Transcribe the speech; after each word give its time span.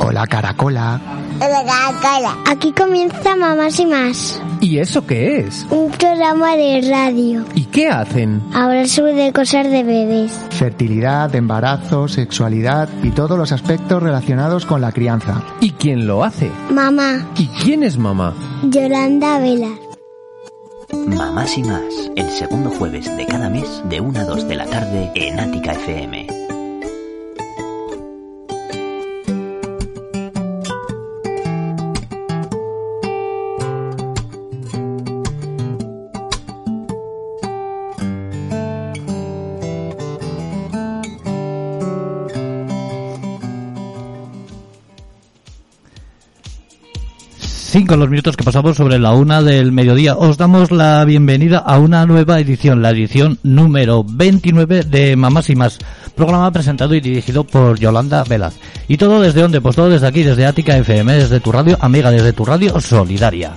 Hola, 0.00 0.26
Caracola. 0.26 1.00
Hola, 1.36 1.64
Caracola. 1.66 2.36
Aquí 2.46 2.72
comienza 2.72 3.36
Mamás 3.36 3.78
y 3.78 3.86
Más. 3.86 4.42
¿Y 4.60 4.78
eso 4.78 5.06
qué 5.06 5.40
es? 5.40 5.66
Un 5.70 5.90
programa 5.90 6.56
de 6.56 6.88
radio. 6.90 7.44
¿Y 7.54 7.64
qué 7.66 7.88
hacen? 7.88 8.42
Hablar 8.54 8.88
sobre 8.88 9.32
cosas 9.32 9.70
de 9.70 9.82
bebés. 9.82 10.32
Fertilidad, 10.50 11.34
embarazo, 11.34 12.08
sexualidad 12.08 12.88
y 13.02 13.10
todos 13.10 13.38
los 13.38 13.52
aspectos 13.52 14.02
relacionados 14.02 14.66
con 14.66 14.80
la 14.80 14.92
crianza. 14.92 15.42
¿Y 15.60 15.72
quién 15.72 16.06
lo 16.06 16.24
hace? 16.24 16.50
Mamá. 16.70 17.28
¿Y 17.36 17.46
quién 17.48 17.82
es 17.82 17.98
mamá? 17.98 18.34
Yolanda 18.62 19.38
Vela. 19.38 19.70
Mamás 21.06 21.58
y 21.58 21.62
Más, 21.64 22.10
el 22.16 22.30
segundo 22.30 22.70
jueves 22.70 23.14
de 23.16 23.26
cada 23.26 23.50
mes 23.50 23.82
de 23.90 24.00
1 24.00 24.20
a 24.20 24.24
2 24.24 24.48
de 24.48 24.54
la 24.56 24.66
tarde 24.66 25.12
en 25.14 25.38
Ática 25.38 25.72
FM. 25.72 26.37
Cinco 47.88 48.00
los 48.00 48.10
minutos 48.10 48.36
que 48.36 48.44
pasamos 48.44 48.76
sobre 48.76 48.98
la 48.98 49.12
una 49.12 49.40
del 49.40 49.72
mediodía. 49.72 50.14
Os 50.14 50.36
damos 50.36 50.70
la 50.70 51.02
bienvenida 51.06 51.56
a 51.56 51.78
una 51.78 52.04
nueva 52.04 52.38
edición, 52.38 52.82
la 52.82 52.90
edición 52.90 53.38
número 53.42 54.04
29 54.04 54.82
de 54.82 55.16
Mamás 55.16 55.48
y 55.48 55.56
Más, 55.56 55.78
programa 56.14 56.52
presentado 56.52 56.94
y 56.94 57.00
dirigido 57.00 57.44
por 57.44 57.78
Yolanda 57.78 58.24
Velaz. 58.24 58.56
¿Y 58.88 58.98
todo 58.98 59.22
desde 59.22 59.40
dónde? 59.40 59.62
Pues 59.62 59.74
todo 59.74 59.88
desde 59.88 60.06
aquí, 60.06 60.22
desde 60.22 60.44
Ática 60.44 60.76
FM, 60.76 61.14
desde 61.14 61.40
tu 61.40 61.50
radio 61.50 61.78
amiga, 61.80 62.10
desde 62.10 62.34
tu 62.34 62.44
radio 62.44 62.78
solidaria. 62.78 63.54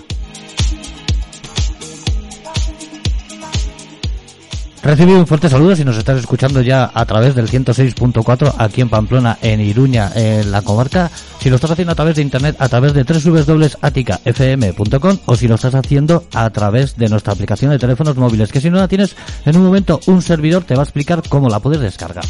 Recibe 4.83 5.13
un 5.13 5.27
fuerte 5.27 5.47
saludo 5.47 5.75
si 5.75 5.85
nos 5.85 5.95
estás 5.95 6.17
escuchando 6.17 6.59
ya 6.61 6.89
a 6.91 7.05
través 7.05 7.35
del 7.35 7.47
106.4 7.47 8.55
aquí 8.57 8.81
en 8.81 8.89
Pamplona, 8.89 9.37
en 9.41 9.61
Iruña, 9.61 10.11
en 10.15 10.51
la 10.51 10.63
comarca. 10.63 11.11
Si 11.39 11.49
lo 11.49 11.55
estás 11.55 11.69
haciendo 11.69 11.91
a 11.91 11.95
través 11.95 12.15
de 12.15 12.23
internet, 12.23 12.55
a 12.57 12.67
través 12.67 12.93
de 12.93 13.03
www.aticafm.com 13.03 15.17
o 15.25 15.35
si 15.35 15.47
lo 15.47 15.53
estás 15.55 15.75
haciendo 15.75 16.23
a 16.33 16.49
través 16.49 16.97
de 16.97 17.09
nuestra 17.09 17.33
aplicación 17.33 17.69
de 17.69 17.77
teléfonos 17.77 18.17
móviles, 18.17 18.51
que 18.51 18.59
si 18.59 18.71
no 18.71 18.77
la 18.77 18.87
tienes 18.87 19.15
en 19.45 19.55
un 19.55 19.65
momento, 19.65 19.99
un 20.07 20.23
servidor 20.23 20.63
te 20.63 20.73
va 20.73 20.81
a 20.81 20.85
explicar 20.85 21.21
cómo 21.29 21.47
la 21.47 21.59
puedes 21.59 21.79
descargar. 21.79 22.25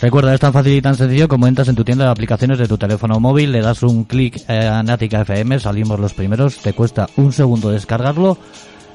Recuerda, 0.00 0.34
es 0.34 0.40
tan 0.40 0.52
fácil 0.52 0.74
y 0.74 0.82
tan 0.82 0.94
sencillo 0.94 1.26
como 1.26 1.46
entras 1.46 1.68
en 1.68 1.74
tu 1.74 1.84
tienda 1.84 2.04
de 2.04 2.10
aplicaciones 2.10 2.58
de 2.58 2.68
tu 2.68 2.76
teléfono 2.76 3.18
móvil, 3.18 3.52
le 3.52 3.62
das 3.62 3.82
un 3.82 4.04
clic 4.04 4.38
a 4.48 4.82
Nática 4.82 5.22
FM, 5.22 5.58
salimos 5.58 5.98
los 5.98 6.12
primeros, 6.12 6.58
te 6.58 6.74
cuesta 6.74 7.08
un 7.16 7.32
segundo 7.32 7.70
descargarlo, 7.70 8.36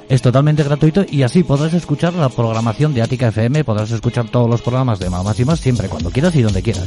es 0.09 0.21
totalmente 0.21 0.63
gratuito 0.63 1.03
y 1.09 1.23
así 1.23 1.43
podrás 1.43 1.73
escuchar 1.73 2.13
la 2.13 2.29
programación 2.29 2.93
de 2.93 3.01
Ática 3.01 3.29
FM, 3.29 3.63
podrás 3.63 3.91
escuchar 3.91 4.29
todos 4.29 4.49
los 4.49 4.61
programas 4.61 4.99
de 4.99 5.09
Mamás 5.09 5.39
y 5.39 5.45
Más 5.45 5.59
siempre, 5.59 5.89
cuando 5.89 6.11
quieras 6.11 6.35
y 6.35 6.43
donde 6.43 6.61
quieras. 6.61 6.85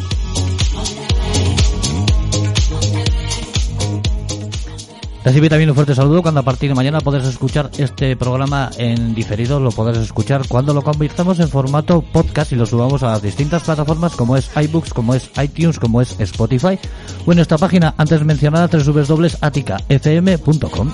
Recibe 5.24 5.48
también 5.48 5.70
un 5.70 5.74
fuerte 5.74 5.94
saludo 5.94 6.20
cuando 6.20 6.40
a 6.40 6.42
partir 6.42 6.68
de 6.68 6.74
mañana 6.74 7.00
podrás 7.00 7.26
escuchar 7.26 7.70
este 7.78 8.14
programa 8.14 8.68
en 8.76 9.14
diferido, 9.14 9.58
lo 9.58 9.70
podrás 9.70 9.96
escuchar 9.96 10.46
cuando 10.46 10.74
lo 10.74 10.82
convirtamos 10.82 11.40
en 11.40 11.48
formato 11.48 12.02
podcast 12.02 12.52
y 12.52 12.56
lo 12.56 12.66
subamos 12.66 13.02
a 13.02 13.12
las 13.12 13.22
distintas 13.22 13.62
plataformas 13.62 14.16
como 14.16 14.36
es 14.36 14.50
iBooks, 14.54 14.92
como 14.92 15.14
es 15.14 15.30
iTunes, 15.42 15.78
como 15.78 16.02
es 16.02 16.20
Spotify 16.20 16.78
o 17.24 17.32
en 17.32 17.38
esta 17.38 17.56
página 17.56 17.94
antes 17.96 18.22
mencionada 18.22 18.68
www.aticafm.com. 18.68 20.92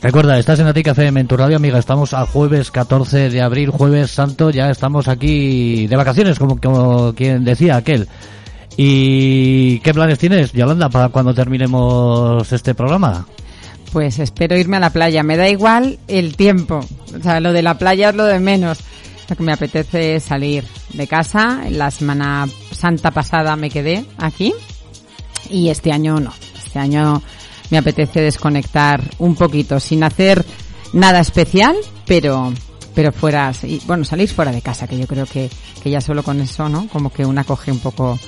Recuerda, 0.00 0.38
estás 0.38 0.60
en 0.60 0.68
Atica 0.68 0.92
FM, 0.92 1.20
en 1.20 1.26
tu 1.26 1.36
radio 1.36 1.56
amiga, 1.56 1.76
estamos 1.76 2.14
a 2.14 2.24
jueves 2.24 2.70
14 2.70 3.30
de 3.30 3.42
abril, 3.42 3.70
jueves 3.70 4.12
santo, 4.12 4.50
ya 4.50 4.70
estamos 4.70 5.08
aquí 5.08 5.88
de 5.88 5.96
vacaciones, 5.96 6.38
como, 6.38 6.60
como 6.60 7.12
quien 7.14 7.44
decía 7.44 7.76
aquel. 7.76 8.06
¿Y 8.76 9.80
qué 9.80 9.92
planes 9.92 10.20
tienes, 10.20 10.52
Yolanda, 10.52 10.88
para 10.88 11.08
cuando 11.08 11.34
terminemos 11.34 12.52
este 12.52 12.76
programa? 12.76 13.26
Pues 13.92 14.20
espero 14.20 14.56
irme 14.56 14.76
a 14.76 14.80
la 14.80 14.90
playa, 14.90 15.24
me 15.24 15.36
da 15.36 15.48
igual 15.48 15.98
el 16.06 16.36
tiempo, 16.36 16.78
o 16.78 17.22
sea, 17.22 17.40
lo 17.40 17.52
de 17.52 17.62
la 17.62 17.76
playa 17.76 18.10
es 18.10 18.14
lo 18.14 18.24
de 18.24 18.38
menos. 18.38 18.78
Lo 19.28 19.36
que 19.36 19.42
me 19.42 19.52
apetece 19.52 20.14
es 20.14 20.22
salir 20.22 20.64
de 20.94 21.06
casa, 21.08 21.62
la 21.70 21.90
semana 21.90 22.48
santa 22.70 23.10
pasada 23.10 23.56
me 23.56 23.68
quedé 23.68 24.06
aquí 24.16 24.54
y 25.50 25.70
este 25.70 25.90
año 25.90 26.20
no, 26.20 26.32
este 26.56 26.78
año 26.78 27.20
me 27.70 27.78
apetece 27.78 28.20
desconectar 28.20 29.02
un 29.18 29.34
poquito, 29.34 29.80
sin 29.80 30.02
hacer 30.02 30.44
nada 30.92 31.20
especial, 31.20 31.76
pero 32.06 32.52
pero 32.94 33.12
fuera, 33.12 33.52
bueno, 33.86 34.04
salir 34.04 34.28
fuera 34.28 34.50
de 34.50 34.60
casa, 34.60 34.88
que 34.88 34.98
yo 34.98 35.06
creo 35.06 35.24
que, 35.24 35.48
que 35.84 35.88
ya 35.88 36.00
solo 36.00 36.24
con 36.24 36.40
eso, 36.40 36.68
¿no? 36.68 36.88
Como 36.88 37.12
que 37.12 37.24
una 37.24 37.44
coge 37.44 37.70
un 37.70 37.78
poco, 37.78 38.18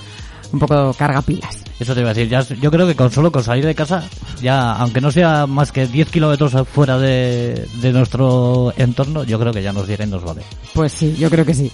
un 0.52 0.58
poco 0.58 0.92
carga 0.94 1.22
pilas. 1.22 1.64
Eso 1.78 1.94
te 1.94 2.00
iba 2.00 2.10
a 2.10 2.14
decir, 2.14 2.28
ya, 2.28 2.42
yo 2.42 2.70
creo 2.70 2.86
que 2.86 2.94
con 2.94 3.10
solo 3.10 3.32
con 3.32 3.42
salir 3.42 3.64
de 3.64 3.74
casa, 3.74 4.04
ya, 4.42 4.72
aunque 4.72 5.00
no 5.00 5.10
sea 5.10 5.46
más 5.46 5.72
que 5.72 5.86
10 5.86 6.10
kilómetros 6.10 6.54
fuera 6.68 6.98
de, 6.98 7.66
de 7.80 7.92
nuestro 7.92 8.74
entorno, 8.76 9.24
yo 9.24 9.38
creo 9.38 9.50
que 9.50 9.62
ya 9.62 9.72
nos 9.72 9.86
viene 9.86 10.04
y 10.04 10.08
nos 10.08 10.22
vale. 10.22 10.42
Pues 10.74 10.92
sí, 10.92 11.16
yo 11.18 11.30
creo 11.30 11.46
que 11.46 11.54
sí. 11.54 11.72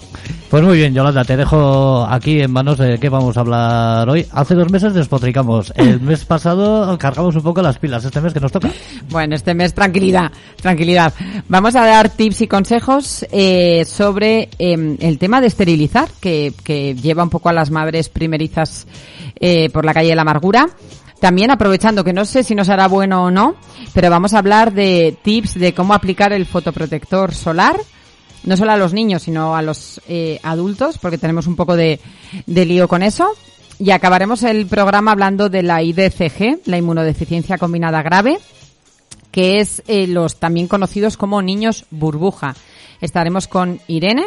Pues 0.49 0.63
muy 0.63 0.77
bien, 0.77 0.93
Yolanda, 0.93 1.25
te 1.25 1.35
dejo 1.35 2.05
aquí 2.09 2.39
en 2.39 2.51
manos 2.51 2.77
de 2.77 2.97
qué 2.99 3.09
vamos 3.09 3.35
a 3.35 3.41
hablar 3.41 4.09
hoy. 4.09 4.25
Hace 4.31 4.55
dos 4.55 4.71
meses 4.71 4.93
despotricamos. 4.93 5.73
El 5.75 5.99
mes 6.01 6.23
pasado 6.23 6.97
cargamos 6.97 7.35
un 7.35 7.41
poco 7.41 7.61
las 7.61 7.77
pilas. 7.77 8.05
Este 8.05 8.21
mes 8.21 8.33
que 8.33 8.39
nos 8.39 8.53
toca. 8.53 8.71
Bueno, 9.09 9.35
este 9.35 9.53
mes 9.53 9.73
tranquilidad, 9.73 10.31
tranquilidad. 10.61 11.13
Vamos 11.49 11.75
a 11.75 11.85
dar 11.85 12.09
tips 12.09 12.41
y 12.41 12.47
consejos 12.47 13.25
eh, 13.29 13.83
sobre 13.85 14.49
eh, 14.57 14.97
el 14.99 15.17
tema 15.17 15.41
de 15.41 15.47
esterilizar, 15.47 16.07
que, 16.21 16.53
que 16.63 16.95
lleva 16.95 17.23
un 17.23 17.29
poco 17.29 17.49
a 17.49 17.53
las 17.53 17.71
madres 17.71 18.07
primerizas 18.07 18.66
eh, 19.39 19.69
por 19.69 19.85
la 19.85 19.93
calle 19.93 20.09
de 20.09 20.15
la 20.15 20.23
amargura. 20.23 20.67
También 21.19 21.49
aprovechando 21.49 22.03
que 22.03 22.13
no 22.13 22.25
sé 22.25 22.43
si 22.43 22.53
nos 22.53 22.69
hará 22.69 22.87
bueno 22.87 23.23
o 23.23 23.31
no, 23.31 23.55
pero 23.93 24.09
vamos 24.09 24.33
a 24.33 24.39
hablar 24.39 24.73
de 24.73 25.17
tips 25.23 25.55
de 25.55 25.73
cómo 25.73 25.93
aplicar 25.93 26.31
el 26.31 26.45
fotoprotector 26.45 27.33
solar 27.33 27.77
no 28.47 28.55
solo 28.55 28.71
a 28.71 28.77
los 28.77 28.93
niños, 28.93 29.23
sino 29.23 29.55
a 29.55 29.61
los 29.61 30.01
eh, 30.07 30.39
adultos, 30.41 30.97
porque 30.97 31.17
tenemos 31.17 31.47
un 31.47 31.55
poco 31.55 31.75
de, 31.75 31.99
de 32.45 32.65
lío 32.65 32.87
con 32.87 33.03
eso. 33.03 33.33
Y 33.77 33.91
acabaremos 33.91 34.41
el 34.43 34.65
programa 34.65 35.11
hablando 35.11 35.49
de 35.49 35.63
la 35.63 35.83
IDCG, 35.83 36.61
la 36.65 36.77
inmunodeficiencia 36.77 37.57
combinada 37.57 38.01
grave, 38.01 38.39
que 39.31 39.59
es 39.59 39.83
eh, 39.87 40.07
los 40.07 40.37
también 40.37 40.67
conocidos 40.67 41.17
como 41.17 41.41
niños 41.41 41.85
burbuja. 41.91 42.55
Estaremos 43.01 43.47
con 43.47 43.79
Irene, 43.87 44.25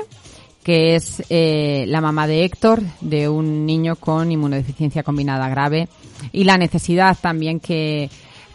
que 0.63 0.95
es 0.95 1.23
eh, 1.31 1.85
la 1.89 2.01
mamá 2.01 2.27
de 2.27 2.45
Héctor, 2.45 2.83
de 3.01 3.29
un 3.29 3.67
niño 3.67 3.97
con 3.97 4.31
inmunodeficiencia 4.31 5.03
combinada 5.03 5.49
grave, 5.49 5.89
y 6.33 6.45
la 6.45 6.59
necesidad 6.59 7.17
también 7.21 7.61
que 7.61 8.11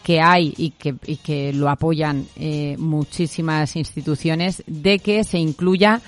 que 0.06 0.22
hay 0.22 0.54
y 0.56 0.70
que, 0.70 0.94
y 1.08 1.16
que 1.16 1.52
lo 1.52 1.68
apoyan 1.68 2.28
eh, 2.36 2.76
muchísimas 2.78 3.76
instituciones 3.76 4.64
de 4.68 5.00
que 5.00 5.24
se 5.24 5.40
incluya 5.40 6.00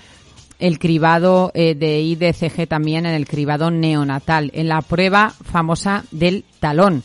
el 0.59 0.77
cribado 0.77 1.49
eh, 1.55 1.73
de 1.73 2.01
IDCG 2.01 2.67
también 2.67 3.07
en 3.07 3.15
el 3.15 3.27
cribado 3.27 3.71
neonatal, 3.71 4.51
en 4.53 4.67
la 4.67 4.83
prueba 4.83 5.31
famosa 5.31 6.03
del 6.11 6.45
talón, 6.59 7.01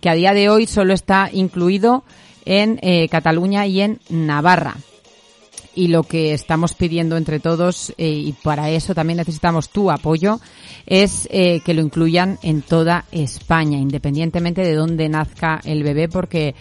que 0.00 0.10
a 0.10 0.14
día 0.14 0.34
de 0.34 0.48
hoy 0.48 0.66
solo 0.66 0.92
está 0.92 1.30
incluido 1.32 2.02
en 2.44 2.80
eh, 2.82 3.08
Cataluña 3.08 3.68
y 3.68 3.82
en 3.82 4.00
Navarra. 4.08 4.74
Y 5.74 5.88
lo 5.88 6.04
que 6.04 6.34
estamos 6.34 6.74
pidiendo 6.74 7.16
entre 7.16 7.40
todos, 7.40 7.92
eh, 7.98 8.08
y 8.08 8.32
para 8.32 8.70
eso 8.70 8.94
también 8.94 9.16
necesitamos 9.16 9.70
tu 9.70 9.90
apoyo, 9.90 10.40
es 10.86 11.28
eh, 11.30 11.60
que 11.64 11.74
lo 11.74 11.82
incluyan 11.82 12.38
en 12.42 12.62
toda 12.62 13.04
España, 13.10 13.78
independientemente 13.78 14.62
de 14.62 14.74
dónde 14.74 15.08
nazca 15.08 15.60
el 15.64 15.82
bebé, 15.82 16.08
porque 16.08 16.54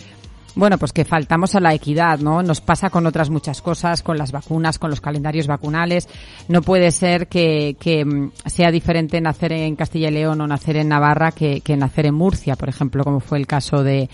bueno, 0.55 0.77
pues 0.77 0.93
que 0.93 1.03
faltamos 1.03 1.55
a 1.55 1.59
la 1.59 1.73
equidad, 1.73 2.19
¿no? 2.19 2.43
Nos 2.43 2.61
pasa 2.61 2.91
con 2.91 3.07
otras 3.07 3.29
muchas 3.31 3.61
cosas, 3.61 4.03
con 4.03 4.17
las 4.17 4.31
vacunas, 4.31 4.77
con 4.77 4.91
los 4.91 5.01
calendarios 5.01 5.47
vacunales. 5.47 6.07
No 6.47 6.61
puede 6.61 6.91
ser 6.91 7.27
que, 7.27 7.75
que 7.79 8.05
mm, 8.05 8.31
sea 8.45 8.69
diferente 8.69 9.19
nacer 9.19 9.53
en 9.53 9.75
Castilla 9.75 10.09
y 10.09 10.11
León 10.11 10.41
o 10.41 10.47
nacer 10.47 10.77
en 10.77 10.89
Navarra 10.89 11.31
que, 11.31 11.61
que 11.61 11.75
nacer 11.75 12.05
en 12.05 12.15
Murcia, 12.15 12.55
por 12.55 12.69
ejemplo, 12.69 13.03
como 13.03 13.19
fue 13.19 13.39
el 13.39 13.47
caso 13.47 13.83
de, 13.83 14.09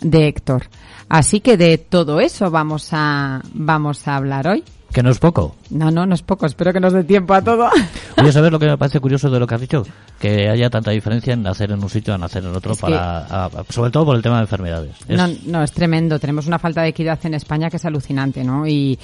de 0.00 0.28
Héctor. 0.28 0.64
Así 1.08 1.40
que 1.40 1.56
de 1.56 1.78
todo 1.78 2.20
eso 2.20 2.50
vamos 2.50 2.88
a, 2.92 3.40
vamos 3.54 4.06
a 4.08 4.16
hablar 4.16 4.46
hoy. 4.48 4.62
Que 4.92 5.02
no 5.02 5.10
es 5.10 5.18
poco. 5.18 5.54
No, 5.68 5.90
no, 5.90 6.06
no 6.06 6.14
es 6.14 6.22
poco. 6.22 6.46
Espero 6.46 6.72
que 6.72 6.80
nos 6.80 6.94
dé 6.94 7.04
tiempo 7.04 7.34
a 7.34 7.42
todo. 7.42 7.68
Oye, 8.16 8.32
¿sabes 8.32 8.50
lo 8.50 8.58
que 8.58 8.64
me 8.66 8.78
parece 8.78 9.00
curioso 9.00 9.28
de 9.28 9.38
lo 9.38 9.46
que 9.46 9.54
has 9.54 9.60
dicho? 9.60 9.82
Que 10.18 10.48
haya 10.48 10.70
tanta 10.70 10.90
diferencia 10.92 11.34
en 11.34 11.42
nacer 11.42 11.70
en 11.72 11.82
un 11.82 11.90
sitio 11.90 12.14
a 12.14 12.18
nacer 12.18 12.42
en 12.42 12.56
otro, 12.56 12.72
Es 12.72 12.78
que- 12.78 12.86
para, 12.86 13.26
a- 13.26 13.50
sobre 13.68 13.90
todo 13.90 14.06
por 14.06 14.16
el 14.16 14.22
tema 14.22 14.36
de 14.36 14.42
enfermedades. 14.42 14.96
Es- 15.06 15.16
No, 15.18 15.28
no, 15.44 15.62
es 15.62 15.72
tremendo. 15.72 16.18
Tenemos 16.18 16.46
una 16.46 16.58
falta 16.58 16.80
de 16.80 16.88
equidad 16.88 17.18
en 17.24 17.34
España 17.34 17.68
que 17.68 17.76
es 17.76 17.84
alucinante, 17.84 18.42
¿no? 18.44 18.66
Y 18.66 18.98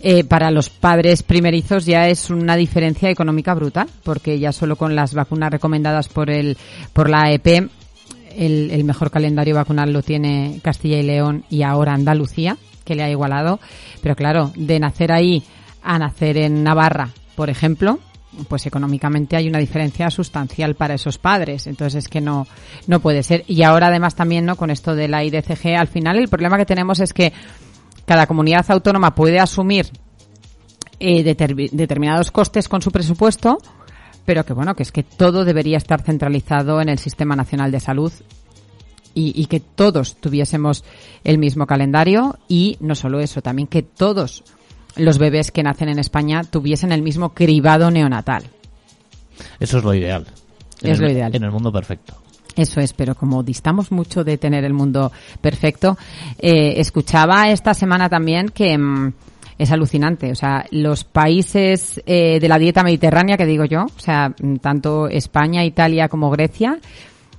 eh, 0.00 0.24
para 0.24 0.50
los 0.50 0.68
padres 0.68 1.22
primerizos 1.22 1.86
ya 1.86 2.06
es 2.08 2.28
una 2.28 2.54
diferencia 2.56 3.08
económica 3.08 3.54
brutal, 3.54 3.88
porque 4.04 4.38
ya 4.38 4.52
solo 4.52 4.76
con 4.76 4.94
las 4.94 5.14
vacunas 5.14 5.50
recomendadas 5.50 6.08
por 6.08 6.28
el 6.28 6.58
por 6.92 7.08
la 7.08 7.22
AEP, 7.22 7.70
el, 8.36 8.70
el 8.70 8.84
mejor 8.84 9.10
calendario 9.10 9.54
vacunal 9.54 9.92
lo 9.92 10.02
tiene 10.02 10.60
Castilla 10.62 10.98
y 10.98 11.02
León 11.02 11.44
y 11.50 11.62
ahora 11.62 11.94
Andalucía, 11.94 12.56
que 12.84 12.94
le 12.94 13.02
ha 13.02 13.10
igualado. 13.10 13.60
Pero 14.02 14.16
claro, 14.16 14.52
de 14.56 14.80
nacer 14.80 15.12
ahí 15.12 15.42
a 15.82 15.98
nacer 15.98 16.36
en 16.36 16.62
Navarra, 16.62 17.10
por 17.36 17.50
ejemplo, 17.50 17.98
pues 18.48 18.66
económicamente 18.66 19.36
hay 19.36 19.48
una 19.48 19.58
diferencia 19.58 20.10
sustancial 20.10 20.74
para 20.74 20.94
esos 20.94 21.18
padres. 21.18 21.66
Entonces 21.66 22.04
es 22.04 22.08
que 22.08 22.20
no, 22.20 22.46
no 22.86 23.00
puede 23.00 23.22
ser. 23.22 23.44
Y 23.46 23.62
ahora 23.62 23.88
además 23.88 24.14
también, 24.14 24.46
¿no? 24.46 24.56
Con 24.56 24.70
esto 24.70 24.94
de 24.94 25.08
la 25.08 25.24
IDCG, 25.24 25.76
al 25.76 25.88
final 25.88 26.18
el 26.18 26.28
problema 26.28 26.56
que 26.56 26.66
tenemos 26.66 27.00
es 27.00 27.12
que 27.12 27.32
cada 28.04 28.26
comunidad 28.26 28.66
autónoma 28.70 29.14
puede 29.14 29.38
asumir 29.38 29.86
eh, 30.98 31.22
determinados 31.22 32.30
costes 32.30 32.68
con 32.68 32.82
su 32.82 32.90
presupuesto, 32.90 33.58
pero 34.24 34.44
que 34.44 34.52
bueno, 34.52 34.74
que 34.74 34.82
es 34.82 34.92
que 34.92 35.02
todo 35.02 35.44
debería 35.44 35.76
estar 35.76 36.02
centralizado 36.02 36.80
en 36.80 36.88
el 36.88 36.98
Sistema 36.98 37.36
Nacional 37.36 37.70
de 37.72 37.80
Salud 37.80 38.12
y, 39.14 39.32
y 39.40 39.46
que 39.46 39.60
todos 39.60 40.16
tuviésemos 40.16 40.84
el 41.24 41.38
mismo 41.38 41.66
calendario 41.66 42.38
y 42.48 42.76
no 42.80 42.94
solo 42.94 43.20
eso, 43.20 43.42
también 43.42 43.66
que 43.66 43.82
todos 43.82 44.44
los 44.96 45.18
bebés 45.18 45.50
que 45.50 45.62
nacen 45.62 45.88
en 45.88 45.98
España 45.98 46.44
tuviesen 46.44 46.92
el 46.92 47.02
mismo 47.02 47.30
cribado 47.34 47.90
neonatal. 47.90 48.44
Eso 49.58 49.78
es 49.78 49.84
lo 49.84 49.94
ideal. 49.94 50.26
En 50.82 50.90
Es 50.92 50.98
el- 50.98 51.04
lo 51.06 51.10
ideal. 51.12 51.34
En 51.34 51.44
el 51.44 51.50
mundo 51.50 51.72
perfecto. 51.72 52.14
Eso 52.56 52.80
es, 52.80 52.92
pero 52.92 53.14
como 53.14 53.42
distamos 53.42 53.92
mucho 53.92 54.24
de 54.24 54.36
tener 54.36 54.64
el 54.64 54.72
mundo 54.74 55.12
perfecto, 55.40 55.96
eh, 56.38 56.74
escuchaba 56.78 57.48
esta 57.50 57.72
semana 57.74 58.08
también 58.08 58.48
que 58.48 58.76
mm, 58.76 59.12
es 59.60 59.70
alucinante. 59.70 60.32
O 60.32 60.34
sea, 60.34 60.64
los 60.70 61.04
países 61.04 62.02
eh, 62.06 62.38
de 62.40 62.48
la 62.48 62.58
dieta 62.58 62.82
mediterránea, 62.82 63.36
que 63.36 63.44
digo 63.44 63.66
yo, 63.66 63.84
o 63.84 64.00
sea, 64.00 64.34
mm, 64.40 64.56
tanto 64.56 65.06
España, 65.06 65.64
Italia 65.66 66.08
como 66.08 66.30
Grecia, 66.30 66.78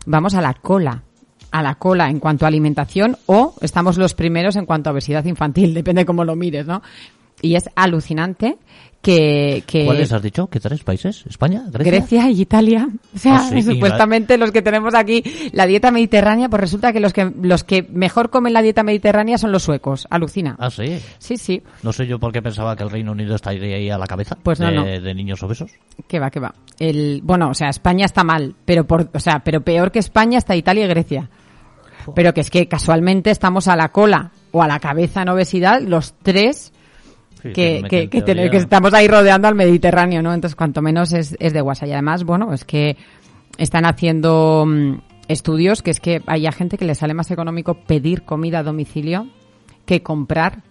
vamos 0.06 0.36
a 0.36 0.42
la 0.42 0.54
cola. 0.54 1.02
A 1.50 1.64
la 1.64 1.76
cola 1.76 2.10
en 2.10 2.20
cuanto 2.20 2.46
a 2.46 2.48
alimentación 2.48 3.18
o 3.26 3.56
estamos 3.60 3.98
los 3.98 4.14
primeros 4.14 4.56
en 4.56 4.66
cuanto 4.66 4.90
a 4.90 4.94
obesidad 4.94 5.26
infantil, 5.26 5.74
depende 5.74 6.06
cómo 6.06 6.24
lo 6.24 6.36
mires, 6.36 6.68
¿no? 6.68 6.84
Y 7.42 7.56
es 7.56 7.70
alucinante 7.76 8.60
que... 9.02 9.64
que 9.66 9.86
¿Cuáles 9.86 10.12
has 10.14 10.22
dicho? 10.22 10.48
¿Qué 10.48 10.60
tres 10.60 10.84
países? 10.84 11.26
¿España? 11.28 11.64
¿Grecia? 11.72 11.92
Grecia 11.92 12.30
y 12.30 12.42
Italia. 12.42 12.88
O 13.16 13.18
sea, 13.18 13.38
Ah, 13.38 13.50
sí, 13.50 13.62
supuestamente 13.64 14.38
los 14.38 14.52
que 14.52 14.62
tenemos 14.62 14.94
aquí 14.94 15.24
la 15.54 15.66
dieta 15.66 15.90
mediterránea, 15.92 16.50
pues 16.50 16.60
resulta 16.62 16.94
que 16.94 17.00
los 17.00 17.12
que 17.14 17.32
los 17.42 17.64
que 17.64 17.84
mejor 17.84 18.30
comen 18.30 18.54
la 18.54 18.62
dieta 18.62 18.84
mediterránea 18.84 19.38
son 19.38 19.52
los 19.52 19.64
suecos. 19.64 20.06
Alucina. 20.10 20.56
Ah, 20.60 20.70
sí. 20.70 21.00
Sí, 21.18 21.38
sí. 21.38 21.62
No 21.84 21.92
sé 21.94 22.06
yo 22.06 22.20
por 22.20 22.32
qué 22.32 22.42
pensaba 22.42 22.76
que 22.76 22.84
el 22.84 22.90
Reino 22.92 23.12
Unido 23.12 23.36
estaría 23.36 23.76
ahí 23.76 23.90
a 23.90 23.98
la 23.98 24.06
cabeza 24.08 24.38
Pues 24.42 24.60
no, 24.60 24.68
de, 24.68 24.76
no. 24.76 24.84
de 24.86 25.14
niños 25.16 25.42
obesos. 25.44 25.72
Que 26.08 26.20
va, 26.20 26.30
que 26.30 26.40
va. 26.40 26.54
El, 26.80 27.22
bueno, 27.24 27.50
o 27.50 27.54
sea, 27.54 27.70
España 27.70 28.06
está 28.06 28.24
mal, 28.24 28.56
pero 28.66 28.86
por, 28.86 29.10
o 29.14 29.20
sea, 29.20 29.40
pero 29.40 29.62
peor 29.62 29.92
que 29.92 30.00
España 30.00 30.38
está 30.38 30.56
Italia 30.56 30.86
y 30.86 30.90
Grecia. 30.90 31.30
Pero 32.16 32.34
que 32.34 32.42
es 32.42 32.50
que 32.50 32.68
casualmente 32.68 33.30
estamos 33.30 33.68
a 33.68 33.76
la 33.76 33.90
cola 33.90 34.32
o 34.52 34.64
a 34.64 34.68
la 34.68 34.80
cabeza 34.80 35.22
en 35.22 35.30
obesidad 35.30 35.82
los 35.82 36.16
tres 36.24 36.74
Sí, 37.42 37.54
que, 37.54 37.84
que, 37.90 38.10
que, 38.10 38.22
tener- 38.22 38.54
estamos 38.56 38.94
ahí 38.94 39.08
rodeando 39.08 39.48
al 39.48 39.56
Mediterráneo, 39.56 40.22
¿no? 40.22 40.34
Entonces, 40.34 40.56
cuanto 40.56 40.82
menos 40.82 41.12
es, 41.14 41.36
es 41.40 41.54
de 41.54 41.62
WhatsApp. 41.62 41.90
Y 41.90 41.94
además, 41.94 42.24
bueno, 42.24 42.54
es 42.54 42.66
que 42.66 42.98
están 43.58 43.86
haciendo 43.86 44.66
mm, 44.68 44.94
estudios 45.28 45.82
que 45.82 45.92
es 45.92 46.00
que 46.00 46.22
hay 46.28 46.50
gente 46.52 46.78
que 46.78 46.86
le 46.86 46.96
sale 46.96 47.14
más 47.14 47.32
económico 47.32 47.76
pedir 47.76 48.24
comida 48.24 48.60
a 48.60 48.64
domicilio 48.64 49.28
que 49.86 50.04
comprar 50.04 50.62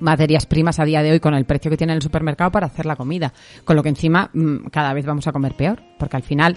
materias 0.00 0.46
primas 0.46 0.78
a 0.80 0.84
día 0.84 1.02
de 1.02 1.12
hoy 1.12 1.20
con 1.20 1.34
el 1.34 1.44
precio 1.44 1.70
que 1.70 1.76
tiene 1.76 1.92
en 1.92 1.96
el 1.98 2.02
supermercado 2.02 2.50
para 2.50 2.66
hacer 2.66 2.86
la 2.86 2.96
comida. 2.96 3.32
Con 3.64 3.76
lo 3.76 3.82
que 3.82 3.90
encima 3.90 4.30
mm, 4.32 4.68
cada 4.70 4.94
vez 4.94 5.04
vamos 5.04 5.26
a 5.26 5.32
comer 5.32 5.54
peor, 5.54 5.82
porque 5.98 6.16
al 6.16 6.22
final 6.22 6.56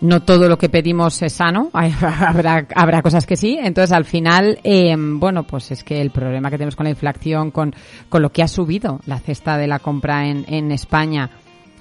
no 0.00 0.22
todo 0.22 0.48
lo 0.48 0.56
que 0.56 0.68
pedimos 0.68 1.20
es 1.22 1.34
sano, 1.34 1.70
habrá, 1.72 2.66
habrá 2.74 3.02
cosas 3.02 3.26
que 3.26 3.36
sí, 3.36 3.58
entonces 3.60 3.92
al 3.92 4.04
final, 4.04 4.58
eh, 4.64 4.94
bueno, 4.96 5.44
pues 5.44 5.70
es 5.70 5.84
que 5.84 6.00
el 6.00 6.10
problema 6.10 6.50
que 6.50 6.56
tenemos 6.56 6.76
con 6.76 6.84
la 6.84 6.90
inflación, 6.90 7.50
con, 7.50 7.74
con 8.08 8.22
lo 8.22 8.30
que 8.30 8.42
ha 8.42 8.48
subido 8.48 9.00
la 9.06 9.18
cesta 9.18 9.56
de 9.58 9.66
la 9.66 9.78
compra 9.78 10.26
en, 10.26 10.44
en 10.48 10.72
España, 10.72 11.30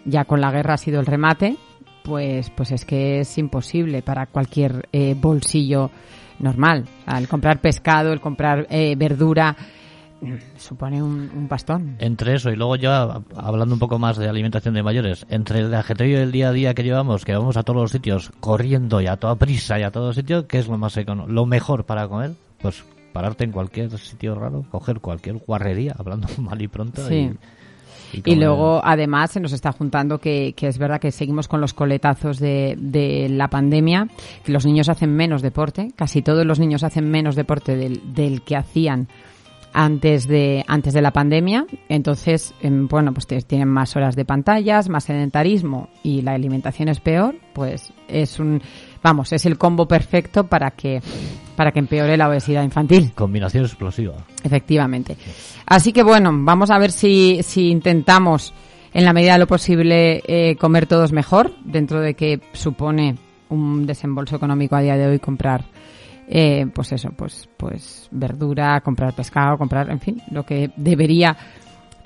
ya 0.06 0.26
con 0.26 0.42
la 0.42 0.52
guerra 0.52 0.76
ha 0.76 0.78
sido 0.78 1.00
el 1.00 1.06
remate, 1.06 1.58
pues, 2.04 2.50
pues 2.50 2.72
es 2.72 2.86
que 2.86 3.20
es 3.20 3.38
imposible 3.38 4.02
para 4.02 4.26
cualquier 4.26 4.88
eh, 4.92 5.16
bolsillo 5.16 5.92
normal. 6.40 6.86
O 7.08 7.18
el 7.18 7.28
comprar 7.28 7.62
pescado, 7.62 8.12
el 8.12 8.20
comprar 8.20 8.66
eh, 8.70 8.96
verdura, 8.98 9.56
supone 10.58 11.02
un, 11.02 11.30
un 11.36 11.48
bastón. 11.48 11.96
Entre 12.00 12.36
eso 12.36 12.52
y 12.52 12.56
luego 12.56 12.76
ya 12.76 13.22
hablando 13.36 13.76
un 13.76 13.80
poco 13.80 14.00
más 14.00 14.18
de 14.18 14.28
alimentación 14.28 14.74
de 14.74 14.84
mayores, 14.84 15.26
entre 15.30 15.60
el 15.60 15.74
ajetreo 15.74 16.20
del 16.20 16.32
día 16.32 16.50
a 16.50 16.52
día 16.52 16.74
que 16.74 16.84
llevamos, 16.84 17.26
que 17.26 17.34
vamos 17.34 17.58
a 17.58 17.64
todos 17.64 17.82
los 17.82 17.92
sitios 17.92 18.32
corriendo 18.40 19.02
y 19.02 19.08
a 19.08 19.18
toda 19.18 19.36
prisa 19.36 19.80
y 19.80 19.84
a 19.84 19.92
todo 19.92 20.14
sitio, 20.14 20.48
¿qué 20.48 20.60
es 20.60 20.68
lo 20.68 20.78
más 20.78 21.00
lo 21.28 21.46
mejor 21.46 21.86
para 21.86 22.08
comer? 22.08 22.32
Pues 22.62 22.84
pararte 23.14 23.44
en 23.44 23.52
cualquier 23.52 23.98
sitio 23.98 24.36
raro, 24.36 24.66
coger 24.70 25.00
cualquier 25.00 25.38
guarrería, 25.38 25.96
hablando 25.98 26.28
mal 26.38 26.62
y 26.62 26.68
pronto. 26.68 27.08
Sí. 27.08 27.32
Y, 28.12 28.18
y 28.18 28.32
Y 28.32 28.36
luego, 28.36 28.82
además, 28.84 29.32
se 29.32 29.40
nos 29.40 29.54
está 29.54 29.72
juntando 29.72 30.18
que, 30.18 30.54
que 30.54 30.68
es 30.68 30.78
verdad 30.78 31.00
que 31.00 31.12
seguimos 31.12 31.48
con 31.48 31.62
los 31.62 31.74
coletazos 31.74 32.40
de, 32.40 32.76
de 32.78 33.30
la 33.30 33.50
pandemia, 33.50 34.08
que 34.44 34.52
los 34.52 34.66
niños 34.66 34.90
hacen 34.90 35.16
menos 35.16 35.42
deporte, 35.42 35.92
casi 35.96 36.22
todos 36.22 36.46
los 36.46 36.60
niños 36.60 36.84
hacen 36.84 37.10
menos 37.10 37.36
deporte 37.36 37.76
del, 37.76 38.14
del 38.14 38.42
que 38.42 38.56
hacían 38.56 39.08
antes 39.74 40.28
de 40.28 40.64
antes 40.68 40.94
de 40.94 41.02
la 41.02 41.12
pandemia 41.12 41.66
entonces 41.90 42.54
em, 42.62 42.88
bueno 42.88 43.14
pues 43.14 43.28
tienen 43.46 43.68
más 43.68 43.96
horas 43.96 44.16
de 44.16 44.26
pantallas 44.26 44.90
más 44.90 45.06
sedentarismo 45.06 45.90
y 46.04 46.22
la 46.22 46.34
alimentación 46.34 46.90
es 46.90 47.00
peor 47.00 47.36
pues 47.54 47.94
es 48.08 48.40
un 48.40 48.62
vamos 49.04 49.32
es 49.34 49.46
el 49.46 49.58
combo 49.58 49.88
perfecto 49.88 50.46
para 50.46 50.72
que 50.72 51.02
para 51.56 51.72
que 51.72 51.80
empeore 51.80 52.16
la 52.16 52.30
obesidad 52.30 52.64
infantil 52.64 53.12
Combinación 53.16 53.66
explosiva. 53.66 54.14
Efectivamente. 54.44 55.18
Así 55.66 55.92
que 55.92 56.04
bueno, 56.04 56.32
vamos 56.34 56.72
a 56.72 56.78
ver 56.78 56.92
si, 56.92 57.42
si 57.44 57.70
intentamos, 57.70 58.54
en 58.94 59.06
la 59.06 59.14
medida 59.14 59.34
de 59.34 59.40
lo 59.40 59.48
posible, 59.48 60.24
eh, 60.26 60.56
comer 60.56 60.86
todos 60.86 61.12
mejor, 61.12 61.54
dentro 61.64 62.02
de 62.02 62.14
que 62.14 62.42
supone 62.54 63.16
un 63.50 63.86
desembolso 63.86 64.36
económico 64.36 64.76
a 64.76 64.82
día 64.82 64.98
de 64.98 65.08
hoy 65.08 65.20
comprar, 65.20 65.66
eh, 66.32 66.68
pues 66.72 66.92
eso, 66.92 67.10
pues, 67.16 67.50
pues 67.58 68.08
verdura, 68.12 68.80
comprar 68.82 69.14
pescado, 69.14 69.58
comprar, 69.58 69.90
en 69.90 70.00
fin, 70.00 70.22
lo 70.30 70.46
que 70.46 70.70
debería 70.76 71.36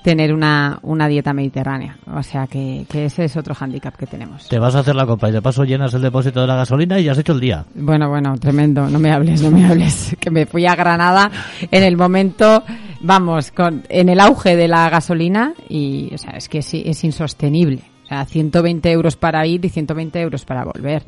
tener 0.02 0.32
una, 0.32 0.78
una 0.82 1.08
dieta 1.08 1.34
mediterránea. 1.34 1.98
O 2.14 2.22
sea 2.22 2.46
que, 2.46 2.86
que 2.90 3.06
ese 3.06 3.24
es 3.24 3.36
otro 3.36 3.54
hándicap 3.54 3.96
que 3.96 4.06
tenemos. 4.06 4.48
Te 4.48 4.58
vas 4.58 4.74
a 4.74 4.80
hacer 4.80 4.94
la 4.94 5.06
compra 5.06 5.28
y 5.28 5.32
de 5.32 5.42
paso 5.42 5.64
llenas 5.64 5.92
el 5.92 6.02
depósito 6.02 6.40
de 6.40 6.46
la 6.46 6.56
gasolina 6.56 6.98
y 6.98 7.04
ya 7.04 7.12
has 7.12 7.18
hecho 7.18 7.32
el 7.32 7.40
día. 7.40 7.66
Bueno, 7.74 8.08
bueno, 8.08 8.36
tremendo. 8.38 8.88
No 8.88 8.98
me 8.98 9.10
hables, 9.10 9.42
no 9.42 9.50
me 9.50 9.64
hables. 9.64 10.16
Que 10.20 10.30
me 10.30 10.46
fui 10.46 10.66
a 10.66 10.74
Granada 10.74 11.30
en 11.70 11.82
el 11.82 11.96
momento, 11.98 12.62
vamos, 13.00 13.50
con, 13.50 13.82
en 13.90 14.08
el 14.08 14.20
auge 14.20 14.56
de 14.56 14.68
la 14.68 14.88
gasolina 14.88 15.52
y, 15.68 16.10
o 16.14 16.18
sea, 16.18 16.32
es 16.32 16.48
que 16.48 16.58
es, 16.58 16.72
es 16.72 17.04
insostenible. 17.04 17.82
O 18.04 18.06
sea, 18.06 18.24
120 18.24 18.90
euros 18.90 19.16
para 19.16 19.46
ir 19.46 19.64
y 19.64 19.68
120 19.68 20.20
euros 20.20 20.44
para 20.44 20.64
volver. 20.64 21.02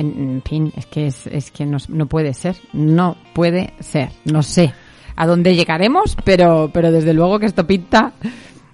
En, 0.00 0.42
fin, 0.44 0.72
es 0.76 0.86
que 0.86 1.06
es, 1.06 1.26
es 1.26 1.50
que 1.50 1.66
no, 1.66 1.78
puede 2.06 2.32
ser. 2.32 2.56
No 2.72 3.16
puede 3.34 3.74
ser. 3.80 4.10
No 4.24 4.42
sé 4.42 4.72
a 5.16 5.26
dónde 5.26 5.54
llegaremos, 5.54 6.16
pero, 6.24 6.70
pero 6.72 6.90
desde 6.90 7.12
luego 7.12 7.38
que 7.38 7.44
esto 7.44 7.66
pinta, 7.66 8.12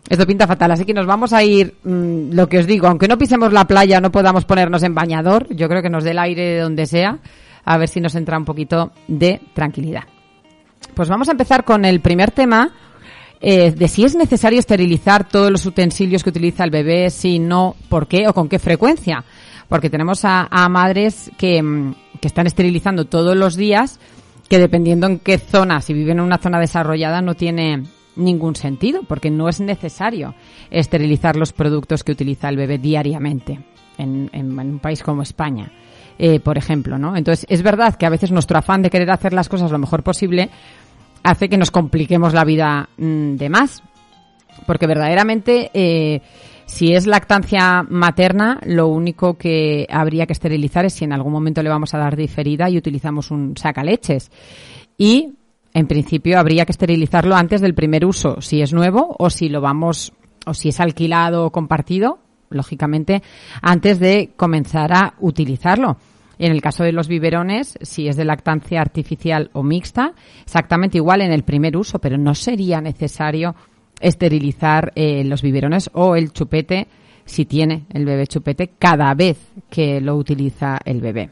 esto 0.08 0.26
pinta 0.26 0.46
fatal. 0.46 0.70
Así 0.70 0.84
que 0.84 0.94
nos 0.94 1.06
vamos 1.06 1.32
a 1.32 1.42
ir, 1.42 1.74
mmm, 1.82 2.30
lo 2.32 2.48
que 2.48 2.58
os 2.58 2.66
digo, 2.66 2.86
aunque 2.86 3.08
no 3.08 3.18
pisemos 3.18 3.52
la 3.52 3.66
playa, 3.66 4.00
no 4.00 4.12
podamos 4.12 4.44
ponernos 4.44 4.84
en 4.84 4.94
bañador, 4.94 5.48
yo 5.50 5.68
creo 5.68 5.82
que 5.82 5.90
nos 5.90 6.04
dé 6.04 6.12
el 6.12 6.20
aire 6.20 6.42
de 6.42 6.60
donde 6.60 6.86
sea, 6.86 7.18
a 7.64 7.78
ver 7.78 7.88
si 7.88 8.00
nos 8.00 8.14
entra 8.14 8.38
un 8.38 8.44
poquito 8.44 8.92
de 9.08 9.40
tranquilidad. 9.54 10.04
Pues 10.94 11.08
vamos 11.08 11.28
a 11.28 11.32
empezar 11.32 11.64
con 11.64 11.84
el 11.84 12.00
primer 12.00 12.30
tema, 12.30 12.72
eh, 13.40 13.72
de 13.72 13.88
si 13.88 14.04
es 14.04 14.14
necesario 14.14 14.60
esterilizar 14.60 15.28
todos 15.28 15.50
los 15.50 15.66
utensilios 15.66 16.22
que 16.22 16.30
utiliza 16.30 16.62
el 16.62 16.70
bebé, 16.70 17.10
si 17.10 17.40
no, 17.40 17.74
por 17.88 18.06
qué 18.06 18.28
o 18.28 18.32
con 18.32 18.48
qué 18.48 18.60
frecuencia. 18.60 19.24
Porque 19.68 19.90
tenemos 19.90 20.20
a, 20.24 20.48
madres 20.68 21.30
que, 21.38 21.62
mm, 21.62 21.94
que 22.20 22.28
están 22.28 22.46
esterilizando 22.46 23.04
todos 23.06 23.36
los 23.36 23.56
días 23.56 23.98
que 24.48 24.58
dependiendo 24.60 25.08
en 25.08 25.18
qué 25.18 25.38
zona, 25.38 25.80
si 25.80 25.92
vive 25.92 26.12
en 26.12 26.20
una 26.20 26.38
zona 26.38 26.60
desarrollada, 26.60 27.20
no 27.20 27.34
tiene 27.34 27.82
ningún 28.14 28.54
sentido, 28.54 29.02
porque 29.02 29.28
no 29.30 29.48
es 29.48 29.60
necesario 29.60 30.34
esterilizar 30.70 31.34
los 31.36 31.52
productos 31.52 32.04
que 32.04 32.12
utiliza 32.12 32.48
el 32.48 32.56
bebé 32.56 32.78
diariamente 32.78 33.58
en, 33.98 34.30
en- 34.32 34.58
en 34.58 34.70
un 34.70 34.78
país 34.78 35.02
como 35.02 35.22
España, 35.22 35.72
eh, 36.18 36.38
por 36.40 36.56
ejemplo, 36.58 36.96
¿no? 36.96 37.16
Entonces, 37.16 37.44
es 37.48 37.62
verdad 37.62 37.96
que 37.96 38.06
a 38.06 38.10
veces 38.10 38.30
nuestro 38.30 38.56
afán 38.58 38.82
de 38.82 38.90
querer 38.90 39.10
hacer 39.10 39.32
las 39.32 39.48
cosas 39.48 39.70
lo 39.72 39.78
mejor 39.78 40.02
posible 40.04 40.48
hace 41.24 41.48
que 41.48 41.58
nos 41.58 41.72
compliquemos 41.72 42.32
la 42.32 42.44
vida 42.44 42.88
mm, 42.98 43.34
de 43.34 43.48
más, 43.50 43.82
porque 44.66 44.86
verdaderamente 44.86 45.70
eh, 45.74 46.22
si 46.66 46.92
es 46.92 47.06
lactancia 47.06 47.84
materna, 47.88 48.58
lo 48.64 48.88
único 48.88 49.38
que 49.38 49.86
habría 49.88 50.26
que 50.26 50.32
esterilizar 50.32 50.84
es 50.84 50.94
si 50.94 51.04
en 51.04 51.12
algún 51.12 51.32
momento 51.32 51.62
le 51.62 51.70
vamos 51.70 51.94
a 51.94 51.98
dar 51.98 52.16
diferida 52.16 52.68
y 52.68 52.76
utilizamos 52.76 53.30
un 53.30 53.56
sacaleches. 53.56 54.32
Y 54.98 55.34
en 55.72 55.86
principio 55.86 56.40
habría 56.40 56.66
que 56.66 56.72
esterilizarlo 56.72 57.36
antes 57.36 57.60
del 57.60 57.74
primer 57.74 58.04
uso, 58.04 58.40
si 58.40 58.62
es 58.62 58.72
nuevo 58.72 59.14
o 59.18 59.30
si 59.30 59.48
lo 59.48 59.60
vamos 59.60 60.12
o 60.44 60.54
si 60.54 60.70
es 60.70 60.80
alquilado 60.80 61.46
o 61.46 61.52
compartido, 61.52 62.18
lógicamente 62.50 63.22
antes 63.62 64.00
de 64.00 64.32
comenzar 64.36 64.92
a 64.92 65.14
utilizarlo. 65.20 65.98
En 66.38 66.52
el 66.52 66.60
caso 66.60 66.82
de 66.82 66.92
los 66.92 67.08
biberones, 67.08 67.78
si 67.80 68.08
es 68.08 68.16
de 68.16 68.24
lactancia 68.24 68.80
artificial 68.80 69.50
o 69.54 69.62
mixta, 69.62 70.14
exactamente 70.42 70.98
igual 70.98 71.22
en 71.22 71.32
el 71.32 71.44
primer 71.44 71.76
uso, 71.76 71.98
pero 71.98 72.18
no 72.18 72.34
sería 72.34 72.80
necesario 72.80 73.54
esterilizar 74.00 74.92
eh, 74.94 75.24
los 75.24 75.42
biberones 75.42 75.90
o 75.94 76.16
el 76.16 76.32
chupete 76.32 76.86
si 77.24 77.44
tiene 77.44 77.84
el 77.92 78.04
bebé 78.04 78.26
chupete 78.26 78.70
cada 78.78 79.12
vez 79.14 79.36
que 79.68 80.00
lo 80.00 80.16
utiliza 80.16 80.78
el 80.84 81.00
bebé. 81.00 81.30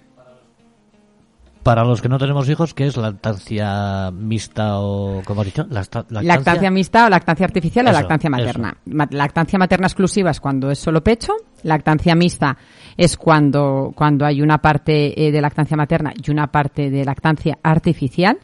Para 1.63 1.83
los 1.83 2.03
que 2.03 2.11
no 2.11 2.19
tenemos 2.19 2.47
hijos, 2.51 2.75
¿qué 2.75 2.87
es 2.87 2.97
lactancia 2.99 4.11
mixta 4.11 4.81
o, 4.81 5.23
como 5.25 5.41
has 5.41 5.47
dicho? 5.47 5.65
Lacta- 5.71 6.05
Lactancia, 6.11 6.71
mixta 6.71 7.07
o 7.07 7.09
lactancia 7.09 7.47
artificial 7.47 7.87
o 7.87 7.91
Eso, 7.91 8.01
lactancia 8.01 8.29
eso. 8.29 8.37
materna. 8.37 8.77
Ma- 8.85 9.09
Lactancia 9.11 9.59
materna 9.59 9.87
exclusiva 9.87 10.31
es 10.31 10.41
cuando 10.41 10.71
es 10.71 10.79
solo 10.79 11.03
pecho. 11.03 11.33
Lactancia 11.63 12.15
mixta 12.15 12.59
es 12.99 13.17
cuando, 13.17 13.93
cuando 13.97 14.27
hay 14.27 14.43
una 14.43 14.59
parte 14.59 15.27
eh, 15.27 15.33
de 15.33 15.41
lactancia 15.41 15.75
materna 15.75 16.13
y 16.23 16.31
una 16.31 16.49
parte 16.49 16.91
de 16.91 17.03
lactancia 17.03 17.57
artificial. 17.63 18.37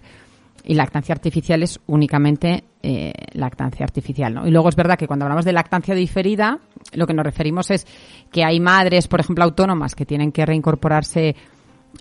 Y 0.64 0.75
lactancia 0.75 1.14
artificial 1.14 1.62
es 1.62 1.81
únicamente 1.87 2.64
eh, 2.83 3.12
lactancia 3.33 3.85
artificial, 3.85 4.35
¿no? 4.35 4.47
Y 4.47 4.50
luego 4.50 4.69
es 4.69 4.76
verdad 4.76 4.99
que 4.99 5.07
cuando 5.07 5.25
hablamos 5.25 5.45
de 5.45 5.52
lactancia 5.52 5.95
diferida, 5.95 6.59
lo 6.93 7.07
que 7.07 7.14
nos 7.14 7.25
referimos 7.25 7.71
es 7.71 7.87
que 8.31 8.45
hay 8.45 8.61
madres, 8.61 9.09
por 9.09 9.21
ejemplo, 9.21 9.45
autónomas 9.45 9.95
que 9.95 10.07
tienen 10.07 10.33
que 10.33 10.45
reincorporarse 10.45 11.35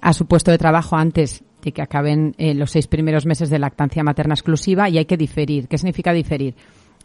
a 0.02 0.14
su 0.14 0.26
puesto 0.26 0.52
de 0.52 0.58
trabajo 0.58 0.96
antes 0.96 1.44
de 1.62 1.72
que 1.72 1.82
acaben 1.82 2.36
eh, 2.38 2.54
los 2.54 2.72
seis 2.72 2.88
primeros 2.88 3.26
meses 3.26 3.50
de 3.50 3.60
lactancia 3.60 4.04
materna 4.04 4.34
exclusiva 4.34 4.90
y 4.90 4.98
hay 4.98 5.06
que 5.06 5.18
diferir. 5.18 5.68
¿Qué 5.68 5.78
significa 5.78 6.14
diferir? 6.14 6.56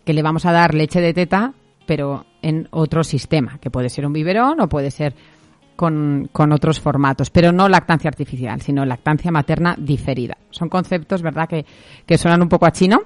Que 0.04 0.12
le 0.12 0.23
vamos 0.23 0.46
a 0.46 0.52
dar 0.52 0.75
leche 0.75 1.00
de 1.00 1.14
teta, 1.14 1.54
pero 1.87 2.26
en 2.42 2.68
otro 2.70 3.04
sistema, 3.04 3.58
que 3.58 3.70
puede 3.70 3.88
ser 3.88 4.06
un 4.06 4.12
biberón 4.12 4.61
o 4.61 4.68
puede 4.68 4.90
ser 4.90 5.14
con, 5.76 6.28
con 6.32 6.52
otros 6.52 6.80
formatos, 6.80 7.30
pero 7.30 7.52
no 7.52 7.68
lactancia 7.68 8.08
artificial, 8.08 8.60
sino 8.60 8.84
lactancia 8.84 9.30
materna 9.30 9.76
diferida. 9.78 10.36
Son 10.50 10.68
conceptos, 10.68 11.22
¿verdad?, 11.22 11.48
que, 11.48 11.64
que 12.06 12.18
suenan 12.18 12.42
un 12.42 12.48
poco 12.48 12.66
a 12.66 12.72
chino 12.72 13.00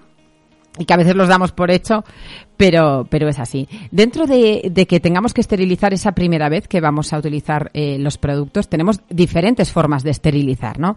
y 0.79 0.85
que 0.85 0.95
a 0.95 0.97
veces 0.97 1.17
los 1.17 1.29
damos 1.29 1.53
por 1.53 1.71
hecho, 1.71 2.05
pero, 2.57 3.07
pero 3.11 3.29
es 3.29 3.39
así. 3.39 3.69
Dentro 3.91 4.27
de, 4.27 4.71
de 4.71 4.87
que 4.87 5.01
tengamos 5.01 5.35
que 5.35 5.41
esterilizar 5.41 5.93
esa 5.93 6.13
primera 6.13 6.49
vez 6.49 6.69
que 6.69 6.81
vamos 6.81 7.13
a 7.13 7.19
utilizar 7.19 7.71
eh, 7.75 7.99
los 7.99 8.19
productos, 8.19 8.69
tenemos 8.69 9.01
diferentes 9.09 9.73
formas 9.73 10.05
de 10.05 10.11
esterilizar, 10.11 10.79
¿no? 10.79 10.97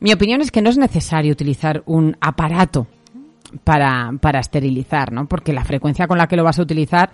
Mi 0.00 0.12
opinión 0.12 0.40
es 0.40 0.50
que 0.50 0.62
no 0.62 0.70
es 0.70 0.78
necesario 0.78 1.32
utilizar 1.32 1.82
un 1.86 2.16
aparato 2.20 2.86
para, 3.64 4.12
para 4.20 4.40
esterilizar, 4.40 5.12
¿no? 5.12 5.26
Porque 5.26 5.52
la 5.52 5.64
frecuencia 5.64 6.06
con 6.06 6.18
la 6.18 6.26
que 6.26 6.36
lo 6.36 6.44
vas 6.44 6.58
a 6.58 6.62
utilizar 6.62 7.10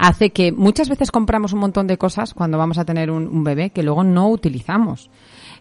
hace 0.00 0.30
que 0.30 0.50
muchas 0.50 0.88
veces 0.88 1.10
compramos 1.10 1.52
un 1.52 1.60
montón 1.60 1.86
de 1.86 1.98
cosas 1.98 2.32
cuando 2.32 2.56
vamos 2.56 2.78
a 2.78 2.84
tener 2.84 3.10
un, 3.10 3.28
un 3.28 3.44
bebé 3.44 3.70
que 3.70 3.82
luego 3.82 4.02
no 4.02 4.30
utilizamos. 4.30 5.10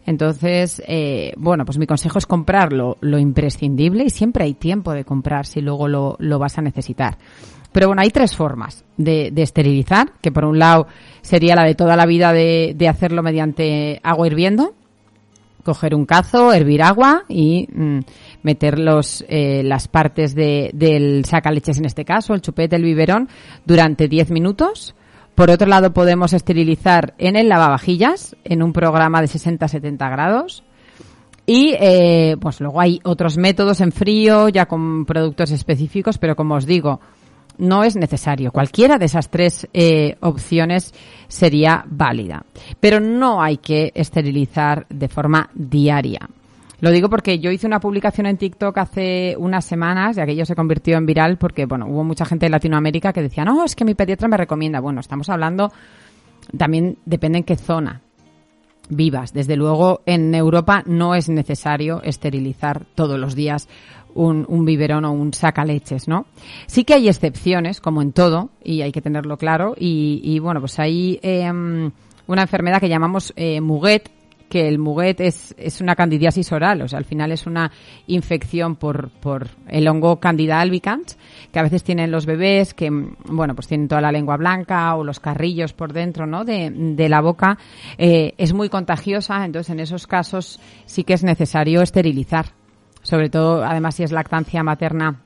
Entonces, 0.06 0.82
eh, 0.88 1.34
bueno, 1.38 1.66
pues 1.66 1.78
mi 1.78 1.86
consejo 1.86 2.18
es 2.18 2.26
comprar 2.26 2.72
lo, 2.72 2.98
imprescindible 3.02 4.06
y 4.06 4.10
siempre 4.10 4.46
hay 4.46 4.54
tiempo 4.54 4.94
de 4.94 5.04
comprar 5.04 5.46
si 5.46 5.62
luego 5.62 5.88
lo, 5.88 6.16
lo 6.20 6.40
vas 6.40 6.58
a 6.58 6.62
necesitar. 6.62 7.18
Pero 7.72 7.88
bueno, 7.88 8.02
hay 8.02 8.10
tres 8.10 8.36
formas 8.36 8.86
de, 8.98 9.30
de 9.32 9.42
esterilizar, 9.44 10.14
que 10.22 10.32
por 10.32 10.46
un 10.46 10.58
lado 10.58 10.88
sería 11.22 11.56
la 11.56 11.64
de 11.64 11.76
toda 11.76 11.96
la 11.96 12.06
vida 12.06 12.34
de, 12.34 12.74
de 12.76 12.88
hacerlo 12.88 13.22
mediante 13.22 14.00
agua 14.02 14.26
hirviendo, 14.26 14.74
coger 15.64 15.94
un 15.94 16.06
cazo, 16.06 16.54
hervir 16.54 16.82
agua 16.82 17.26
y 17.28 17.68
mm, 17.72 18.00
meter 18.44 18.80
los, 18.80 19.24
eh, 19.28 19.62
las 19.64 19.88
partes 19.88 20.36
de, 20.36 20.72
del 20.74 21.26
sacaleches 21.26 21.78
en 21.78 21.86
este 21.86 22.06
caso, 22.06 22.34
el 22.34 22.42
chupete, 22.42 22.76
el 22.76 22.84
biberón, 22.84 23.30
durante 23.66 24.08
10 24.08 24.32
minutos. 24.32 24.96
Por 25.36 25.50
otro 25.50 25.68
lado, 25.68 25.94
podemos 25.94 26.34
esterilizar 26.34 27.14
en 27.18 27.36
el 27.36 27.48
lavavajillas, 27.48 28.36
en 28.44 28.62
un 28.62 28.74
programa 28.74 29.22
de 29.22 29.28
60-70 29.28 29.98
grados. 30.12 30.64
Y 31.46 31.74
eh, 31.80 32.36
pues 32.40 32.60
luego 32.62 32.80
hay 32.80 33.00
otros 33.04 33.38
métodos 33.38 33.82
en 33.82 33.92
frío, 33.92 34.50
ya 34.50 34.68
con 34.68 35.06
productos 35.06 35.52
específicos, 35.52 36.18
pero 36.18 36.36
como 36.36 36.56
os 36.56 36.66
digo, 36.66 37.00
no 37.58 37.84
es 37.84 37.96
necesario. 37.96 38.52
Cualquiera 38.52 38.98
de 38.98 39.06
esas 39.06 39.30
tres 39.30 39.68
eh, 39.74 40.16
opciones 40.22 40.94
sería 41.28 41.86
válida. 41.88 42.46
Pero 42.80 43.00
no 43.00 43.42
hay 43.42 43.58
que 43.58 43.92
esterilizar 43.96 44.88
de 44.90 45.10
forma 45.10 45.50
diaria. 45.54 46.30
Lo 46.82 46.92
digo 46.92 47.10
porque 47.10 47.40
yo 47.40 47.52
hice 47.52 47.68
una 47.68 47.80
publicación 47.80 48.26
en 48.26 48.38
TikTok 48.38 48.78
hace 48.78 49.36
unas 49.38 49.66
semanas 49.66 50.18
y 50.18 50.22
aquello 50.22 50.46
se 50.46 50.56
convirtió 50.56 50.98
en 50.98 51.06
viral 51.06 51.38
porque, 51.38 51.66
bueno, 51.66 51.88
hubo 51.88 52.04
mucha 52.04 52.26
gente 52.26 52.46
de 52.46 52.52
Latinoamérica 52.52 53.12
que 53.12 53.22
decía, 53.22 53.44
no, 53.44 53.66
es 53.66 53.76
que 53.76 53.84
mi 53.86 53.96
pediatra 53.96 54.28
me 54.28 54.38
recomienda. 54.38 54.80
Bueno, 54.80 55.02
estamos 55.02 55.30
hablando, 55.30 55.72
también 56.58 56.98
depende 57.06 57.40
en 57.40 57.44
qué 57.44 57.58
zona 57.58 58.02
vivas. 58.90 59.34
Desde 59.34 59.56
luego, 59.56 60.02
en 60.06 60.34
Europa 60.34 60.84
no 60.86 61.16
es 61.16 61.30
necesario 61.30 62.02
esterilizar 62.04 62.86
todos 62.96 63.20
los 63.20 63.36
días 63.36 63.68
un, 64.16 64.66
biberón 64.66 65.06
o 65.06 65.12
un 65.12 65.34
sacaleches, 65.34 66.08
¿no? 66.08 66.26
Sí 66.66 66.84
que 66.84 66.96
hay 66.96 67.08
excepciones, 67.08 67.80
como 67.80 68.02
en 68.02 68.12
todo, 68.12 68.50
y 68.64 68.82
hay 68.82 68.92
que 68.92 69.02
tenerlo 69.02 69.38
claro. 69.38 69.76
Y, 69.78 70.22
y 70.24 70.40
bueno, 70.40 70.60
pues 70.60 70.80
hay 70.80 71.20
em, 71.22 71.92
una 72.28 72.42
enfermedad 72.42 72.80
que 72.80 72.90
llamamos 72.90 73.34
eh, 73.36 73.62
muguet, 73.62 74.10
que 74.50 74.68
el 74.68 74.80
muguet 74.80 75.22
es, 75.22 75.56
es 75.58 75.80
una 75.80 75.96
candidiasis 75.96 76.52
oral, 76.52 76.82
o 76.82 76.88
sea, 76.88 77.00
al 77.00 77.06
final 77.06 77.32
es 77.32 77.46
una 77.46 77.72
infección 78.08 78.76
por, 78.76 79.10
por 79.10 79.48
el 79.68 79.88
hongo 79.88 80.20
Candida 80.20 80.60
albicans, 80.60 81.18
que 81.52 81.60
a 81.60 81.64
veces 81.64 81.84
tienen 81.84 82.12
los 82.12 82.26
bebés, 82.26 82.74
que, 82.74 82.90
bueno, 82.90 83.56
pues 83.56 83.68
tienen 83.68 83.88
toda 83.88 84.02
la 84.02 84.12
lengua 84.12 84.38
blanca 84.38 84.96
o 84.96 85.04
los 85.04 85.20
carrillos 85.20 85.74
por 85.74 85.94
dentro, 85.94 86.26
¿no?, 86.26 86.44
de, 86.44 86.72
de 86.72 87.10
la 87.10 87.22
boca. 87.22 87.58
Eh, 87.98 88.34
es 88.38 88.54
muy 88.54 88.70
contagiosa, 88.70 89.46
entonces 89.46 89.72
en 89.72 89.80
esos 89.80 90.08
casos 90.08 90.60
sí 90.86 91.04
que 91.04 91.14
es 91.14 91.24
necesario 91.24 91.82
esterilizar. 91.82 92.48
Sobre 93.02 93.30
todo, 93.30 93.64
además, 93.64 93.96
si 93.96 94.04
es 94.04 94.12
lactancia 94.12 94.62
materna 94.62 95.22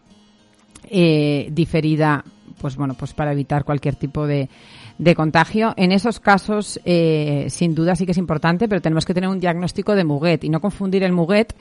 eh, 0.90 1.48
diferida, 1.52 2.24
pues 2.62 2.76
bueno, 2.76 2.94
pues 2.94 3.14
para 3.14 3.32
evitar 3.32 3.64
cualquier 3.64 3.96
tipo 3.96 4.28
de, 4.28 4.48
de 4.98 5.16
contagio. 5.16 5.74
En 5.78 5.92
esos 5.92 6.20
casos, 6.20 6.80
eh, 6.86 7.48
sin 7.50 7.76
duda 7.76 7.96
sí 7.96 8.06
que 8.06 8.12
es 8.12 8.18
importante, 8.18 8.68
pero 8.68 8.82
tenemos 8.82 9.06
que 9.06 9.14
tener 9.14 9.30
un 9.30 9.40
diagnóstico 9.40 9.96
de 9.96 10.04
muguet 10.04 10.44
y 10.44 10.50
no 10.50 10.62
confundir 10.62 11.04
el 11.04 11.12
muguet 11.12 11.56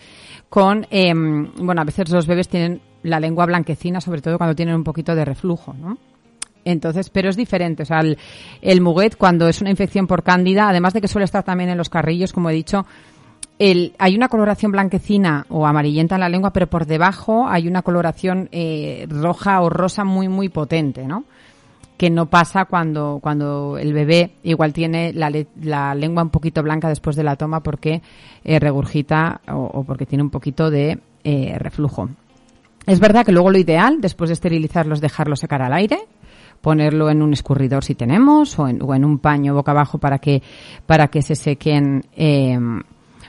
con, 0.49 0.87
eh, 0.91 1.13
bueno, 1.15 1.81
a 1.81 1.85
veces 1.85 2.11
los 2.11 2.27
bebés 2.27 2.49
tienen 2.49 2.81
la 3.03 3.21
lengua 3.21 3.47
blanquecina, 3.47 4.01
sobre 4.01 4.21
todo 4.21 4.39
cuando 4.39 4.55
tienen 4.55 4.75
un 4.75 4.85
poquito 4.85 5.15
de 5.15 5.25
reflujo, 5.25 5.75
¿no? 5.75 5.99
Entonces, 6.65 7.11
pero 7.11 7.29
es 7.29 7.37
diferente. 7.37 7.83
O 7.83 7.87
sea, 7.87 8.01
el, 8.01 8.17
el 8.61 8.81
muguet, 8.81 9.17
cuando 9.17 9.49
es 9.49 9.61
una 9.61 9.71
infección 9.71 10.07
por 10.07 10.23
cándida, 10.23 10.69
además 10.69 10.93
de 10.93 11.01
que 11.01 11.09
suele 11.09 11.25
estar 11.25 11.43
también 11.43 11.71
en 11.71 11.79
los 11.79 11.89
carrillos, 11.89 12.33
como 12.33 12.51
he 12.51 12.55
dicho, 12.55 12.87
el, 13.59 13.95
hay 13.99 14.17
una 14.17 14.29
coloración 14.29 14.73
blanquecina 14.73 15.47
o 15.49 15.67
amarillenta 15.67 16.17
en 16.17 16.21
la 16.21 16.29
lengua, 16.29 16.53
pero 16.53 16.69
por 16.69 16.87
debajo 16.87 17.47
hay 17.49 17.69
una 17.69 17.83
coloración 17.83 18.49
eh, 18.53 19.07
roja 19.09 19.61
o 19.61 19.71
rosa 19.71 20.05
muy, 20.05 20.29
muy 20.29 20.49
potente, 20.49 21.07
¿no? 21.07 21.25
Que 22.03 22.11
no 22.11 22.27
pasa 22.27 22.65
cuando, 22.65 23.21
cuando 23.23 23.79
el 23.79 23.93
bebé 23.93 24.33
igual 24.43 24.73
tiene 24.73 25.13
la, 25.13 25.31
le- 25.31 25.47
la 25.63 25.95
lengua 25.95 26.25
un 26.25 26.31
poquito 26.31 26.61
blanca 26.61 26.89
después 26.89 27.15
de 27.15 27.23
la 27.23 27.37
toma 27.37 27.61
porque 27.63 28.03
eh, 28.43 28.59
regurgita 28.59 29.41
o, 29.47 29.85
porque 29.85 30.05
tiene 30.05 30.25
un 30.25 30.31
poquito 30.31 30.69
de 30.69 30.99
eh, 31.23 31.55
reflujo. 31.61 32.09
Es 32.89 32.99
verdad 32.99 33.25
que 33.25 33.31
luego 33.31 33.53
lo 33.53 33.59
ideal, 33.59 34.01
después 34.01 34.31
de 34.31 34.35
esterilizarlos, 34.35 35.01
dejarlos 35.01 35.39
secar 35.39 35.63
al 35.63 35.73
aire, 35.75 35.97
ponerlo 36.61 37.09
en 37.09 37.23
un 37.23 37.35
escurridor 37.35 37.85
si 37.85 37.95
tenemos, 37.95 38.59
o 38.59 38.67
en, 38.67 39.05
un 39.05 39.19
paño 39.21 39.55
boca 39.55 39.71
abajo 39.71 39.99
para 39.99 40.19
que, 40.19 40.43
para 40.87 41.07
que 41.07 41.23
se 41.23 41.37
sequen, 41.37 42.03
eh, 42.17 42.59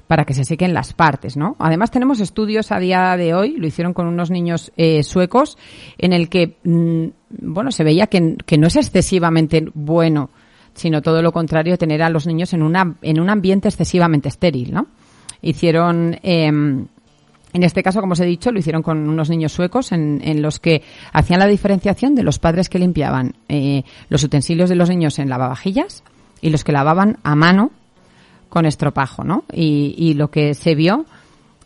para 0.08 0.26
que 0.26 0.34
se 0.34 0.46
sequen 0.46 0.74
las 0.74 0.94
partes, 0.94 1.38
¿no? 1.38 1.56
Además 1.60 1.92
tenemos 1.92 2.20
estudios 2.20 2.72
a 2.72 2.80
día 2.80 3.16
de 3.18 3.36
hoy, 3.36 3.56
lo 3.58 3.68
hicieron 3.68 3.94
con 3.94 4.08
unos 4.08 4.32
niños 4.32 4.72
eh, 4.78 5.04
suecos, 5.04 5.60
en 6.00 6.12
el 6.14 6.28
que, 6.30 6.58
mm, 6.64 7.06
bueno, 7.42 7.72
se 7.72 7.84
veía 7.84 8.08
que, 8.08 8.20
no 8.58 8.68
es 8.68 8.76
excesivamente 8.76 9.66
bueno, 9.74 10.30
sino 10.74 11.02
todo 11.02 11.22
lo 11.22 11.32
contrario, 11.32 11.78
tener 11.78 12.02
a 12.02 12.10
los 12.10 12.28
niños 12.28 12.54
en 12.54 12.64
una, 12.64 12.96
en 13.02 13.20
un 13.20 13.30
ambiente 13.30 13.68
excesivamente 13.68 14.30
estéril, 14.30 14.74
¿no? 14.74 14.88
Hicieron, 15.42 16.18
eh, 16.24 16.48
En 16.48 17.62
este 17.62 17.84
caso, 17.84 18.02
como 18.02 18.14
os 18.14 18.20
he 18.20 18.26
dicho, 18.26 18.52
lo 18.52 18.58
hicieron 18.58 18.82
con 18.82 19.08
unos 19.08 19.30
niños 19.30 19.52
suecos 19.52 19.92
en, 19.92 20.42
los 20.42 20.60
que 20.60 20.82
hacían 21.12 21.40
la 21.40 21.46
diferenciación 21.46 22.16
de 22.16 22.24
los 22.24 22.40
padres 22.40 22.68
que 22.68 22.80
limpiaban 22.80 23.34
eh, 23.48 23.84
los 24.10 24.24
utensilios 24.24 24.70
de 24.70 24.76
los 24.76 24.90
niños 24.90 25.20
en 25.20 25.30
lavavajillas 25.30 26.04
y 26.42 26.50
los 26.50 26.64
que 26.64 26.72
lavaban 26.72 27.18
a 27.24 27.36
mano 27.36 27.72
con 28.50 28.66
estropajo, 28.66 29.24
¿no? 29.24 29.44
Y, 29.52 30.14
lo 30.16 30.30
que 30.30 30.54
se 30.54 30.76
vio 30.76 31.06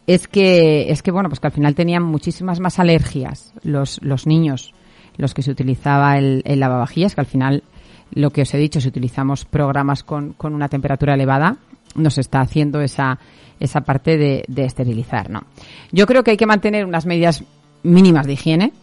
es 0.07 0.27
que, 0.27 0.91
es 0.91 1.01
que, 1.01 1.11
bueno, 1.11 1.29
pues 1.29 1.39
que 1.39 1.47
al 1.47 1.53
final 1.53 1.75
tenían 1.75 2.03
muchísimas 2.03 2.59
más 2.59 2.79
alergias 2.79 3.53
los 3.63 4.27
niños, 4.27 4.73
los 5.17 5.33
que 5.33 5.41
se 5.41 5.51
utilizaba 5.51 6.17
el, 6.17 6.43
lavavajillas, 6.45 7.15
que 7.15 7.21
al 7.21 7.27
final, 7.27 7.63
lo 8.11 8.31
que 8.31 8.43
os 8.43 8.53
he 8.53 8.57
dicho, 8.57 8.81
si 8.81 8.87
utilizamos 8.87 9.45
programas 9.45 10.03
con, 10.03 10.33
con 10.33 10.53
una 10.53 10.69
temperatura 10.69 11.15
elevada, 11.15 11.57
nos 11.95 12.17
está 12.17 12.41
haciendo 12.41 12.81
esa, 12.81 13.19
esa 13.59 13.81
parte 13.81 14.17
de, 14.17 14.45
esterilizar, 14.63 15.29
¿no? 15.29 15.43
Yo 15.91 16.05
creo 16.05 16.23
que 16.23 16.31
hay 16.31 16.37
que 16.37 16.45
mantener 16.45 16.85
unas 16.85 17.05
medidas 17.05 17.43
mínimas 17.83 18.25
de 18.25 18.33
higiene 18.33 18.73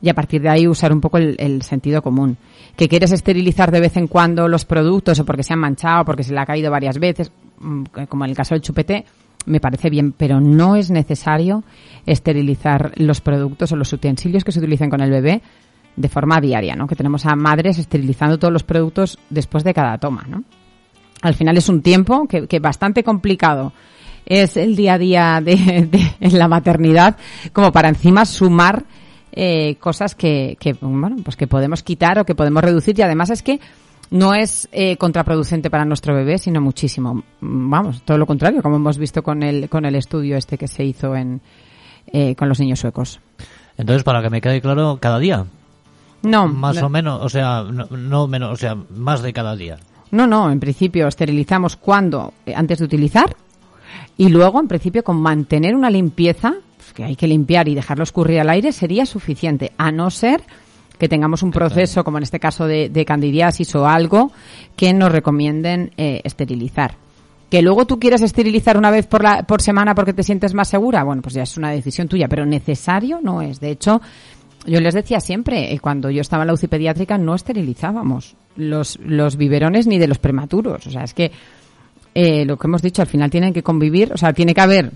y 0.00 0.08
a 0.08 0.14
partir 0.14 0.42
de 0.42 0.48
ahí 0.48 0.66
usar 0.66 0.92
un 0.92 1.00
poco 1.00 1.18
el, 1.18 1.36
el 1.38 1.62
sentido 1.62 2.02
común. 2.02 2.36
Que 2.76 2.88
quieres 2.88 3.12
esterilizar 3.12 3.70
de 3.70 3.80
vez 3.80 3.96
en 3.96 4.06
cuando 4.06 4.48
los 4.48 4.64
productos 4.64 5.18
o 5.20 5.24
porque 5.24 5.42
se 5.42 5.52
han 5.52 5.60
manchado, 5.60 6.04
porque 6.04 6.22
se 6.22 6.32
le 6.32 6.40
ha 6.40 6.46
caído 6.46 6.70
varias 6.70 6.98
veces, 6.98 7.30
mm, 7.60 7.84
como 8.08 8.24
en 8.24 8.30
el 8.30 8.36
caso 8.36 8.54
del 8.54 8.62
chupete, 8.62 9.04
me 9.46 9.60
parece 9.60 9.90
bien, 9.90 10.12
pero 10.12 10.40
no 10.40 10.76
es 10.76 10.90
necesario 10.90 11.64
esterilizar 12.06 12.92
los 12.96 13.20
productos 13.20 13.72
o 13.72 13.76
los 13.76 13.92
utensilios 13.92 14.44
que 14.44 14.52
se 14.52 14.60
utilicen 14.60 14.90
con 14.90 15.00
el 15.00 15.10
bebé 15.10 15.42
de 15.96 16.08
forma 16.08 16.40
diaria, 16.40 16.74
¿no? 16.74 16.86
Que 16.86 16.96
tenemos 16.96 17.26
a 17.26 17.36
madres 17.36 17.78
esterilizando 17.78 18.38
todos 18.38 18.52
los 18.52 18.62
productos 18.62 19.18
después 19.30 19.64
de 19.64 19.74
cada 19.74 19.98
toma, 19.98 20.24
¿no? 20.28 20.44
Al 21.22 21.34
final 21.34 21.56
es 21.56 21.68
un 21.68 21.82
tiempo 21.82 22.26
que, 22.26 22.46
que 22.48 22.58
bastante 22.58 23.04
complicado 23.04 23.72
es 24.26 24.56
el 24.56 24.74
día 24.76 24.94
a 24.94 24.98
día 24.98 25.40
de, 25.42 25.88
de- 26.20 26.30
la 26.30 26.48
maternidad, 26.48 27.16
como 27.52 27.72
para 27.72 27.88
encima 27.88 28.24
sumar 28.24 28.84
eh, 29.32 29.76
cosas 29.80 30.14
que, 30.14 30.56
que, 30.60 30.74
bueno, 30.80 31.16
pues 31.24 31.36
que 31.36 31.46
podemos 31.46 31.82
quitar 31.82 32.18
o 32.18 32.24
que 32.24 32.34
podemos 32.34 32.62
reducir 32.62 32.98
y 32.98 33.02
además 33.02 33.30
es 33.30 33.42
que 33.42 33.60
no 34.10 34.34
es 34.34 34.68
eh, 34.72 34.96
contraproducente 34.96 35.70
para 35.70 35.84
nuestro 35.84 36.14
bebé, 36.14 36.38
sino 36.38 36.60
muchísimo. 36.60 37.22
Vamos, 37.40 38.02
todo 38.02 38.18
lo 38.18 38.26
contrario, 38.26 38.62
como 38.62 38.76
hemos 38.76 38.98
visto 38.98 39.22
con 39.22 39.42
el, 39.42 39.68
con 39.68 39.84
el 39.86 39.94
estudio 39.94 40.36
este 40.36 40.58
que 40.58 40.68
se 40.68 40.84
hizo 40.84 41.16
en, 41.16 41.40
eh, 42.12 42.34
con 42.34 42.48
los 42.48 42.60
niños 42.60 42.80
suecos. 42.80 43.20
Entonces, 43.78 44.02
para 44.04 44.20
que 44.22 44.28
me 44.28 44.40
quede 44.40 44.60
claro, 44.60 44.98
cada 45.00 45.18
día. 45.18 45.46
No, 46.22 46.48
Más 46.48 46.76
no, 46.76 46.86
o 46.86 46.88
menos, 46.88 47.20
o 47.22 47.28
sea, 47.28 47.64
no, 47.64 47.86
no 47.90 48.26
menos, 48.28 48.52
o 48.52 48.56
sea, 48.56 48.76
más 48.96 49.22
de 49.22 49.32
cada 49.32 49.56
día. 49.56 49.78
no, 50.10 50.26
no, 50.26 50.50
en 50.50 50.60
principio 50.60 51.08
esterilizamos 51.08 51.76
cuando, 51.76 52.32
eh, 52.46 52.54
antes 52.54 52.78
de 52.78 52.84
utilizar, 52.84 53.34
y 54.16 54.28
luego, 54.28 54.60
en 54.60 54.68
principio, 54.68 55.02
con 55.02 55.16
mantener 55.20 55.74
una 55.74 55.90
limpieza, 55.90 56.54
pues, 56.76 56.92
que 56.92 57.04
hay 57.04 57.16
que 57.16 57.26
limpiar 57.26 57.68
y 57.68 57.74
dejarlo 57.74 58.04
escurrir 58.04 58.40
al 58.40 58.50
aire, 58.50 58.72
sería 58.72 59.06
suficiente, 59.06 59.72
a 59.78 59.90
no 59.90 60.10
ser 60.10 60.42
que 60.98 61.08
tengamos 61.08 61.42
un 61.42 61.50
proceso, 61.50 62.04
como 62.04 62.18
en 62.18 62.22
este 62.22 62.38
caso 62.38 62.66
de, 62.66 62.88
de 62.88 63.04
candidiasis 63.04 63.74
o 63.74 63.88
algo, 63.88 64.30
que 64.76 64.92
nos 64.92 65.10
recomienden 65.10 65.90
eh, 65.96 66.20
esterilizar. 66.22 66.94
Que 67.50 67.60
luego 67.60 67.86
tú 67.86 67.98
quieras 67.98 68.22
esterilizar 68.22 68.78
una 68.78 68.90
vez 68.90 69.06
por, 69.06 69.24
la, 69.24 69.42
por 69.42 69.60
semana 69.60 69.94
porque 69.94 70.12
te 70.12 70.22
sientes 70.22 70.54
más 70.54 70.68
segura, 70.68 71.02
bueno, 71.02 71.20
pues 71.20 71.34
ya 71.34 71.42
es 71.42 71.56
una 71.56 71.70
decisión 71.70 72.06
tuya, 72.06 72.28
pero 72.28 72.46
necesario 72.46 73.18
no 73.20 73.42
es. 73.42 73.58
De 73.58 73.70
hecho, 73.70 74.00
yo 74.66 74.80
les 74.80 74.94
decía 74.94 75.20
siempre, 75.20 75.72
eh, 75.72 75.80
cuando 75.80 76.10
yo 76.10 76.20
estaba 76.20 76.44
en 76.44 76.48
la 76.48 76.52
UCI 76.54 76.68
pediátrica 76.68 77.18
no 77.18 77.34
esterilizábamos 77.34 78.36
los, 78.56 78.98
los 79.04 79.36
biberones 79.36 79.86
ni 79.86 79.98
de 79.98 80.08
los 80.08 80.18
prematuros. 80.18 80.86
O 80.86 80.90
sea, 80.90 81.04
es 81.04 81.14
que 81.14 81.32
eh, 82.14 82.44
lo 82.44 82.56
que 82.58 82.66
hemos 82.66 82.82
dicho, 82.82 83.02
al 83.02 83.08
final 83.08 83.30
tienen 83.30 83.52
que 83.52 83.62
convivir, 83.62 84.12
o 84.12 84.16
sea, 84.16 84.32
tiene 84.32 84.54
que 84.54 84.60
haber 84.60 84.92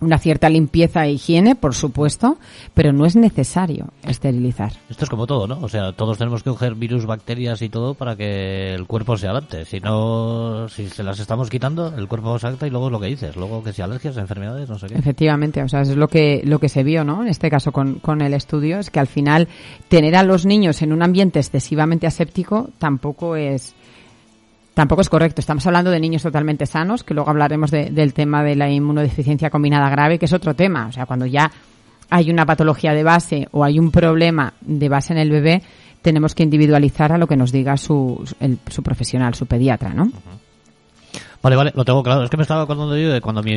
una 0.00 0.18
cierta 0.18 0.48
limpieza 0.48 1.06
e 1.06 1.12
higiene, 1.12 1.54
por 1.54 1.74
supuesto, 1.74 2.38
pero 2.74 2.92
no 2.92 3.06
es 3.06 3.16
necesario 3.16 3.88
esterilizar. 4.06 4.72
Esto 4.88 5.04
es 5.04 5.10
como 5.10 5.26
todo, 5.26 5.46
¿no? 5.46 5.58
O 5.60 5.68
sea, 5.68 5.92
todos 5.92 6.18
tenemos 6.18 6.42
que 6.42 6.50
coger 6.50 6.74
virus, 6.74 7.06
bacterias 7.06 7.62
y 7.62 7.68
todo 7.68 7.94
para 7.94 8.16
que 8.16 8.74
el 8.74 8.86
cuerpo 8.86 9.16
se 9.16 9.28
adapte. 9.28 9.64
Si 9.64 9.80
no, 9.80 10.68
si 10.68 10.88
se 10.88 11.02
las 11.02 11.18
estamos 11.18 11.50
quitando, 11.50 11.94
el 11.96 12.08
cuerpo 12.08 12.38
se 12.38 12.46
adapta 12.46 12.66
y 12.66 12.70
luego 12.70 12.86
es 12.86 12.92
lo 12.92 13.00
que 13.00 13.06
dices. 13.06 13.36
Luego 13.36 13.62
que 13.62 13.72
si 13.72 13.82
alergias, 13.82 14.16
enfermedades, 14.16 14.68
no 14.68 14.78
sé 14.78 14.88
qué. 14.88 14.94
Efectivamente, 14.94 15.62
o 15.62 15.68
sea, 15.68 15.80
es 15.82 15.96
lo 15.96 16.08
que, 16.08 16.42
lo 16.44 16.58
que 16.58 16.68
se 16.68 16.82
vio, 16.82 17.04
¿no? 17.04 17.22
En 17.22 17.28
este 17.28 17.50
caso 17.50 17.72
con, 17.72 17.94
con 17.96 18.20
el 18.20 18.34
estudio, 18.34 18.78
es 18.78 18.90
que 18.90 19.00
al 19.00 19.06
final 19.06 19.48
tener 19.88 20.16
a 20.16 20.22
los 20.22 20.46
niños 20.46 20.82
en 20.82 20.92
un 20.92 21.02
ambiente 21.02 21.38
excesivamente 21.38 22.06
aséptico 22.06 22.70
tampoco 22.78 23.36
es, 23.36 23.74
tampoco 24.76 25.00
es 25.00 25.08
correcto. 25.08 25.40
Estamos 25.40 25.66
hablando 25.66 25.90
de 25.90 25.98
niños 25.98 26.22
totalmente 26.22 26.66
sanos, 26.66 27.02
que 27.02 27.14
luego 27.14 27.30
hablaremos 27.30 27.70
de- 27.70 27.88
del 27.88 28.12
tema 28.12 28.44
de 28.44 28.56
la 28.56 28.70
inmunodeficiencia 28.70 29.48
combinada 29.48 29.88
grave, 29.88 30.18
que 30.18 30.26
es 30.26 30.32
otro 30.34 30.52
tema. 30.54 30.86
O 30.88 30.92
sea, 30.92 31.06
cuando 31.06 31.24
ya 31.24 31.50
hay 32.10 32.30
una 32.30 32.44
patología 32.44 32.92
de 32.92 33.02
base 33.02 33.48
o 33.52 33.64
hay 33.64 33.78
un 33.78 33.90
problema 33.90 34.52
de 34.60 34.88
base 34.90 35.14
en 35.14 35.18
el 35.18 35.30
bebé, 35.30 35.62
tenemos 36.02 36.34
que 36.34 36.42
individualizar 36.42 37.10
a 37.10 37.16
lo 37.18 37.26
que 37.26 37.36
nos 37.36 37.52
diga 37.52 37.78
su 37.78 38.22
profesional, 38.84 39.34
su 39.34 39.46
pediatra, 39.46 39.94
¿no? 39.94 40.12
Vale, 41.46 41.54
vale, 41.54 41.72
lo 41.76 41.84
tengo 41.84 42.02
claro. 42.02 42.24
Es 42.24 42.30
que 42.30 42.36
me 42.36 42.42
estaba 42.42 42.62
acordando 42.62 42.96
yo 42.96 43.08
de 43.12 43.20
cuando 43.20 43.40
mi, 43.40 43.54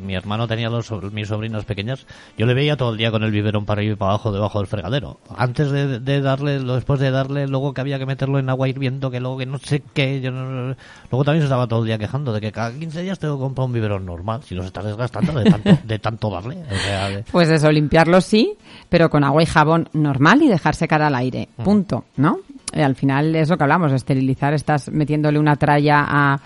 mi 0.00 0.14
hermano 0.16 0.48
tenía 0.48 0.68
los, 0.68 0.90
mis 1.12 1.28
sobrinas 1.28 1.64
pequeñas. 1.64 2.04
Yo 2.36 2.44
le 2.44 2.54
veía 2.54 2.76
todo 2.76 2.90
el 2.90 2.98
día 2.98 3.12
con 3.12 3.22
el 3.22 3.30
biberón 3.30 3.64
para 3.64 3.78
arriba 3.80 3.92
y 3.92 3.96
para 3.96 4.10
abajo 4.12 4.32
debajo 4.32 4.58
del 4.58 4.66
fregadero. 4.66 5.20
Antes 5.36 5.70
de, 5.70 6.00
de 6.00 6.20
darle, 6.22 6.58
después 6.58 6.98
de 6.98 7.12
darle, 7.12 7.46
luego 7.46 7.72
que 7.72 7.82
había 7.82 8.00
que 8.00 8.06
meterlo 8.06 8.40
en 8.40 8.50
agua 8.50 8.68
hirviendo, 8.68 9.12
que 9.12 9.20
luego 9.20 9.38
que 9.38 9.46
no 9.46 9.58
sé 9.58 9.80
qué. 9.94 10.20
Yo 10.20 10.32
no- 10.32 10.74
luego 11.10 11.24
también 11.24 11.42
se 11.42 11.44
estaba 11.44 11.68
todo 11.68 11.82
el 11.82 11.86
día 11.86 11.98
quejando 11.98 12.32
de 12.32 12.40
que 12.40 12.50
cada 12.50 12.72
15 12.72 13.02
días 13.02 13.18
tengo 13.20 13.36
que 13.36 13.42
comprar 13.42 13.66
un 13.66 13.72
biberón 13.74 14.04
normal. 14.04 14.42
Si 14.42 14.56
los 14.56 14.66
estás 14.66 14.84
desgastando 14.86 15.32
de 15.38 15.48
tanto, 15.48 15.70
de 15.84 15.98
tanto 16.00 16.30
darle. 16.30 16.56
O 16.68 16.74
sea, 16.84 17.08
de- 17.10 17.22
Pues 17.30 17.48
eso, 17.48 17.70
limpiarlo 17.70 18.20
sí, 18.20 18.54
pero 18.88 19.08
con 19.08 19.22
agua 19.22 19.40
y 19.40 19.46
jabón 19.46 19.88
normal 19.92 20.42
y 20.42 20.48
dejar 20.48 20.74
secar 20.74 21.00
al 21.00 21.14
aire. 21.14 21.48
Punto, 21.62 22.06
¿no? 22.16 22.38
Al 22.72 22.96
final 22.96 23.36
es 23.36 23.48
lo 23.48 23.56
que 23.56 23.62
hablamos, 23.62 23.92
esterilizar, 23.92 24.52
estás 24.52 24.88
metiéndole 24.90 25.38
una 25.38 25.54
tralla 25.54 26.04
a, 26.08 26.40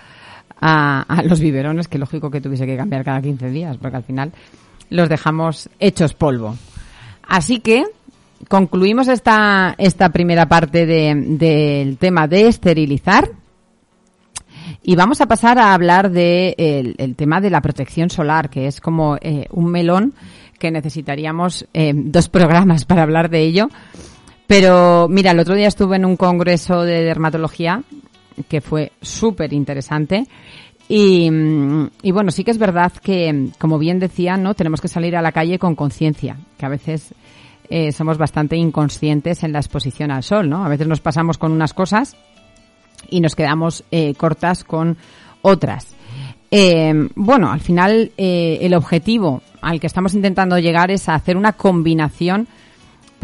a, 0.66 1.22
los 1.24 1.40
biberones, 1.40 1.88
que 1.88 1.98
lógico 1.98 2.30
que 2.30 2.40
tuviese 2.40 2.64
que 2.66 2.76
cambiar 2.76 3.04
cada 3.04 3.20
15 3.20 3.50
días, 3.50 3.76
porque 3.76 3.96
al 3.98 4.02
final 4.04 4.32
los 4.88 5.08
dejamos 5.08 5.68
hechos 5.78 6.14
polvo. 6.14 6.56
Así 7.28 7.60
que 7.60 7.84
concluimos 8.48 9.08
esta, 9.08 9.74
esta 9.78 10.08
primera 10.08 10.46
parte 10.48 10.86
de- 10.86 11.14
del 11.14 11.98
tema 11.98 12.26
de 12.28 12.48
esterilizar. 12.48 13.28
Y 14.82 14.96
vamos 14.96 15.20
a 15.20 15.26
pasar 15.26 15.58
a 15.58 15.74
hablar 15.74 16.10
de 16.10 16.54
el, 16.56 16.94
el 16.98 17.14
tema 17.16 17.40
de 17.40 17.50
la 17.50 17.60
protección 17.60 18.08
solar, 18.08 18.48
que 18.48 18.66
es 18.66 18.80
como 18.80 19.16
eh, 19.20 19.46
un 19.50 19.66
melón 19.70 20.14
que 20.58 20.70
necesitaríamos 20.70 21.66
eh, 21.74 21.92
dos 21.94 22.28
programas 22.30 22.84
para 22.86 23.02
hablar 23.02 23.28
de 23.28 23.40
ello. 23.40 23.68
Pero 24.46 25.08
mira, 25.10 25.32
el 25.32 25.38
otro 25.40 25.54
día 25.54 25.68
estuve 25.68 25.96
en 25.96 26.04
un 26.04 26.16
congreso 26.16 26.82
de 26.82 27.02
dermatología 27.02 27.82
que 28.48 28.60
fue 28.60 28.92
súper 29.00 29.52
interesante. 29.52 30.26
Y, 30.88 31.30
mm, 31.30 31.90
y 32.02 32.12
bueno, 32.12 32.30
sí 32.30 32.44
que 32.44 32.50
es 32.50 32.58
verdad 32.58 32.92
que, 32.92 33.48
como 33.58 33.78
bien 33.78 33.98
decía, 33.98 34.36
¿no? 34.36 34.54
Tenemos 34.54 34.80
que 34.80 34.88
salir 34.88 35.16
a 35.16 35.22
la 35.22 35.32
calle 35.32 35.58
con 35.58 35.74
conciencia, 35.74 36.36
que 36.58 36.66
a 36.66 36.68
veces 36.68 37.14
eh, 37.70 37.92
somos 37.92 38.18
bastante 38.18 38.56
inconscientes 38.56 39.42
en 39.42 39.52
la 39.52 39.58
exposición 39.58 40.10
al 40.10 40.22
sol, 40.22 40.48
¿no? 40.48 40.64
A 40.64 40.68
veces 40.68 40.86
nos 40.86 41.00
pasamos 41.00 41.38
con 41.38 41.52
unas 41.52 41.72
cosas 41.72 42.16
y 43.08 43.20
nos 43.20 43.34
quedamos 43.34 43.84
eh, 43.90 44.14
cortas 44.14 44.64
con 44.64 44.98
otras. 45.42 45.94
Eh, 46.50 46.92
bueno, 47.14 47.50
al 47.50 47.60
final 47.60 48.12
el 48.16 48.74
objetivo 48.74 49.42
al 49.60 49.80
que 49.80 49.86
estamos 49.86 50.14
intentando 50.14 50.58
llegar 50.58 50.90
es 50.90 51.08
a 51.08 51.14
hacer 51.14 51.36
una 51.36 51.54
combinación 51.54 52.46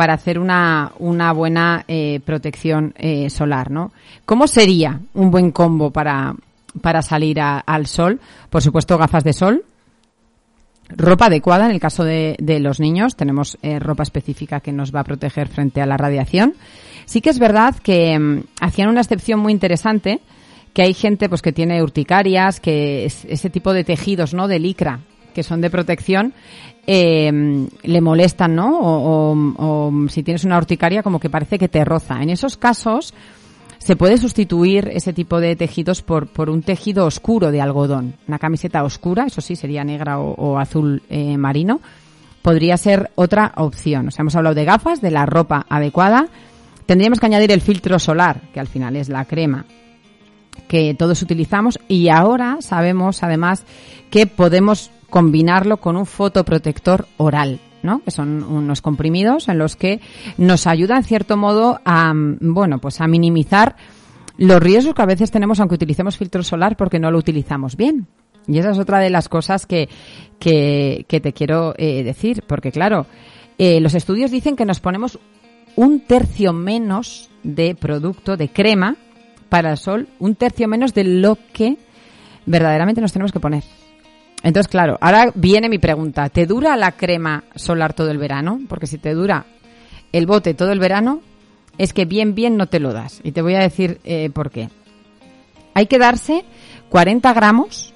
para 0.01 0.15
hacer 0.15 0.39
una, 0.39 0.93
una 0.99 1.31
buena 1.35 1.85
eh, 1.87 2.21
protección 2.25 2.95
eh, 2.97 3.29
solar, 3.29 3.71
¿no? 3.71 3.93
¿Cómo 4.25 4.47
sería 4.47 4.99
un 5.13 5.31
buen 5.31 5.51
combo 5.51 5.91
para, 5.91 6.35
para 6.81 7.03
salir 7.03 7.39
al 7.39 7.87
sol? 7.87 8.19
Por 8.49 8.63
supuesto, 8.63 8.97
gafas 8.97 9.25
de 9.25 9.35
sol, 9.35 9.63
ropa 10.89 11.27
adecuada 11.27 11.67
en 11.67 11.73
el 11.73 11.81
caso 11.81 12.03
de, 12.03 12.35
de 12.41 12.61
los 12.61 12.81
niños. 12.81 13.15
Tenemos 13.15 13.59
eh, 13.61 13.79
ropa 13.79 14.03
específica 14.03 14.61
que 14.61 14.73
nos 14.73 14.91
va 14.91 15.01
a 15.01 15.05
proteger 15.05 15.49
frente 15.49 15.83
a 15.83 15.87
la 15.87 15.99
radiación. 15.99 16.55
Sí 17.05 17.21
que 17.21 17.29
es 17.29 17.39
verdad 17.39 17.75
que 17.83 18.19
mm, 18.19 18.41
hacían 18.63 18.89
una 18.89 19.03
excepción 19.03 19.39
muy 19.39 19.53
interesante, 19.53 20.21
que 20.73 20.81
hay 20.81 20.95
gente 20.95 21.29
pues 21.29 21.43
que 21.43 21.53
tiene 21.53 21.83
urticarias, 21.83 22.59
que 22.59 23.05
es- 23.05 23.27
ese 23.27 23.51
tipo 23.51 23.75
de 23.75 23.85
tejidos, 23.85 24.33
¿no? 24.33 24.49
De 24.49 24.61
licra, 24.61 25.01
que 25.31 25.43
son 25.43 25.61
de 25.61 25.71
protección, 25.71 26.33
eh, 26.87 27.67
le 27.83 28.01
molestan, 28.01 28.55
¿no? 28.55 28.79
O, 28.81 29.37
o- 29.57 30.09
si 30.09 30.23
tienes 30.23 30.45
una 30.45 30.59
urticaria 30.59 31.03
como 31.03 31.21
que 31.21 31.31
parece 31.31 31.59
que 31.59 31.69
te 31.69 31.85
roza. 31.85 32.23
En 32.23 32.31
esos 32.31 32.57
casos, 32.57 33.15
se 33.79 33.97
puede 33.97 34.19
sustituir 34.19 34.89
ese 34.93 35.13
tipo 35.13 35.41
de 35.41 35.57
tejidos 35.57 36.03
por, 36.03 36.27
por 36.29 36.51
un 36.51 36.63
tejido 36.63 37.07
oscuro 37.07 37.51
de 37.51 37.61
algodón. 37.61 38.15
Una 38.29 38.39
camiseta 38.39 38.83
oscura, 38.85 39.25
eso 39.27 39.41
sí, 39.41 39.57
sería 39.57 39.85
negra 39.85 40.19
o, 40.19 40.35
o 40.35 40.59
azul 40.59 41.03
eh, 41.09 41.37
marino. 41.37 41.81
Podría 42.43 42.77
ser 42.77 43.11
otra 43.15 43.53
opción. 43.57 44.09
O 44.09 44.11
sea, 44.11 44.23
hemos 44.23 44.35
hablado 44.37 44.55
de 44.55 44.65
gafas, 44.65 45.01
de 45.01 45.11
la 45.11 45.27
ropa 45.27 45.67
adecuada. 45.69 46.27
Tendríamos 46.87 47.21
que 47.21 47.27
añadir 47.27 47.53
el 47.53 47.61
filtro 47.61 47.99
solar, 47.99 48.41
que 48.53 48.61
al 48.61 48.67
final 48.67 48.97
es 48.97 49.09
la 49.09 49.25
crema 49.27 49.65
que 50.69 50.95
todos 50.95 51.21
utilizamos. 51.23 51.79
Y 51.89 52.09
ahora 52.09 52.59
sabemos, 52.61 53.23
además, 53.23 53.65
que 54.11 54.27
podemos 54.27 54.91
combinarlo 55.11 55.79
con 55.79 55.97
un 55.97 56.07
fotoprotector 56.07 57.07
oral. 57.19 57.61
¿no? 57.83 58.03
que 58.05 58.11
son 58.11 58.43
unos 58.43 58.83
comprimidos 58.83 59.49
en 59.49 59.57
los 59.57 59.75
que 59.75 60.03
nos 60.37 60.67
ayuda 60.67 60.99
en 60.99 61.03
cierto 61.03 61.39
modo 61.39 61.81
a 61.87 62.13
bueno 62.15 62.79
pues 62.79 63.01
a 63.01 63.07
minimizar 63.07 63.75
los 64.37 64.61
riesgos 64.61 64.95
que 64.95 65.01
a 65.01 65.07
veces 65.07 65.31
tenemos 65.31 65.61
aunque 65.61 65.77
utilicemos 65.77 66.19
filtro 66.19 66.43
solar 66.43 66.77
porque 66.77 66.99
no 66.99 67.11
lo 67.11 67.17
utilizamos 67.17 67.77
bien 67.77 68.07
y 68.47 68.59
esa 68.59 68.73
es 68.73 68.79
otra 68.79 68.99
de 68.99 69.09
las 69.09 69.31
cosas 69.31 69.65
que, 69.65 69.89
que, 70.39 71.05
te 71.09 71.33
quiero 71.33 71.75
eh, 71.79 72.03
decir 72.03 72.45
porque 72.47 72.71
claro 72.71 73.07
eh, 73.57 73.81
los 73.81 73.95
estudios 73.95 74.31
dicen 74.31 74.57
que 74.57 74.67
nos 74.67 74.81
ponemos 74.81 75.19
un 75.77 76.01
tercio 76.01 76.53
menos 76.53 77.31
de 77.43 77.75
producto 77.75 78.37
de 78.37 78.51
crema 78.51 78.97
para 79.49 79.71
el 79.71 79.79
sol 79.79 80.09
un 80.19 80.35
tercio 80.35 80.69
menos 80.69 80.93
de 80.93 81.05
lo 81.05 81.39
que 81.53 81.79
verdaderamente 82.47 83.01
nos 83.01 83.13
tenemos 83.13 83.33
que 83.33 83.41
poner 83.41 83.65
entonces, 84.43 84.69
claro, 84.69 84.97
ahora 85.01 85.33
viene 85.35 85.69
mi 85.69 85.79
pregunta. 85.79 86.29
¿Te 86.29 86.47
dura 86.47 86.77
la 86.77 86.93
crema 86.93 87.45
solar 87.55 87.93
todo 87.93 88.11
el 88.11 88.19
verano? 88.19 88.61
Porque 88.69 88.87
si 88.87 88.99
te 88.99 89.13
dura 89.13 89.45
el 90.13 90.27
bote 90.27 90.55
todo 90.55 90.73
el 90.73 90.79
verano, 90.79 91.21
es 91.79 91.93
que 91.93 92.05
bien, 92.05 92.35
bien 92.35 92.57
no 92.57 92.67
te 92.67 92.81
lo 92.81 92.93
das. 92.93 93.21
Y 93.23 93.33
te 93.33 93.43
voy 93.43 93.55
a 93.55 93.61
decir 93.61 94.01
eh, 94.05 94.31
por 94.31 94.51
qué. 94.51 94.71
Hay 95.75 95.87
que 95.87 95.99
darse 95.99 96.45
40 96.89 97.33
gramos 97.33 97.95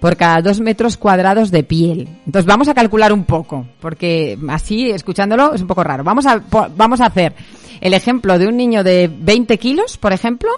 por 0.00 0.16
cada 0.16 0.40
dos 0.40 0.60
metros 0.60 0.96
cuadrados 0.96 1.50
de 1.50 1.62
piel. 1.62 2.08
Entonces 2.26 2.46
vamos 2.46 2.68
a 2.68 2.74
calcular 2.74 3.12
un 3.12 3.24
poco, 3.24 3.66
porque 3.80 4.38
así, 4.48 4.90
escuchándolo, 4.90 5.54
es 5.54 5.62
un 5.62 5.66
poco 5.66 5.82
raro. 5.82 6.04
Vamos 6.04 6.26
a, 6.26 6.42
vamos 6.76 7.00
a 7.00 7.06
hacer 7.06 7.34
el 7.80 7.94
ejemplo 7.94 8.38
de 8.38 8.46
un 8.46 8.56
niño 8.56 8.84
de 8.84 9.10
20 9.12 9.58
kilos, 9.58 9.98
por 9.98 10.12
ejemplo, 10.12 10.50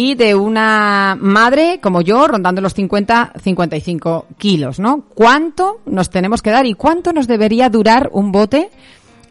y 0.00 0.14
de 0.14 0.34
una 0.34 1.14
madre 1.20 1.78
como 1.82 2.00
yo 2.00 2.26
rondando 2.26 2.62
los 2.62 2.72
50, 2.72 3.34
55 3.38 4.28
kilos, 4.38 4.80
¿no? 4.80 5.02
¿Cuánto 5.14 5.82
nos 5.84 6.08
tenemos 6.08 6.40
que 6.40 6.48
dar 6.48 6.64
y 6.64 6.72
cuánto 6.72 7.12
nos 7.12 7.26
debería 7.26 7.68
durar 7.68 8.08
un 8.10 8.32
bote? 8.32 8.70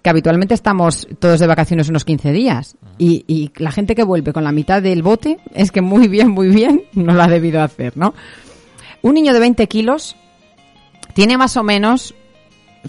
Que 0.04 0.12
habitualmente 0.12 0.54
estamos 0.54 1.08
todos 1.18 1.40
de 1.40 1.48
vacaciones 1.48 1.90
unos 1.90 2.06
15 2.06 2.32
días. 2.32 2.78
Y, 3.00 3.26
y 3.26 3.52
la 3.56 3.72
gente 3.72 3.96
que 3.96 4.04
vuelve 4.04 4.32
con 4.32 4.44
la 4.44 4.52
mitad 4.52 4.80
del 4.80 5.02
bote 5.02 5.40
es 5.56 5.72
que 5.72 5.82
muy 5.82 6.08
bien, 6.08 6.30
muy 6.30 6.50
bien 6.50 6.84
no 6.94 7.14
lo 7.14 7.24
ha 7.24 7.28
debido 7.28 7.64
hacer, 7.64 7.98
¿no? 7.98 8.14
Un 9.02 9.16
niño 9.16 9.34
de 9.34 9.40
20 9.40 9.68
kilos 9.68 10.16
tiene 11.16 11.36
más 11.36 11.58
o 11.58 11.64
menos 11.64 12.14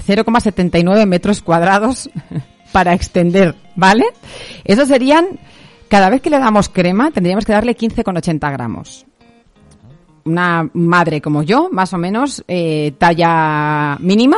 0,79 0.06 1.06
metros 1.06 1.40
cuadrados 1.40 2.10
para 2.72 2.92
extender, 2.92 3.54
¿vale? 3.74 4.04
Eso 4.64 4.84
serían 4.84 5.38
cada 5.90 6.09
vez 6.09 6.22
que 6.22 6.31
le 6.31 6.38
damos 6.38 6.68
crema 6.68 7.11
tendríamos 7.11 7.44
que 7.44 7.53
darle 7.53 7.76
15,80 7.76 8.53
gramos. 8.53 9.05
Una 10.24 10.70
madre 10.72 11.20
como 11.20 11.42
yo, 11.42 11.68
más 11.72 11.92
o 11.92 11.98
menos, 11.98 12.44
eh, 12.46 12.92
talla 12.96 13.96
mínima, 13.98 14.37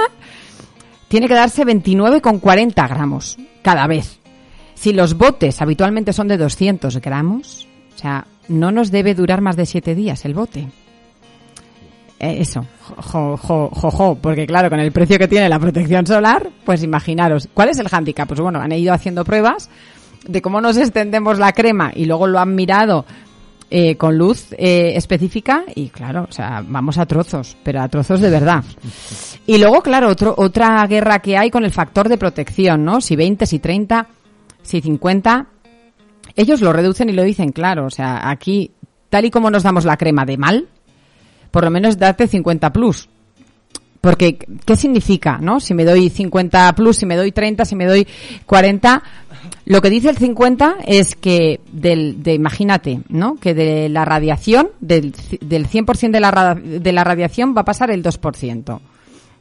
tiene 1.09 1.29
que 1.29 1.35
darse 1.35 1.65
29,40 1.67 2.89
gramos 2.89 3.37
cada 3.61 3.87
vez. 3.87 4.19
Si 4.75 4.95
los 4.95 5.19
botes 5.19 5.61
habitualmente 5.61 6.15
son 6.15 6.27
de 6.29 6.39
200 6.39 6.97
gramos, 7.03 7.69
o 7.95 7.99
sea, 7.99 8.27
no 8.49 8.73
nos 8.73 8.91
debe 8.91 9.15
durar 9.15 9.43
más 9.43 9.57
de 9.57 9.67
7 9.67 9.95
días 9.95 10.25
el 10.25 10.35
bote. 10.35 10.69
Eh, 12.19 12.37
eso, 12.41 12.65
jo, 12.97 13.37
jo, 13.37 13.69
jo, 13.71 13.91
jo, 13.91 14.15
porque 14.15 14.47
claro, 14.47 14.71
con 14.71 14.81
el 14.81 14.91
precio 14.91 15.19
que 15.19 15.29
tiene 15.29 15.51
la 15.51 15.59
protección 15.59 16.07
solar, 16.07 16.49
pues 16.65 16.83
imaginaros, 16.83 17.49
¿cuál 17.53 17.69
es 17.69 17.79
el 17.79 17.89
hándicap? 17.89 18.27
Pues 18.27 18.41
bueno, 18.41 18.61
han 18.61 18.73
ido 18.73 18.95
haciendo 18.95 19.25
pruebas 19.25 19.69
de 20.27 20.43
cómo 20.43 20.61
nos 20.61 20.77
extendemos 20.77 21.39
la 21.39 21.53
crema 21.53 21.93
y 21.95 22.05
luego 22.05 22.27
lo 22.27 22.39
han 22.39 22.55
mirado 22.55 23.05
eh, 23.71 23.97
con 23.97 24.19
luz 24.19 24.53
eh, 24.59 24.93
específica 24.97 25.65
y 25.75 25.89
claro, 25.89 26.27
o 26.29 26.33
sea, 26.33 26.63
vamos 26.67 26.99
a 26.99 27.07
trozos, 27.07 27.57
pero 27.63 27.81
a 27.81 27.89
trozos 27.89 28.21
de 28.21 28.29
verdad. 28.29 28.63
Y 29.47 29.57
luego, 29.59 29.81
claro, 29.81 30.09
otro, 30.09 30.35
otra 30.37 30.87
guerra 30.87 31.21
que 31.21 31.39
hay 31.39 31.51
con 31.51 31.65
el 31.65 31.71
factor 31.71 32.09
de 32.09 32.19
protección, 32.19 32.85
¿no? 32.85 33.01
Si 33.01 33.17
20, 33.17 33.47
si 33.47 33.61
30, 33.61 34.09
si 34.63 34.83
50, 34.83 35.47
ellos 36.37 36.61
lo 36.61 36.73
reducen 36.73 37.09
y 37.09 37.13
lo 37.13 37.23
dicen 37.23 37.51
claro, 37.51 37.87
o 37.87 37.91
sea, 37.91 38.29
aquí, 38.29 38.73
tal 39.09 39.25
y 39.25 39.31
como 39.31 39.51
nos 39.51 39.63
damos 39.63 39.85
la 39.85 39.97
crema 39.97 40.27
de 40.27 40.37
mal, 40.37 40.69
por 41.51 41.65
lo 41.65 41.71
menos 41.71 41.99
date 41.99 42.27
50 42.29 42.73
plus. 42.73 43.09
Porque, 44.03 44.37
¿qué 44.37 44.77
significa, 44.77 45.39
no? 45.39 45.61
Si 45.61 45.75
me 45.75 45.85
doy 45.85 46.11
50 46.11 46.75
plus, 46.75 46.97
si 46.97 47.07
me 47.07 47.17
doy 47.17 47.31
30, 47.31 47.65
si 47.65 47.77
me 47.77 47.87
doy 47.87 48.07
40, 48.47 49.03
lo 49.65 49.81
que 49.81 49.91
dice 49.91 50.11
el 50.11 50.17
50 50.17 50.77
es 50.87 51.15
que 51.15 51.61
del, 51.73 52.23
de, 52.23 52.35
imagínate, 52.35 53.01
¿no? 53.09 53.37
Que 53.37 53.55
de 53.55 53.89
la 53.89 54.05
radiación, 54.05 54.71
del, 54.81 55.15
del 55.41 55.69
100% 55.69 56.11
de 56.11 56.21
la, 56.21 56.55
de 56.55 56.93
la 56.93 57.05
radiación 57.05 57.55
va 57.57 57.63
a 57.63 57.65
pasar 57.65 57.91
el 57.91 58.03
2%. 58.03 58.81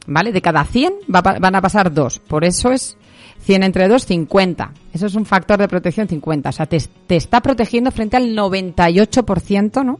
¿Vale? 0.07 0.31
De 0.31 0.41
cada 0.41 0.63
100 0.63 0.93
va, 1.13 1.21
van 1.21 1.55
a 1.55 1.61
pasar 1.61 1.93
2. 1.93 2.19
Por 2.19 2.43
eso 2.43 2.71
es 2.71 2.97
100 3.41 3.63
entre 3.63 3.87
2, 3.87 4.05
50. 4.05 4.73
Eso 4.93 5.05
es 5.05 5.15
un 5.15 5.25
factor 5.25 5.59
de 5.59 5.67
protección 5.67 6.07
50. 6.07 6.49
O 6.49 6.51
sea, 6.51 6.65
te, 6.65 6.79
te 7.07 7.15
está 7.15 7.41
protegiendo 7.41 7.91
frente 7.91 8.17
al 8.17 8.35
98%, 8.35 9.85
¿no? 9.85 9.99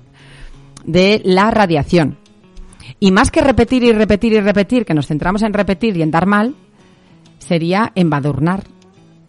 De 0.86 1.22
la 1.24 1.52
radiación. 1.52 2.18
Y 3.00 3.12
más 3.12 3.32
que 3.32 3.42
repetir 3.42 3.84
y 3.84 3.92
repetir 3.92 4.34
y 4.34 4.40
repetir, 4.40 4.86
que 4.86 4.94
nos 4.94 5.08
centramos 5.08 5.44
en 5.44 5.54
repetir 5.54 5.98
y 5.98 6.02
en 6.02 6.12
dar 6.12 6.26
mal, 6.26 6.56
sería 7.40 7.92
embadurnar 7.96 8.64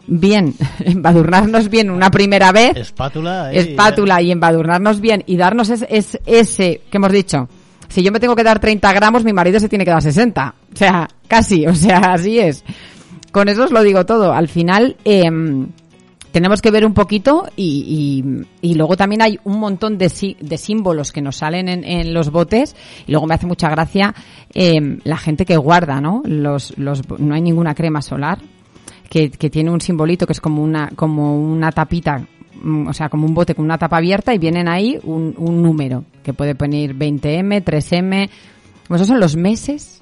bien, 0.06 0.54
embadurnarnos 0.80 1.68
bien 1.68 1.90
una 1.90 2.10
primera 2.10 2.52
vez. 2.52 2.76
Espátula. 2.76 3.52
Y, 3.52 3.58
espátula 3.58 4.22
y 4.22 4.30
embadurnarnos 4.30 5.00
bien 5.00 5.22
y 5.26 5.36
darnos 5.36 5.70
es, 5.70 6.18
ese 6.26 6.82
que 6.90 6.96
hemos 6.96 7.12
dicho. 7.12 7.48
Si 7.88 8.02
yo 8.02 8.10
me 8.10 8.20
tengo 8.20 8.34
que 8.34 8.44
dar 8.44 8.58
30 8.58 8.92
gramos, 8.92 9.24
mi 9.24 9.32
marido 9.32 9.60
se 9.60 9.68
tiene 9.68 9.84
que 9.84 9.90
dar 9.90 10.02
60. 10.02 10.54
O 10.72 10.76
sea, 10.76 11.08
casi, 11.28 11.66
o 11.66 11.74
sea, 11.74 11.98
así 12.12 12.38
es. 12.38 12.64
Con 13.30 13.48
eso 13.48 13.64
os 13.64 13.70
lo 13.70 13.82
digo 13.82 14.04
todo. 14.04 14.32
Al 14.32 14.48
final, 14.48 14.96
eh, 15.04 15.30
tenemos 16.32 16.62
que 16.62 16.70
ver 16.70 16.84
un 16.84 16.94
poquito 16.94 17.44
y, 17.56 18.24
y, 18.62 18.74
luego 18.74 18.96
también 18.96 19.22
hay 19.22 19.38
un 19.44 19.60
montón 19.60 19.98
de, 19.98 20.10
de 20.40 20.58
símbolos 20.58 21.12
que 21.12 21.20
nos 21.20 21.36
salen 21.36 21.68
en, 21.68 21.84
en, 21.84 22.14
los 22.14 22.30
botes 22.30 22.74
y 23.06 23.12
luego 23.12 23.26
me 23.26 23.34
hace 23.34 23.46
mucha 23.46 23.68
gracia 23.68 24.14
eh, 24.54 24.98
la 25.04 25.18
gente 25.18 25.44
que 25.44 25.56
guarda, 25.56 26.00
¿no? 26.00 26.22
Los, 26.24 26.76
los, 26.78 27.02
no 27.18 27.34
hay 27.34 27.42
ninguna 27.42 27.74
crema 27.74 28.00
solar 28.00 28.38
que, 29.12 29.30
que 29.30 29.50
tiene 29.50 29.70
un 29.70 29.82
simbolito 29.82 30.26
que 30.26 30.32
es 30.32 30.40
como 30.40 30.62
una, 30.62 30.88
como 30.96 31.36
una 31.38 31.70
tapita 31.70 32.26
mm, 32.62 32.86
o 32.86 32.94
sea, 32.94 33.10
como 33.10 33.26
un 33.26 33.34
bote 33.34 33.54
con 33.54 33.62
una 33.62 33.76
tapa 33.76 33.98
abierta 33.98 34.32
y 34.32 34.38
vienen 34.38 34.68
ahí 34.68 34.98
un, 35.02 35.34
número 35.36 36.06
que 36.22 36.32
puede 36.32 36.54
poner 36.54 36.96
20M, 36.96 37.62
3M. 37.62 38.30
Pues 38.88 39.02
esos 39.02 39.08
son 39.08 39.20
los 39.20 39.36
meses 39.36 40.00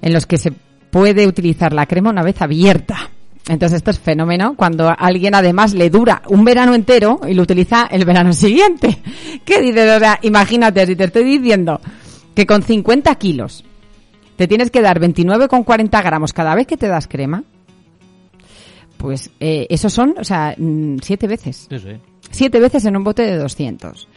en 0.00 0.12
los 0.12 0.26
que 0.26 0.38
se 0.38 0.52
puede 0.52 1.26
utilizar 1.26 1.72
la 1.72 1.86
crema 1.86 2.10
una 2.10 2.22
vez 2.22 2.40
abierta. 2.40 3.10
Entonces 3.48 3.78
esto 3.78 3.90
es 3.90 3.98
fenómeno 3.98 4.54
cuando 4.54 4.88
a 4.88 4.92
alguien 4.92 5.34
además 5.34 5.74
le 5.74 5.90
dura 5.90 6.22
un 6.28 6.44
verano 6.44 6.76
entero 6.76 7.18
y 7.28 7.34
lo 7.34 7.42
utiliza 7.42 7.88
el 7.90 8.04
verano 8.04 8.32
siguiente. 8.32 8.98
¿Qué 9.44 9.60
dices? 9.60 10.00
O 10.00 10.06
imagínate, 10.22 10.86
si 10.86 10.94
te 10.94 11.04
estoy 11.04 11.24
diciendo 11.24 11.80
que 12.36 12.46
con 12.46 12.62
50 12.62 13.12
kilos 13.16 13.64
te 14.36 14.46
tienes 14.46 14.70
que 14.70 14.80
dar 14.80 15.00
29,40 15.00 16.04
gramos 16.04 16.32
cada 16.32 16.54
vez 16.54 16.68
que 16.68 16.76
te 16.76 16.86
das 16.86 17.08
crema, 17.08 17.42
pues 18.98 19.30
eh, 19.40 19.66
esos 19.70 19.92
son, 19.92 20.14
o 20.18 20.24
sea, 20.24 20.54
mm, 20.58 20.98
siete 21.02 21.26
veces. 21.26 21.66
Sí, 21.70 21.78
sí. 21.78 21.96
Siete 22.30 22.60
veces 22.60 22.84
en 22.84 22.96
un 22.96 23.04
bote 23.04 23.22
de 23.22 23.36
200. 23.36 24.08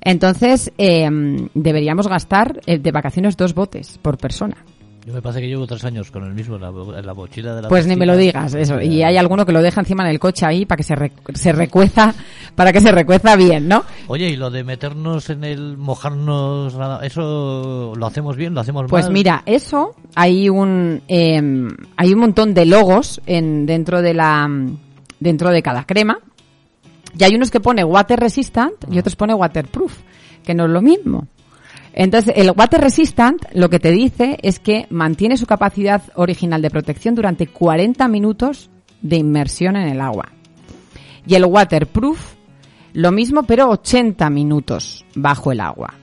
Entonces, 0.00 0.72
eh, 0.78 1.08
deberíamos 1.54 2.08
gastar 2.08 2.60
eh, 2.64 2.78
de 2.78 2.92
vacaciones 2.92 3.36
dos 3.36 3.54
botes 3.54 3.98
por 3.98 4.16
persona. 4.16 4.64
Yo 5.08 5.14
me 5.14 5.22
parece 5.22 5.40
que 5.40 5.48
llevo 5.48 5.66
tres 5.66 5.82
años 5.86 6.10
con 6.10 6.22
el 6.24 6.34
mismo 6.34 6.56
en 6.56 6.60
la, 7.06 7.14
mochila 7.14 7.54
de 7.54 7.62
la 7.62 7.68
Pues 7.70 7.86
ni 7.86 7.96
me 7.96 8.04
lo 8.04 8.14
digas, 8.14 8.52
eso. 8.52 8.78
Y 8.78 9.02
hay 9.02 9.16
alguno 9.16 9.46
que 9.46 9.52
lo 9.52 9.62
deja 9.62 9.80
encima 9.80 10.04
en 10.04 10.10
el 10.10 10.18
coche 10.18 10.44
ahí 10.44 10.66
para 10.66 10.76
que 10.76 10.82
se, 10.82 10.94
se 11.32 11.52
recueza, 11.52 12.14
para 12.54 12.74
que 12.74 12.82
se 12.82 12.92
recueza 12.92 13.34
bien, 13.34 13.68
¿no? 13.68 13.86
Oye, 14.08 14.28
y 14.28 14.36
lo 14.36 14.50
de 14.50 14.64
meternos 14.64 15.30
en 15.30 15.44
el 15.44 15.78
mojarnos, 15.78 16.76
eso 17.02 17.94
lo 17.96 18.06
hacemos 18.06 18.36
bien, 18.36 18.52
lo 18.52 18.60
hacemos 18.60 18.82
pues 18.82 19.04
mal. 19.06 19.10
Pues 19.10 19.10
mira, 19.10 19.42
eso 19.46 19.94
hay 20.14 20.50
un 20.50 21.00
eh, 21.08 21.40
hay 21.96 22.12
un 22.12 22.18
montón 22.18 22.52
de 22.52 22.66
logos 22.66 23.22
en 23.24 23.64
dentro 23.64 24.02
de 24.02 24.12
la 24.12 24.46
dentro 25.20 25.50
de 25.52 25.62
cada 25.62 25.84
crema. 25.84 26.18
Y 27.18 27.24
hay 27.24 27.34
unos 27.34 27.50
que 27.50 27.60
pone 27.60 27.82
water 27.82 28.20
resistant 28.20 28.74
y 28.90 28.98
otros 28.98 29.16
pone 29.16 29.32
waterproof, 29.32 29.96
que 30.44 30.54
no 30.54 30.66
es 30.66 30.70
lo 30.70 30.82
mismo. 30.82 31.28
Entonces, 31.92 32.34
el 32.36 32.50
water 32.50 32.80
resistant 32.80 33.42
lo 33.52 33.70
que 33.70 33.80
te 33.80 33.90
dice 33.90 34.38
es 34.42 34.58
que 34.58 34.86
mantiene 34.90 35.36
su 35.36 35.46
capacidad 35.46 36.02
original 36.14 36.62
de 36.62 36.70
protección 36.70 37.14
durante 37.14 37.46
40 37.46 38.06
minutos 38.08 38.70
de 39.02 39.16
inmersión 39.16 39.76
en 39.76 39.88
el 39.88 40.00
agua. 40.00 40.32
Y 41.26 41.34
el 41.34 41.44
waterproof, 41.44 42.34
lo 42.92 43.12
mismo, 43.12 43.42
pero 43.42 43.68
80 43.70 44.30
minutos 44.30 45.04
bajo 45.14 45.52
el 45.52 45.60
agua. 45.60 45.94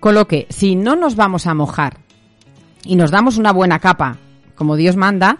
Con 0.00 0.14
lo 0.14 0.26
que, 0.26 0.46
si 0.48 0.76
no 0.76 0.96
nos 0.96 1.16
vamos 1.16 1.46
a 1.46 1.54
mojar 1.54 1.98
y 2.84 2.96
nos 2.96 3.10
damos 3.10 3.36
una 3.36 3.52
buena 3.52 3.78
capa, 3.78 4.16
como 4.54 4.76
Dios 4.76 4.96
manda, 4.96 5.38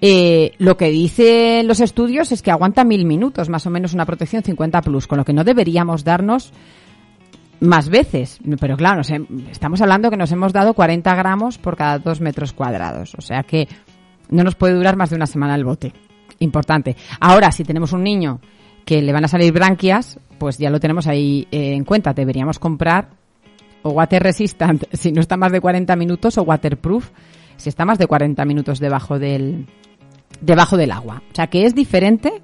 eh, 0.00 0.52
lo 0.58 0.76
que 0.76 0.90
dicen 0.90 1.66
los 1.66 1.80
estudios 1.80 2.30
es 2.30 2.40
que 2.40 2.52
aguanta 2.52 2.84
mil 2.84 3.04
minutos, 3.04 3.48
más 3.48 3.66
o 3.66 3.70
menos 3.70 3.94
una 3.94 4.06
protección 4.06 4.44
50 4.44 4.82
plus, 4.82 5.06
con 5.08 5.18
lo 5.18 5.24
que 5.24 5.32
no 5.32 5.42
deberíamos 5.42 6.04
darnos 6.04 6.52
más 7.60 7.88
veces. 7.88 8.38
Pero 8.60 8.76
claro, 8.76 8.98
nos 8.98 9.10
estamos 9.50 9.80
hablando 9.80 10.10
que 10.10 10.16
nos 10.16 10.32
hemos 10.32 10.52
dado 10.52 10.74
40 10.74 11.14
gramos 11.14 11.58
por 11.58 11.76
cada 11.76 11.98
dos 11.98 12.20
metros 12.20 12.52
cuadrados. 12.52 13.14
O 13.16 13.20
sea 13.20 13.42
que 13.42 13.68
no 14.30 14.44
nos 14.44 14.54
puede 14.54 14.74
durar 14.74 14.96
más 14.96 15.10
de 15.10 15.16
una 15.16 15.26
semana 15.26 15.54
el 15.54 15.64
bote. 15.64 15.92
Importante. 16.40 16.96
Ahora, 17.20 17.50
si 17.50 17.64
tenemos 17.64 17.92
un 17.92 18.04
niño 18.04 18.40
que 18.84 19.02
le 19.02 19.12
van 19.12 19.24
a 19.24 19.28
salir 19.28 19.52
branquias, 19.52 20.18
pues 20.38 20.58
ya 20.58 20.70
lo 20.70 20.80
tenemos 20.80 21.06
ahí 21.06 21.46
eh, 21.50 21.74
en 21.74 21.84
cuenta. 21.84 22.12
Deberíamos 22.12 22.58
comprar 22.58 23.08
o 23.82 23.90
water 23.90 24.22
resistant 24.22 24.84
si 24.92 25.12
no 25.12 25.20
está 25.20 25.36
más 25.36 25.52
de 25.52 25.60
40 25.60 25.94
minutos 25.96 26.38
o 26.38 26.42
waterproof 26.42 27.10
si 27.56 27.68
está 27.68 27.84
más 27.84 27.98
de 27.98 28.06
40 28.06 28.44
minutos 28.44 28.78
debajo 28.78 29.18
del 29.18 29.66
debajo 30.40 30.76
del 30.76 30.92
agua. 30.92 31.22
O 31.32 31.34
sea 31.34 31.48
que 31.48 31.64
es 31.64 31.74
diferente 31.74 32.40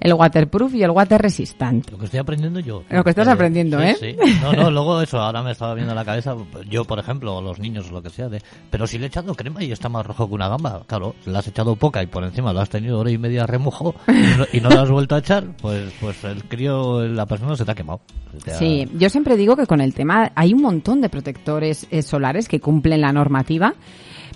el 0.00 0.12
waterproof 0.12 0.74
y 0.74 0.82
el 0.82 0.90
water 0.90 1.20
resistant. 1.20 1.90
Lo 1.90 1.98
que 1.98 2.04
estoy 2.06 2.20
aprendiendo 2.20 2.60
yo. 2.60 2.82
Lo 2.90 3.02
que 3.04 3.10
estás 3.10 3.28
aprendiendo, 3.28 3.78
sí, 3.80 3.84
¿eh? 3.86 3.96
Sí. 4.00 4.16
No, 4.42 4.52
no, 4.52 4.70
luego 4.70 5.02
eso, 5.02 5.18
ahora 5.20 5.42
me 5.42 5.52
estaba 5.52 5.74
viendo 5.74 5.92
en 5.92 5.96
la 5.96 6.04
cabeza, 6.04 6.36
yo 6.70 6.84
por 6.84 6.98
ejemplo, 6.98 7.36
o 7.36 7.42
los 7.42 7.58
niños 7.58 7.88
o 7.90 7.92
lo 7.92 8.02
que 8.02 8.10
sea, 8.10 8.28
de, 8.28 8.40
pero 8.70 8.86
si 8.86 8.98
le 8.98 9.04
he 9.04 9.08
echado 9.08 9.34
crema 9.34 9.62
y 9.62 9.72
está 9.72 9.88
más 9.88 10.06
rojo 10.06 10.28
que 10.28 10.34
una 10.34 10.48
gamba, 10.48 10.82
claro, 10.86 11.14
le 11.26 11.36
has 11.36 11.46
echado 11.48 11.74
poca 11.76 12.02
y 12.02 12.06
por 12.06 12.22
encima 12.24 12.52
lo 12.52 12.60
has 12.60 12.70
tenido 12.70 12.98
hora 12.98 13.10
y 13.10 13.18
media 13.18 13.46
remojo 13.46 13.94
y 14.08 14.12
no, 14.38 14.46
y 14.52 14.60
no 14.60 14.70
lo 14.70 14.80
has 14.80 14.90
vuelto 14.90 15.14
a 15.14 15.18
echar, 15.18 15.44
pues 15.60 15.92
pues 16.00 16.22
el 16.24 16.44
crío, 16.44 17.06
la 17.06 17.26
persona 17.26 17.56
se 17.56 17.64
te 17.64 17.70
ha 17.72 17.74
quemado. 17.74 18.00
Se 18.32 18.38
te 18.44 18.52
ha- 18.52 18.58
Sí, 18.58 18.88
yo 18.98 19.10
siempre 19.10 19.36
digo 19.36 19.56
que 19.56 19.66
con 19.66 19.80
el 19.80 19.94
tema 19.94 20.30
hay 20.34 20.52
un 20.54 20.62
montón 20.62 21.00
de 21.00 21.08
protectores 21.08 21.86
eh, 21.90 22.02
solares 22.02 22.46
que 22.48 22.60
cumplen 22.60 23.00
la 23.00 23.12
normativa, 23.12 23.74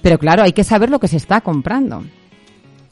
pero 0.03 0.19
claro, 0.19 0.43
hay 0.43 0.53
que 0.53 0.65
saber 0.65 0.91
lo 0.91 0.99
que 0.99 1.09
se 1.09 1.17
está 1.19 1.41
comprando. 1.41 2.03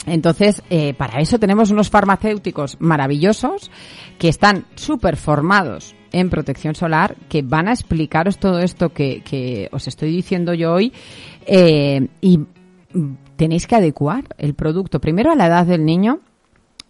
Entonces, 0.06 0.62
eh, 0.70 0.94
para 0.94 1.20
eso 1.20 1.38
tenemos 1.38 1.70
unos 1.70 1.90
farmacéuticos 1.90 2.76
maravillosos 2.80 3.70
que 4.18 4.28
están 4.28 4.64
súper 4.74 5.16
formados 5.16 5.94
en 6.12 6.30
protección 6.30 6.74
solar, 6.74 7.16
que 7.28 7.42
van 7.42 7.68
a 7.68 7.72
explicaros 7.72 8.38
todo 8.38 8.58
esto 8.60 8.88
que, 8.90 9.22
que 9.22 9.68
os 9.72 9.86
estoy 9.86 10.10
diciendo 10.10 10.54
yo 10.54 10.72
hoy 10.72 10.92
eh, 11.46 12.08
y 12.20 12.40
tenéis 13.36 13.66
que 13.66 13.76
adecuar 13.76 14.24
el 14.38 14.54
producto 14.54 15.00
primero 15.00 15.30
a 15.30 15.36
la 15.36 15.46
edad 15.46 15.66
del 15.66 15.84
niño 15.84 16.20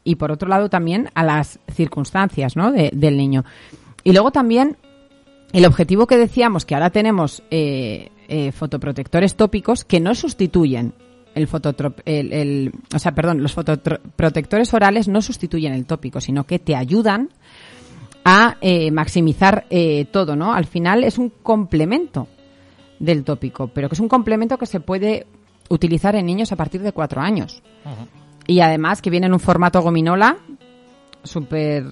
y 0.05 0.15
por 0.15 0.31
otro 0.33 0.49
lado 0.49 0.71
también 0.71 1.11
a 1.15 1.23
las 1.25 1.59
circunstancias 1.75 2.57
¿no? 2.57 2.73
de- 2.73 2.91
del 2.95 3.17
niño. 3.17 3.45
Y 4.05 4.13
luego 4.13 4.31
también 4.31 4.77
el 5.53 5.67
objetivo 5.67 6.07
que 6.07 6.17
decíamos 6.17 6.65
que 6.65 6.75
ahora 6.75 6.91
tenemos 6.91 7.43
eh, 7.51 8.09
eh, 8.29 8.53
fotoprotectores 8.53 9.35
tópicos 9.35 9.85
que 9.85 10.01
no 10.01 10.15
sustituyen 10.15 10.95
el 11.35 11.47
fototrop, 11.47 12.01
el, 12.05 12.33
el- 12.33 12.73
o 12.95 12.99
sea, 12.99 13.13
perdón, 13.13 13.43
los 13.43 13.53
fotoprotectores 13.53 14.73
orales 14.75 15.09
no 15.09 15.23
sustituyen 15.23 15.73
el 15.73 15.87
tópico, 15.87 16.21
sino 16.21 16.45
que 16.45 16.59
te 16.59 16.75
ayudan 16.77 17.29
a 18.25 18.57
eh, 18.61 18.91
maximizar 18.91 19.67
eh, 19.71 20.05
todo, 20.11 20.37
¿no? 20.37 20.53
Al 20.53 20.67
final 20.67 21.05
es 21.05 21.19
un 21.19 21.31
complemento 21.43 22.29
del 22.99 23.25
tópico, 23.25 23.69
pero 23.69 23.89
que 23.89 23.95
es 23.95 24.01
un 24.01 24.09
complemento 24.09 24.59
que 24.59 24.67
se 24.67 24.81
puede 24.81 25.27
utilizar 25.69 26.17
en 26.17 26.27
niños 26.27 26.53
a 26.53 26.57
partir 26.57 26.83
de 26.83 26.93
cuatro 26.93 27.21
años. 27.23 27.63
Y 28.47 28.61
además 28.61 29.01
que 29.01 29.09
viene 29.11 29.27
en 29.27 29.33
un 29.33 29.41
formato 29.41 29.81
gominola 29.81 30.37
súper 31.23 31.85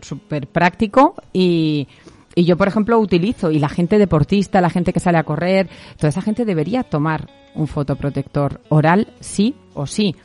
súper 0.00 0.46
práctico 0.48 1.14
y, 1.32 1.86
y 2.34 2.44
yo, 2.44 2.56
por 2.56 2.68
ejemplo, 2.68 2.98
utilizo 2.98 3.50
y 3.50 3.58
la 3.58 3.68
gente 3.68 3.98
deportista, 3.98 4.60
la 4.60 4.70
gente 4.70 4.92
que 4.92 5.00
sale 5.00 5.18
a 5.18 5.24
correr, 5.24 5.68
toda 5.96 6.08
esa 6.08 6.22
gente 6.22 6.44
debería 6.44 6.82
tomar 6.82 7.28
un 7.54 7.66
fotoprotector 7.66 8.60
oral 8.70 9.08
sí 9.20 9.54
o 9.74 9.86
sí. 9.86 10.16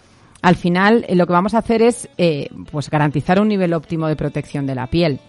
Al 0.41 0.55
final, 0.55 1.03
eh, 1.07 1.15
lo 1.15 1.25
que 1.27 1.33
vamos 1.33 1.53
a 1.53 1.57
hacer 1.59 1.81
es 1.81 2.07
eh, 2.17 2.49
pues 2.71 2.89
garantizar 2.89 3.41
un 3.41 3.47
nivel 3.49 3.73
óptimo 3.73 4.07
de 4.07 4.15
protección 4.15 4.65
de 4.65 4.75
la 4.75 4.87
piel 4.87 5.19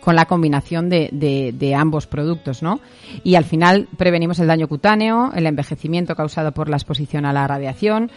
con 0.00 0.14
la 0.14 0.26
combinación 0.26 0.88
de, 0.88 1.08
de- 1.10 1.52
de 1.52 1.74
ambos 1.74 2.06
productos, 2.06 2.62
¿no? 2.62 2.78
Y 3.24 3.34
al 3.34 3.44
final 3.44 3.88
prevenimos 3.96 4.38
el 4.38 4.46
daño 4.46 4.68
cutáneo, 4.68 5.32
el 5.34 5.46
envejecimiento 5.46 6.14
causado 6.14 6.52
por 6.52 6.68
la 6.68 6.76
exposición 6.76 7.24
a 7.24 7.32
la 7.32 7.48
radiación. 7.48 8.12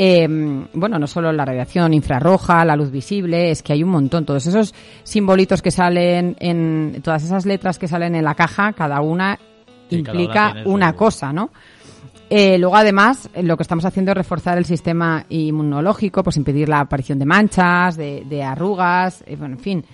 Eh, 0.00 0.28
bueno, 0.74 0.96
no 0.96 1.08
solo 1.08 1.32
la 1.32 1.44
radiación 1.44 1.92
infrarroja, 1.92 2.64
la 2.64 2.76
luz 2.76 2.92
visible, 2.92 3.50
es 3.50 3.64
que 3.64 3.72
hay 3.72 3.82
un 3.82 3.90
montón. 3.90 4.24
Todos 4.24 4.46
esos 4.46 4.72
simbolitos 5.02 5.60
que 5.60 5.72
salen 5.72 6.36
en, 6.38 7.02
todas 7.02 7.24
esas 7.24 7.44
letras 7.46 7.80
que 7.80 7.88
salen 7.88 8.14
en 8.14 8.22
la 8.22 8.36
caja, 8.36 8.72
cada 8.74 9.00
una 9.00 9.40
Sí, 9.90 10.02
cada 10.04 10.12
una 10.12 10.22
implica 10.22 10.54
una 10.66 10.92
cosa, 10.92 11.32
¿no? 11.32 11.50
Eh, 12.30 12.58
luego, 12.58 12.76
además, 12.76 13.28
lo 13.42 13.56
que 13.56 13.62
estamos 13.64 13.84
haciendo 13.86 14.12
es 14.12 14.18
reforzar 14.18 14.56
el 14.56 14.66
sistema 14.66 15.24
inmunológico, 15.30 16.22
pues 16.22 16.36
impedir 16.36 16.68
la 16.68 16.78
aparición 16.78 17.18
de 17.18 17.26
manchas, 17.26 17.96
de, 17.96 18.22
de 18.24 18.44
arrugas, 18.44 19.24
eh, 19.26 19.34
bueno, 19.34 19.56
en 19.56 19.60
fin. 19.60 19.84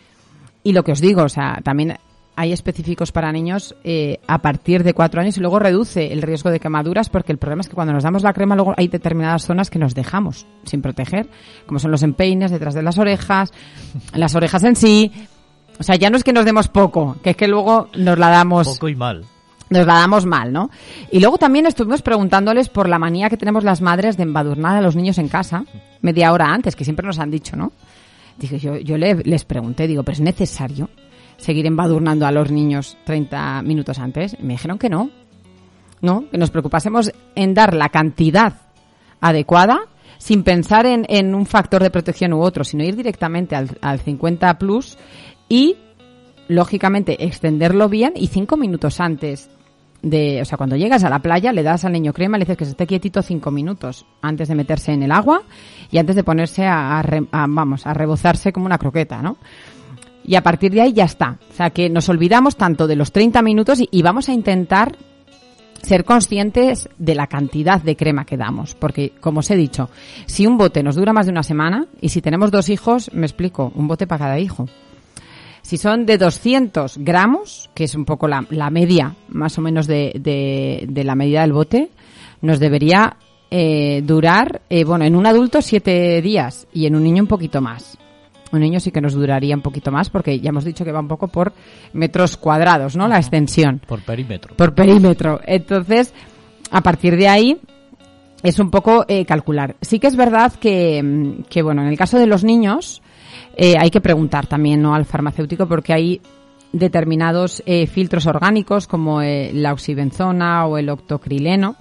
Y 0.64 0.72
lo 0.72 0.82
que 0.82 0.92
os 0.92 1.00
digo, 1.00 1.22
o 1.22 1.28
sea, 1.30 1.60
también 1.64 1.94
hay 2.36 2.52
específicos 2.52 3.12
para 3.12 3.30
niños 3.32 3.74
eh, 3.84 4.18
a 4.26 4.38
partir 4.42 4.82
de 4.82 4.92
cuatro 4.94 5.20
años 5.20 5.36
y 5.36 5.40
luego 5.40 5.58
reduce 5.58 6.12
el 6.12 6.22
riesgo 6.22 6.50
de 6.50 6.58
quemaduras 6.60 7.08
porque 7.08 7.32
el 7.32 7.38
problema 7.38 7.60
es 7.60 7.68
que 7.68 7.74
cuando 7.74 7.92
nos 7.92 8.02
damos 8.02 8.22
la 8.22 8.32
crema 8.32 8.54
luego 8.56 8.74
hay 8.76 8.88
determinadas 8.88 9.44
zonas 9.46 9.70
que 9.70 9.78
nos 9.78 9.94
dejamos 9.94 10.46
sin 10.64 10.82
proteger, 10.82 11.28
como 11.66 11.78
son 11.78 11.90
los 11.90 12.02
empeines 12.02 12.50
detrás 12.50 12.74
de 12.74 12.82
las 12.82 12.98
orejas, 12.98 13.52
las 14.14 14.34
orejas 14.34 14.64
en 14.64 14.76
sí. 14.76 15.12
O 15.78 15.82
sea, 15.82 15.96
ya 15.96 16.08
no 16.10 16.16
es 16.16 16.24
que 16.24 16.32
nos 16.32 16.44
demos 16.44 16.68
poco, 16.68 17.16
que 17.22 17.30
es 17.30 17.36
que 17.36 17.48
luego 17.48 17.88
nos 17.96 18.18
la 18.18 18.28
damos 18.28 18.68
Poco 18.68 18.88
y 18.88 18.94
mal. 18.94 19.24
nos 19.70 19.86
la 19.86 19.94
damos 19.94 20.24
mal, 20.24 20.52
¿no? 20.52 20.70
Y 21.10 21.18
luego 21.20 21.36
también 21.38 21.66
estuvimos 21.66 22.00
preguntándoles 22.02 22.68
por 22.68 22.88
la 22.88 22.98
manía 22.98 23.28
que 23.28 23.36
tenemos 23.36 23.64
las 23.64 23.80
madres 23.80 24.16
de 24.16 24.22
embadurnar 24.22 24.76
a 24.76 24.80
los 24.80 24.94
niños 24.96 25.18
en 25.18 25.28
casa 25.28 25.64
media 26.00 26.32
hora 26.32 26.52
antes, 26.52 26.76
que 26.76 26.84
siempre 26.84 27.06
nos 27.06 27.18
han 27.18 27.30
dicho, 27.30 27.56
¿no? 27.56 27.72
Dije, 28.38 28.58
yo, 28.58 28.76
yo 28.76 28.98
le- 28.98 29.22
les 29.24 29.44
pregunté, 29.44 29.86
digo, 29.86 30.02
¿pero 30.02 30.14
es 30.14 30.20
necesario 30.20 30.90
seguir 31.44 31.66
embadurnando 31.66 32.26
a 32.26 32.32
los 32.32 32.50
niños 32.50 32.96
30 33.04 33.62
minutos 33.62 33.98
antes? 33.98 34.36
Me 34.40 34.54
dijeron 34.54 34.78
que 34.78 34.88
no. 34.88 35.10
No, 36.00 36.28
que 36.30 36.38
nos 36.38 36.50
preocupásemos 36.50 37.12
en 37.34 37.54
dar 37.54 37.74
la 37.74 37.88
cantidad 37.88 38.54
adecuada 39.20 39.80
sin 40.18 40.42
pensar 40.42 40.86
en, 40.86 41.06
en 41.08 41.34
un 41.34 41.46
factor 41.46 41.82
de 41.82 41.90
protección 41.90 42.32
u 42.32 42.40
otro, 42.40 42.64
sino 42.64 42.84
ir 42.84 42.96
directamente 42.96 43.56
al, 43.56 43.70
al 43.80 44.00
50 44.00 44.58
plus 44.58 44.98
y 45.48 45.76
lógicamente 46.48 47.24
extenderlo 47.24 47.88
bien 47.88 48.12
y 48.16 48.26
cinco 48.26 48.56
minutos 48.56 49.00
antes 49.00 49.50
de, 50.02 50.42
o 50.42 50.44
sea, 50.44 50.58
cuando 50.58 50.76
llegas 50.76 51.04
a 51.04 51.08
la 51.08 51.20
playa 51.20 51.52
le 51.52 51.62
das 51.62 51.84
al 51.84 51.92
niño 51.92 52.12
crema, 52.12 52.36
le 52.36 52.44
dices 52.44 52.58
que 52.58 52.64
se 52.66 52.72
esté 52.72 52.86
quietito 52.86 53.22
cinco 53.22 53.50
minutos 53.50 54.04
antes 54.20 54.48
de 54.48 54.54
meterse 54.54 54.92
en 54.92 55.02
el 55.02 55.12
agua 55.12 55.42
y 55.90 55.98
antes 55.98 56.16
de 56.16 56.24
ponerse 56.24 56.66
a, 56.66 56.98
a 56.98 57.00
a, 57.00 57.46
vamos, 57.48 57.86
a 57.86 57.94
rebozarse 57.94 58.52
como 58.52 58.66
una 58.66 58.78
croqueta, 58.78 59.22
¿no? 59.22 59.38
Y 60.26 60.36
a 60.36 60.42
partir 60.42 60.72
de 60.72 60.80
ahí 60.80 60.92
ya 60.92 61.04
está. 61.04 61.38
O 61.50 61.54
sea, 61.54 61.70
que 61.70 61.90
nos 61.90 62.08
olvidamos 62.08 62.56
tanto 62.56 62.86
de 62.86 62.96
los 62.96 63.12
30 63.12 63.42
minutos 63.42 63.78
y, 63.90 64.02
vamos 64.02 64.28
a 64.28 64.32
intentar 64.32 64.96
ser 65.82 66.04
conscientes 66.04 66.88
de 66.96 67.14
la 67.14 67.26
cantidad 67.26 67.82
de 67.82 67.94
crema 67.94 68.24
que 68.24 68.38
damos. 68.38 68.74
Porque, 68.74 69.12
como 69.20 69.40
os 69.40 69.50
he 69.50 69.56
dicho, 69.56 69.90
si 70.26 70.46
un 70.46 70.56
bote 70.56 70.82
nos 70.82 70.96
dura 70.96 71.12
más 71.12 71.26
de 71.26 71.32
una 71.32 71.42
semana 71.42 71.86
y 72.00 72.08
si 72.08 72.22
tenemos 72.22 72.50
dos 72.50 72.70
hijos, 72.70 73.10
me 73.12 73.26
explico, 73.26 73.70
un 73.74 73.86
bote 73.86 74.06
para 74.06 74.24
cada 74.24 74.38
hijo. 74.38 74.66
Si 75.60 75.76
son 75.78 76.06
de 76.06 76.16
200 76.18 76.98
gramos, 76.98 77.70
que 77.74 77.84
es 77.84 77.94
un 77.94 78.04
poco 78.04 78.28
la, 78.28 78.46
la 78.50 78.70
media 78.70 79.14
más 79.28 79.56
o 79.58 79.62
menos 79.62 79.86
de, 79.86 80.12
de- 80.18 80.86
de 80.88 81.04
la 81.04 81.14
medida 81.14 81.42
del 81.42 81.52
bote, 81.52 81.90
nos 82.42 82.60
debería 82.60 83.16
eh, 83.50 84.02
durar, 84.04 84.62
eh, 84.68 84.84
bueno, 84.84 85.04
en 85.04 85.16
un 85.16 85.26
adulto 85.26 85.62
siete 85.62 86.20
días 86.22 86.66
y 86.72 86.86
en 86.86 86.96
un 86.96 87.02
niño 87.04 87.22
un 87.22 87.28
poquito 87.28 87.60
más. 87.60 87.96
Un 88.54 88.60
niño 88.60 88.78
sí 88.78 88.92
que 88.92 89.00
nos 89.00 89.14
duraría 89.14 89.54
un 89.56 89.62
poquito 89.62 89.90
más 89.90 90.10
porque 90.10 90.38
ya 90.38 90.50
hemos 90.50 90.64
dicho 90.64 90.84
que 90.84 90.92
va 90.92 91.00
un 91.00 91.08
poco 91.08 91.26
por 91.26 91.52
metros 91.92 92.36
cuadrados, 92.36 92.94
¿no? 92.96 93.08
La 93.08 93.16
extensión 93.18 93.80
Por 93.86 94.00
perímetro. 94.02 94.54
por 94.54 94.74
perímetro. 94.74 95.40
Entonces, 95.44 96.14
a 96.70 96.80
partir 96.80 97.16
de 97.16 97.26
ahí 97.26 97.58
es 98.44 98.58
un 98.60 98.70
poco 98.70 99.04
eh, 99.08 99.24
calcular. 99.24 99.74
Sí 99.80 99.98
que 99.98 100.06
es 100.06 100.14
verdad 100.14 100.52
que, 100.52 101.02
mm, 101.02 101.42
que, 101.50 101.62
bueno, 101.62 101.82
en 101.82 101.88
el 101.88 101.98
caso 101.98 102.16
de 102.18 102.26
los 102.26 102.44
niños 102.44 103.02
eh, 103.56 103.74
hay 103.78 103.90
que 103.90 104.00
preguntar 104.00 104.46
también 104.46 104.80
¿no? 104.80 104.94
al 104.94 105.04
farmacéutico 105.04 105.66
porque 105.66 105.92
hay 105.92 106.20
determinados 106.72 107.62
eh, 107.66 107.86
filtros 107.86 108.26
orgánicos 108.26 108.86
como 108.86 109.20
la 109.22 109.72
oxibenzona 109.72 110.66
o 110.66 110.78
el 110.78 110.88
octocrileno 110.90 111.76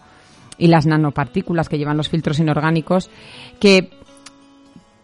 y 0.57 0.67
las 0.67 0.85
nanopartículas 0.85 1.67
que 1.69 1.77
llevan 1.77 1.97
los 1.97 2.09
filtros 2.09 2.39
inorgánicos 2.39 3.09
que 3.59 3.89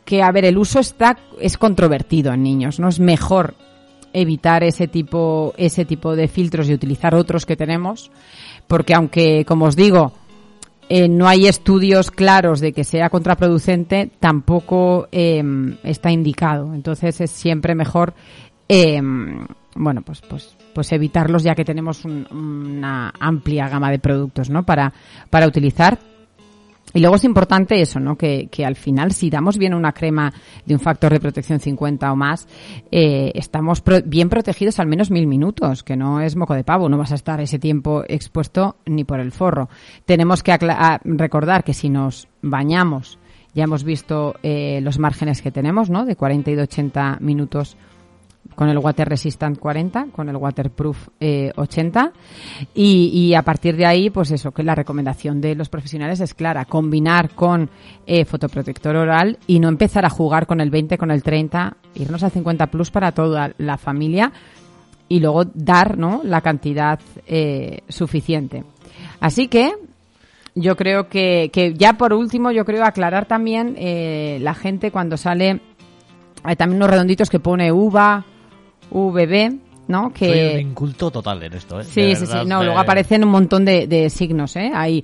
que 0.10 0.24
a 0.24 0.32
ver 0.32 0.46
el 0.46 0.58
uso 0.58 0.80
está 0.80 1.16
es 1.40 1.56
controvertido 1.60 2.34
en 2.34 2.42
niños 2.42 2.80
no 2.80 2.88
es 2.90 3.00
mejor 3.00 3.54
evitar 4.12 4.64
ese 4.64 4.88
tipo 4.88 5.54
ese 5.56 5.86
tipo 5.86 6.16
de 6.16 6.28
filtros 6.28 6.68
y 6.68 6.74
utilizar 6.74 7.14
otros 7.14 7.46
que 7.46 7.56
tenemos 7.56 8.10
porque 8.68 8.96
aunque 8.96 9.46
como 9.46 9.66
os 9.66 9.76
digo 9.76 10.14
eh, 10.90 11.08
no 11.08 11.28
hay 11.28 11.46
estudios 11.46 12.10
claros 12.10 12.60
de 12.60 12.74
que 12.74 12.84
sea 12.84 13.12
contraproducente 13.12 14.10
tampoco 14.20 15.08
eh, 15.12 15.44
está 15.84 16.10
indicado. 16.10 16.74
Entonces 16.74 17.22
es 17.22 17.30
siempre 17.30 17.76
mejor 17.76 18.16
eh, 18.68 19.00
bueno 19.76 20.02
pues 20.02 20.22
pues 20.28 20.58
pues 20.74 20.92
evitarlos 20.92 21.44
ya 21.44 21.54
que 21.54 21.64
tenemos 21.66 22.04
un- 22.06 22.26
una 22.32 23.14
amplia 23.20 23.70
gama 23.70 23.92
de 23.92 24.00
productos 24.00 24.50
no 24.50 24.64
para 24.66 24.92
para 25.30 25.46
utilizar 25.46 26.00
Y 26.94 27.02
luego 27.02 27.18
es 27.18 27.24
importante 27.24 27.80
eso, 27.82 28.00
¿no? 28.00 28.18
Que, 28.18 28.48
que 28.52 28.66
al 28.66 28.76
final, 28.76 29.12
si 29.12 29.30
damos 29.30 29.60
bien 29.60 29.76
una 29.76 29.92
crema 29.92 30.34
de 30.66 30.74
un 30.74 30.80
factor 30.80 31.12
de 31.14 31.20
protección 31.20 31.60
50 31.60 32.12
o 32.12 32.16
más, 32.16 32.48
eh, 32.92 33.32
estamos 33.36 33.82
pro- 33.82 34.02
bien 34.04 34.28
protegidos 34.28 34.80
al 34.80 34.88
menos 34.88 35.12
mil 35.12 35.28
minutos, 35.28 35.84
que 35.84 35.96
no 35.96 36.20
es 36.20 36.36
moco 36.36 36.56
de 36.56 36.64
pavo, 36.64 36.90
no 36.90 36.98
vas 36.98 37.12
a 37.12 37.16
estar 37.16 37.40
ese 37.42 37.60
tiempo 37.60 38.04
expuesto 38.08 38.78
ni 38.88 39.04
por 39.04 39.20
el 39.20 39.32
forro. 39.32 39.70
Tenemos 40.06 40.42
que 40.42 40.52
acla- 40.52 40.78
a- 40.80 41.00
recordar 41.04 41.64
que 41.64 41.76
si 41.76 41.90
nos 41.90 42.28
bañamos, 42.42 43.20
ya 43.54 43.66
hemos 43.66 43.84
visto 43.84 44.36
eh, 44.42 44.80
los 44.82 44.98
márgenes 44.98 45.42
que 45.44 45.52
tenemos, 45.52 45.90
¿no? 45.92 46.06
De 46.06 46.16
40 46.16 46.50
y 46.52 46.56
de 46.56 46.64
80 46.64 47.18
minutos 47.22 47.78
con 48.56 48.70
el 48.70 48.78
Water 48.78 49.08
Resistant 49.08 49.58
40, 49.58 50.08
con 50.12 50.30
el 50.30 50.36
Waterproof 50.36 51.10
eh, 51.20 51.52
80 51.56 52.12
y, 52.74 53.10
y 53.14 53.34
a 53.34 53.42
partir 53.42 53.76
de 53.78 53.86
ahí, 53.86 54.10
pues 54.10 54.32
eso, 54.32 54.52
que 54.52 54.64
la 54.64 54.76
recomendación 54.76 55.42
de 55.42 55.56
los 55.56 55.70
profesionales 55.70 56.20
es 56.20 56.34
clara, 56.34 56.66
combinar 56.66 57.32
con 57.36 57.70
eh, 58.06 58.26
fotoprotector 58.26 58.96
oral 58.96 59.38
y 59.48 59.60
no 59.60 59.70
empezar 59.70 60.06
a 60.06 60.10
jugar 60.10 60.46
con 60.46 60.62
el 60.62 60.70
20, 60.70 60.98
con 60.98 61.12
el 61.12 61.24
30, 61.24 61.78
irnos 61.96 62.24
al 62.24 62.32
50 62.32 62.68
plus 62.68 62.92
para 62.92 63.12
toda 63.12 63.52
la 63.58 63.78
familia 63.78 64.32
y 65.08 65.20
luego 65.20 65.44
dar 65.46 65.98
¿no? 65.98 66.22
la 66.24 66.42
cantidad 66.42 67.00
eh, 67.28 67.82
suficiente. 67.90 68.64
Así 69.20 69.48
que 69.48 69.74
yo 70.56 70.76
creo 70.76 71.10
que, 71.10 71.50
que 71.52 71.74
ya 71.74 71.94
por 71.94 72.14
último, 72.14 72.52
yo 72.52 72.66
creo 72.66 72.86
aclarar 72.86 73.26
también 73.26 73.76
eh, 73.78 74.38
la 74.42 74.54
gente 74.54 74.92
cuando 74.92 75.18
sale, 75.18 75.62
hay 76.44 76.56
también 76.56 76.78
unos 76.78 76.92
redonditos 76.92 77.30
que 77.30 77.40
pone 77.40 77.72
uva, 77.72 78.26
VB, 78.92 79.58
¿no? 79.88 80.12
Que 80.14 80.28
Soy 80.28 80.62
un 80.62 80.70
inculto 80.70 81.12
total 81.12 81.44
en 81.44 81.54
esto, 81.54 81.80
¿eh? 81.80 81.84
Sí, 81.84 82.02
De 82.02 82.16
sí, 82.16 82.26
sí. 82.26 82.38
No, 82.46 82.64
luego 82.64 82.80
aparecen 82.80 83.24
un 83.24 83.32
montón 83.32 83.66
de, 83.66 83.88
de 83.88 84.10
signos, 84.10 84.56
¿eh? 84.56 84.72
Ahí. 84.74 85.04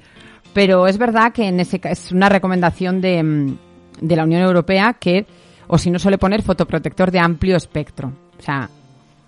Pero 0.53 0.87
es 0.87 0.97
verdad 0.97 1.33
que 1.33 1.47
en 1.47 1.59
ese 1.59 1.81
es 1.83 2.11
una 2.11 2.29
recomendación 2.29 3.01
de, 3.01 3.21
mm, 3.21 3.57
de 4.01 4.15
la 4.15 4.23
Unión 4.23 4.41
Europea 4.41 4.95
que, 4.99 5.25
o 5.67 5.77
si 5.77 5.91
no 5.91 5.99
suele 5.99 6.17
poner 6.17 6.43
fotoprotector 6.43 7.11
de 7.11 7.19
amplio 7.19 7.57
espectro. 7.57 8.13
O 8.37 8.41
sea, 8.41 8.69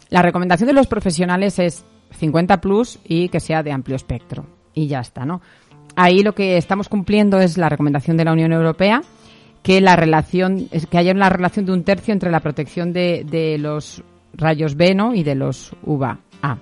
la 0.09 0.21
recomendación 0.21 0.67
de 0.67 0.73
los 0.73 0.87
profesionales 0.87 1.59
es 1.59 1.83
50 2.11 2.61
plus 2.61 2.99
y 3.03 3.29
que 3.29 3.39
sea 3.39 3.63
de 3.63 3.71
amplio 3.71 3.95
espectro. 3.95 4.45
Y 4.73 4.87
ya 4.87 4.99
está, 4.99 5.25
¿no? 5.25 5.41
Ahí 5.95 6.21
lo 6.21 6.33
que 6.33 6.57
estamos 6.57 6.89
cumpliendo 6.89 7.39
es 7.39 7.57
la 7.57 7.69
recomendación 7.69 8.17
de 8.17 8.25
la 8.25 8.31
Unión 8.31 8.53
Europea 8.53 9.01
que 9.63 9.81
la 9.81 9.95
relación 9.95 10.69
que 10.69 10.97
haya 10.97 11.11
una 11.11 11.29
relación 11.29 11.65
de 11.65 11.73
un 11.73 11.83
tercio 11.83 12.13
entre 12.13 12.31
la 12.31 12.39
protección 12.39 12.93
de, 12.93 13.25
de 13.29 13.57
los 13.57 14.03
rayos 14.33 14.75
B 14.75 14.95
¿no? 14.95 15.13
y 15.13 15.23
de 15.23 15.35
los 15.35 15.73
UVA 15.83 16.19
A. 16.41 16.57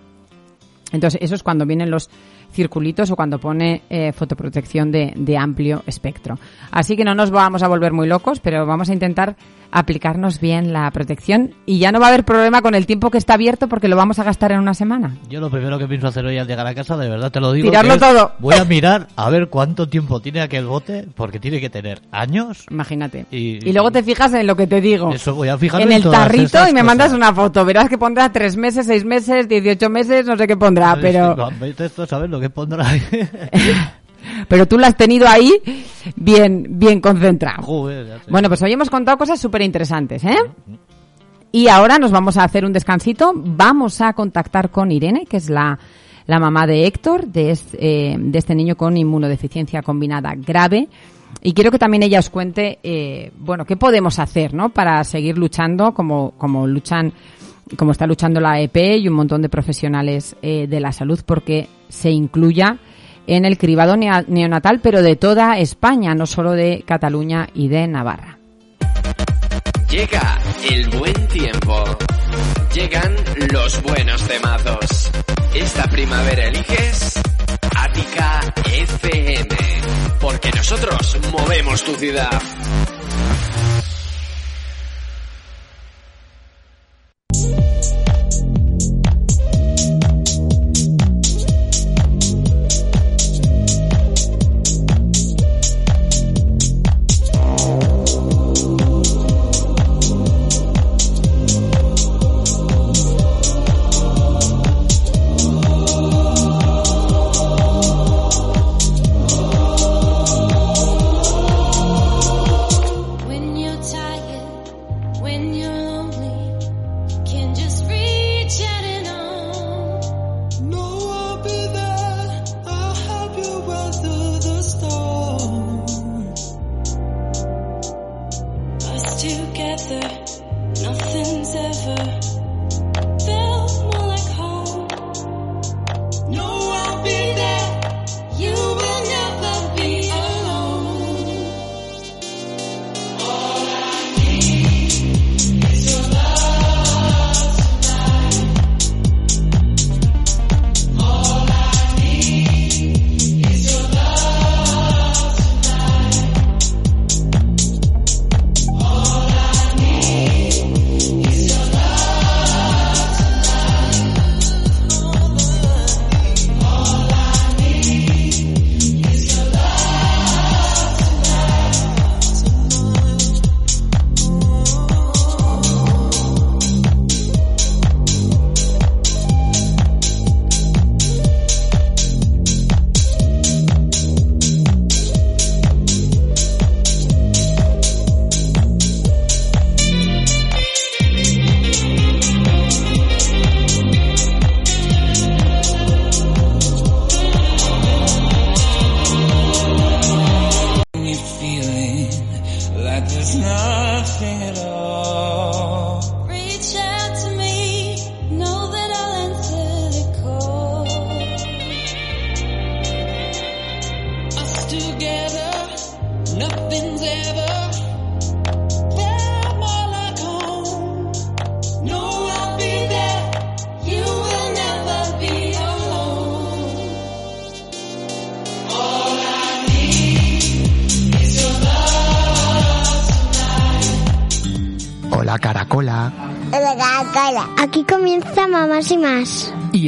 Entonces, 0.91 1.19
eso 1.21 1.35
es 1.35 1.43
cuando 1.43 1.65
vienen 1.65 1.91
los 1.91 2.09
circulitos 2.51 3.11
o 3.11 3.15
cuando 3.15 3.39
pone 3.39 3.81
eh, 3.89 4.13
fotoprotección 4.13 4.91
de, 4.91 5.13
de 5.15 5.37
amplio 5.37 5.83
espectro. 5.85 6.39
Así 6.71 6.95
que 6.95 7.03
no 7.03 7.13
nos 7.13 7.31
vamos 7.31 7.63
a 7.63 7.67
volver 7.67 7.91
muy 7.91 8.07
locos, 8.07 8.39
pero 8.39 8.65
vamos 8.65 8.89
a 8.89 8.93
intentar 8.93 9.35
aplicarnos 9.75 10.39
bien 10.39 10.71
la 10.73 10.89
protección 10.91 11.53
y 11.65 11.79
ya 11.79 11.91
no 11.91 11.99
va 11.99 12.05
a 12.07 12.09
haber 12.09 12.23
problema 12.23 12.61
con 12.61 12.75
el 12.75 12.85
tiempo 12.85 13.11
que 13.11 13.17
está 13.17 13.33
abierto 13.33 13.67
porque 13.67 13.87
lo 13.87 13.95
vamos 13.95 14.19
a 14.19 14.23
gastar 14.23 14.51
en 14.53 14.59
una 14.59 14.73
semana. 14.73 15.17
Yo 15.29 15.39
lo 15.41 15.49
primero 15.49 15.77
que 15.77 15.87
pienso 15.87 16.07
hacer 16.07 16.25
hoy 16.25 16.37
al 16.37 16.47
llegar 16.47 16.65
a 16.65 16.73
casa, 16.73 16.95
de 16.97 17.09
verdad 17.09 17.31
te 17.31 17.39
lo 17.41 17.51
digo. 17.51 17.69
Tirarlo 17.69 17.97
todo. 17.97 18.31
Voy 18.39 18.55
a 18.55 18.63
mirar 18.65 19.07
a 19.15 19.29
ver 19.29 19.49
cuánto 19.49 19.87
tiempo 19.89 20.21
tiene 20.21 20.41
aquel 20.41 20.65
bote, 20.65 21.05
porque 21.15 21.39
tiene 21.39 21.59
que 21.59 21.69
tener 21.69 22.01
años. 22.11 22.65
Imagínate. 22.71 23.25
Y- 23.31 23.67
Y, 23.67 23.73
luego 23.73 23.91
te 23.91 24.01
fijas 24.03 24.33
en 24.33 24.47
lo 24.47 24.55
que 24.55 24.67
te 24.67 24.79
digo. 24.81 25.11
Eso 25.11 25.35
voy 25.35 25.49
a 25.49 25.57
fijarme 25.57 25.85
en 25.85 25.91
en 25.91 25.97
el 25.97 26.03
todas 26.03 26.19
tarrito 26.21 26.57
y 26.59 26.61
me 26.67 26.71
cosas. 26.71 26.85
mandas 26.85 27.11
una 27.13 27.33
foto. 27.33 27.65
Verás 27.65 27.89
que 27.89 27.97
pondrá 27.97 28.31
tres 28.31 28.55
meses, 28.55 28.85
seis 28.85 29.03
meses, 29.03 29.47
18 29.49 29.89
meses, 29.89 30.25
no 30.25 30.37
sé 30.37 30.47
qué 30.47 30.55
pondrá, 30.57 30.97
pero... 31.01 31.35
Esto 31.77 32.03
a 32.03 32.07
saber 32.07 32.29
lo 32.29 32.39
que 32.39 32.49
pondrá. 32.49 32.85
Pero 34.47 34.67
tú 34.67 34.77
lo 34.77 34.85
has 34.85 34.97
tenido 34.97 35.27
ahí 35.27 35.53
bien, 36.15 36.65
bien. 36.69 37.01
Joder, 37.63 38.19
sé. 38.19 38.31
Bueno, 38.31 38.47
pues 38.47 38.61
hoy 38.61 38.73
hemos 38.73 38.89
contado 38.89 39.17
cosas 39.17 39.39
súper 39.39 39.61
interesantes, 39.61 40.23
¿eh? 40.23 40.37
Y 41.51 41.67
ahora 41.69 41.97
nos 41.99 42.11
vamos 42.11 42.37
a 42.37 42.43
hacer 42.43 42.65
un 42.65 42.73
descansito. 42.73 43.31
Vamos 43.33 44.01
a 44.01 44.13
contactar 44.13 44.71
con 44.71 44.91
Irene, 44.91 45.25
que 45.25 45.37
es 45.37 45.49
la, 45.49 45.79
la 46.27 46.39
mamá 46.39 46.67
de 46.67 46.85
Héctor, 46.85 47.27
de 47.27 47.51
este, 47.51 47.77
eh, 47.79 48.17
de 48.19 48.37
este 48.37 48.55
niño 48.55 48.75
con 48.75 48.97
inmunodeficiencia 48.97 49.81
combinada 49.81 50.33
grave. 50.35 50.89
Y 51.41 51.53
quiero 51.53 51.71
que 51.71 51.79
también 51.79 52.03
ella 52.03 52.19
os 52.19 52.29
cuente, 52.29 52.79
eh, 52.83 53.31
bueno, 53.37 53.65
qué 53.65 53.77
podemos 53.77 54.19
hacer, 54.19 54.53
¿no? 54.53 54.69
Para 54.69 55.03
seguir 55.03 55.37
luchando 55.37 55.93
como, 55.93 56.31
como 56.31 56.65
luchan, 56.65 57.13
como 57.77 57.91
está 57.91 58.07
luchando 58.07 58.39
la 58.39 58.59
EP 58.59 58.75
y 58.97 59.07
un 59.07 59.13
montón 59.13 59.41
de 59.41 59.49
profesionales 59.49 60.35
eh, 60.41 60.67
de 60.67 60.79
la 60.79 60.91
salud 60.91 61.21
porque 61.25 61.67
se 61.87 62.09
incluya 62.09 62.79
en 63.27 63.45
el 63.45 63.57
cribado 63.57 63.95
neonatal, 63.97 64.79
pero 64.81 65.01
de 65.01 65.15
toda 65.15 65.57
España, 65.59 66.15
no 66.15 66.25
solo 66.25 66.51
de 66.51 66.83
Cataluña 66.85 67.47
y 67.53 67.67
de 67.67 67.87
Navarra. 67.87 68.37
Llega 69.89 70.39
el 70.69 70.89
buen 70.89 71.27
tiempo. 71.27 71.83
Llegan 72.73 73.15
los 73.53 73.81
buenos 73.83 74.21
temazos. 74.27 75.11
Esta 75.53 75.83
primavera 75.87 76.47
eliges 76.47 77.21
Ática 77.77 78.53
FM. 78.65 79.55
Porque 80.19 80.51
nosotros 80.51 81.17
movemos 81.31 81.83
tu 81.83 81.93
ciudad. 81.93 82.41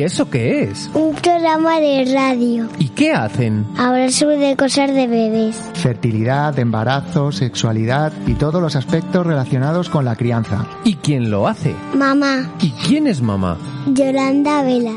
Eso 0.08 0.30
qué 0.30 0.64
es? 0.64 0.90
un 0.94 1.14
programa 1.16 1.80
de 1.80 2.12
radio. 2.14 2.68
¿Y 2.80 2.90
qué 2.90 3.12
hacen? 3.14 3.66
Hablar 3.78 4.12
sobre 4.12 4.56
cosas 4.56 4.94
de 4.94 5.06
bebés. 5.08 5.56
Fertilidad, 5.76 6.58
embarazo, 6.58 7.32
sexualidad 7.32 8.12
y 8.26 8.34
todos 8.34 8.62
los 8.62 8.76
aspectos 8.76 9.26
relacionados 9.26 9.90
con 9.90 10.06
la 10.06 10.16
crianza. 10.16 10.66
¿Y 10.84 10.96
quién 10.96 11.30
lo 11.30 11.48
hace? 11.48 11.76
Mamá, 11.94 12.50
¿Y 12.62 12.72
quién 12.72 13.08
es 13.08 13.22
mamá? 13.22 13.58
Yolanda 13.88 14.64
Vela. 14.64 14.96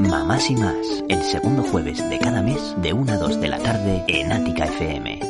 Mamás 0.00 0.50
y 0.50 0.56
más, 0.56 0.74
el 1.08 1.22
segundo 1.22 1.62
jueves 1.62 1.98
de 2.10 2.18
cada 2.18 2.42
mes 2.42 2.74
de 2.82 2.92
1 2.92 3.12
a 3.12 3.16
2 3.16 3.40
de 3.40 3.48
la 3.48 3.58
tarde 3.58 4.04
en 4.08 4.32
Ática 4.32 4.64
FM. 4.64 5.20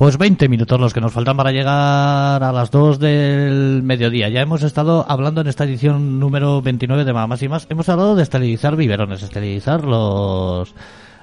Pues 0.00 0.16
20 0.16 0.48
minutos 0.48 0.80
los 0.80 0.94
que 0.94 1.00
nos 1.02 1.12
faltan 1.12 1.36
para 1.36 1.52
llegar 1.52 2.42
a 2.42 2.52
las 2.52 2.70
2 2.70 2.98
del 2.98 3.82
mediodía. 3.82 4.30
Ya 4.30 4.40
hemos 4.40 4.62
estado 4.62 5.04
hablando 5.06 5.42
en 5.42 5.46
esta 5.46 5.64
edición 5.64 6.18
número 6.18 6.62
29 6.62 7.04
de 7.04 7.12
Mamás 7.12 7.42
y 7.42 7.50
más. 7.50 7.66
Hemos 7.68 7.86
hablado 7.90 8.16
de 8.16 8.22
esterilizar 8.22 8.76
biberones, 8.76 9.22
esterilizar 9.22 9.84
los, 9.84 10.74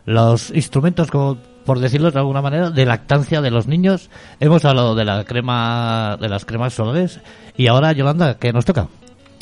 los 0.05 0.51
instrumentos, 0.51 1.09
como 1.09 1.39
por 1.65 1.80
decirlo 1.80 2.11
de 2.11 2.19
alguna 2.19 2.43
manera, 2.43 2.69
de 2.69 2.86
lactancia 2.86 3.41
de 3.41 3.49
los 3.49 3.65
niños. 3.65 4.11
Hemos 4.39 4.63
hablado 4.63 4.93
de 4.93 5.05
la 5.05 5.23
crema, 5.23 6.15
de 6.21 6.30
las 6.30 6.45
cremas 6.45 6.75
solares. 6.75 7.19
Y 7.57 7.65
ahora, 7.65 7.93
Yolanda, 7.93 8.38
¿qué 8.38 8.53
nos 8.53 8.65
toca? 8.65 8.89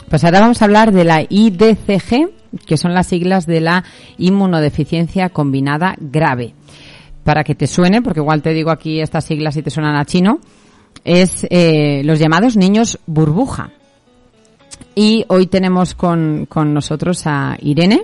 Pues 0.10 0.24
ahora 0.24 0.40
vamos 0.40 0.62
a 0.62 0.66
hablar 0.66 0.94
de 0.94 1.04
la 1.04 1.24
IDCG, 1.28 2.30
que 2.66 2.78
son 2.78 2.94
las 2.94 3.08
siglas 3.08 3.46
de 3.46 3.60
la 3.60 3.84
inmunodeficiencia 4.18 5.28
combinada 5.28 5.96
grave. 6.00 6.54
Para 7.26 7.44
que 7.44 7.56
te 7.56 7.68
suene, 7.68 8.02
porque 8.02 8.22
igual 8.22 8.42
te 8.42 8.54
digo 8.54 8.72
aquí 8.72 9.02
estas 9.02 9.26
siglas 9.26 9.58
y 9.58 9.64
te 9.64 9.70
suenan 9.70 9.98
a 9.98 10.06
chino, 10.06 10.40
es 11.04 11.46
eh, 11.50 12.04
los 12.06 12.20
llamados 12.20 12.56
niños 12.56 13.00
burbuja. 13.06 13.72
Y 14.96 15.26
hoy 15.28 15.48
tenemos 15.48 15.94
con, 15.94 16.46
con 16.46 16.74
nosotros 16.74 17.24
a 17.26 17.58
Irene, 17.60 18.04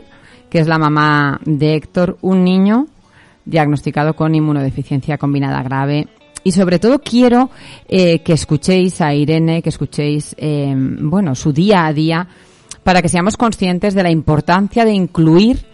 que 0.50 0.60
es 0.60 0.68
la 0.68 0.78
mamá 0.78 1.40
de 1.46 1.76
Héctor, 1.76 2.18
un 2.22 2.44
niño 2.44 2.88
diagnosticado 3.46 4.16
con 4.16 4.36
inmunodeficiencia 4.36 5.18
combinada 5.18 5.64
grave. 5.64 6.08
Y 6.44 6.52
sobre 6.52 6.80
todo 6.80 7.00
quiero 7.00 7.50
eh, 7.88 8.20
que 8.20 8.34
escuchéis 8.34 9.00
a 9.02 9.14
Irene, 9.14 9.62
que 9.62 9.70
escuchéis, 9.70 10.36
eh, 10.38 10.74
bueno, 10.76 11.36
su 11.36 11.54
día 11.54 11.86
a 11.86 11.94
día, 11.94 12.28
para 12.84 13.02
que 13.02 13.10
seamos 13.10 13.38
conscientes 13.38 13.94
de 13.94 14.04
la 14.04 14.12
importancia 14.12 14.84
de 14.84 14.94
incluir, 14.94 15.66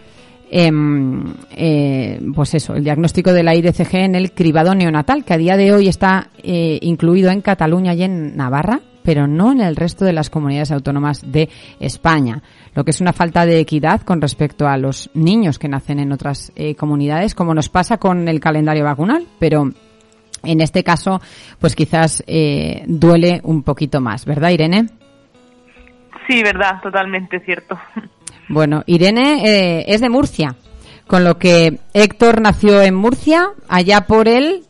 em, 0.50 1.34
eh, 1.50 2.20
pues 2.34 2.54
eso, 2.54 2.74
el 2.74 2.84
diagnóstico 2.84 3.32
de 3.32 3.42
la 3.42 3.54
IDCG 3.54 3.94
en 3.96 4.14
el 4.14 4.32
cribado 4.32 4.74
neonatal, 4.74 5.24
que 5.24 5.34
a 5.34 5.38
día 5.38 5.56
de 5.56 5.72
hoy 5.72 5.88
está 5.88 6.28
eh, 6.42 6.78
incluido 6.82 7.30
en 7.30 7.40
Cataluña 7.40 7.94
y 7.94 8.02
en 8.02 8.36
Navarra, 8.36 8.80
pero 9.02 9.26
no 9.26 9.52
en 9.52 9.60
el 9.60 9.76
resto 9.76 10.04
de 10.04 10.12
las 10.12 10.30
comunidades 10.30 10.70
autónomas 10.70 11.30
de 11.30 11.48
España, 11.80 12.42
lo 12.74 12.84
que 12.84 12.90
es 12.90 13.00
una 13.00 13.12
falta 13.12 13.46
de 13.46 13.60
equidad 13.60 14.02
con 14.02 14.20
respecto 14.20 14.66
a 14.66 14.76
los 14.76 15.10
niños 15.14 15.58
que 15.58 15.68
nacen 15.68 15.98
en 15.98 16.12
otras 16.12 16.52
eh, 16.56 16.74
comunidades, 16.74 17.34
como 17.34 17.54
nos 17.54 17.68
pasa 17.68 17.98
con 17.98 18.28
el 18.28 18.40
calendario 18.40 18.84
vacunal, 18.84 19.26
pero 19.38 19.70
en 20.42 20.60
este 20.60 20.84
caso, 20.84 21.20
pues 21.58 21.74
quizás 21.74 22.22
duele 22.86 23.40
un 23.42 23.62
poquito 23.64 24.00
más, 24.00 24.24
¿verdad, 24.24 24.50
Irene? 24.50 24.86
Sí, 26.28 26.42
verdad, 26.42 26.80
totalmente 26.82 27.40
cierto. 27.40 27.78
Bueno, 28.48 28.82
Irene 28.86 29.42
eh, 29.44 29.84
es 29.88 30.00
de 30.00 30.08
Murcia, 30.08 30.54
con 31.06 31.24
lo 31.24 31.38
que 31.38 31.78
Héctor 31.92 32.40
nació 32.40 32.82
en 32.82 32.94
Murcia, 32.94 33.50
allá 33.68 34.02
por 34.02 34.28
el, 34.28 34.64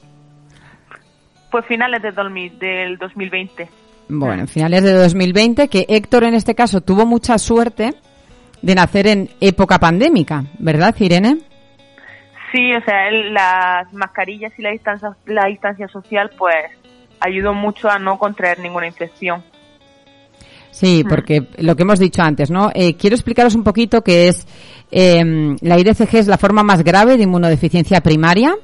Pues 1.50 1.64
finales 1.66 2.02
de 2.02 2.12
2000 2.12 2.58
del 2.58 2.98
2020. 2.98 3.68
bueno, 4.08 4.42
en 4.42 4.48
finales 4.48 4.82
de 4.82 4.92
2020, 4.92 5.68
que 5.68 5.86
Héctor 5.88 6.24
en 6.24 6.34
este 6.34 6.54
caso 6.54 6.80
tuvo 6.80 7.06
mucha 7.06 7.38
suerte 7.38 7.94
de 8.62 8.74
nacer 8.74 9.06
en 9.06 9.30
época 9.40 9.78
pandémica, 9.78 10.44
¿verdad, 10.58 10.94
Irene? 10.98 11.38
Sí, 12.50 12.74
o 12.74 12.80
sea, 12.82 13.08
él, 13.08 13.32
las 13.34 13.92
mascarillas 13.92 14.52
y 14.58 14.62
la 14.62 14.70
distancia, 14.70 15.14
la 15.26 15.46
distancia 15.46 15.86
social, 15.86 16.30
pues 16.36 16.56
ayudó 17.20 17.52
mucho 17.52 17.90
a 17.90 17.98
no 17.98 18.18
contraer 18.18 18.58
ninguna 18.58 18.86
infección. 18.86 19.42
Sí, 20.78 21.04
porque 21.08 21.48
lo 21.58 21.74
que 21.74 21.82
hemos 21.82 21.98
dicho 21.98 22.22
antes, 22.22 22.50
¿no? 22.50 22.70
Eh, 22.72 22.94
quiero 22.94 23.16
explicaros 23.16 23.54
un 23.56 23.64
poquito 23.64 24.02
qué 24.02 24.28
es 24.28 24.46
eh, 24.92 25.56
la 25.60 25.78
IDCG 25.78 26.14
es 26.16 26.26
la 26.28 26.38
forma 26.38 26.62
más 26.62 26.84
grave 26.84 27.16
de 27.16 27.24
inmunodeficiencia 27.24 28.00
primaria 28.00 28.54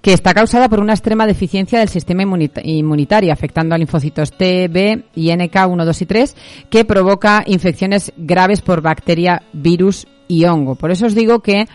que 0.00 0.12
está 0.12 0.34
causada 0.34 0.68
por 0.68 0.80
una 0.80 0.92
extrema 0.92 1.24
deficiencia 1.26 1.78
del 1.78 1.88
sistema 1.88 2.24
inmunita- 2.24 2.60
inmunitario, 2.64 3.32
afectando 3.32 3.74
a 3.74 3.78
linfocitos 3.78 4.32
T, 4.32 4.66
B 4.68 5.04
y 5.14 5.28
NK1, 5.28 5.84
2 5.84 6.02
y 6.02 6.06
3, 6.06 6.36
que 6.68 6.84
provoca 6.84 7.44
infecciones 7.46 8.12
graves 8.16 8.60
por 8.60 8.80
bacteria, 8.82 9.42
virus 9.52 10.06
y 10.26 10.44
hongo. 10.44 10.74
Por 10.74 10.90
eso 10.90 11.06
os 11.06 11.14
digo 11.14 11.38
que 11.40 11.68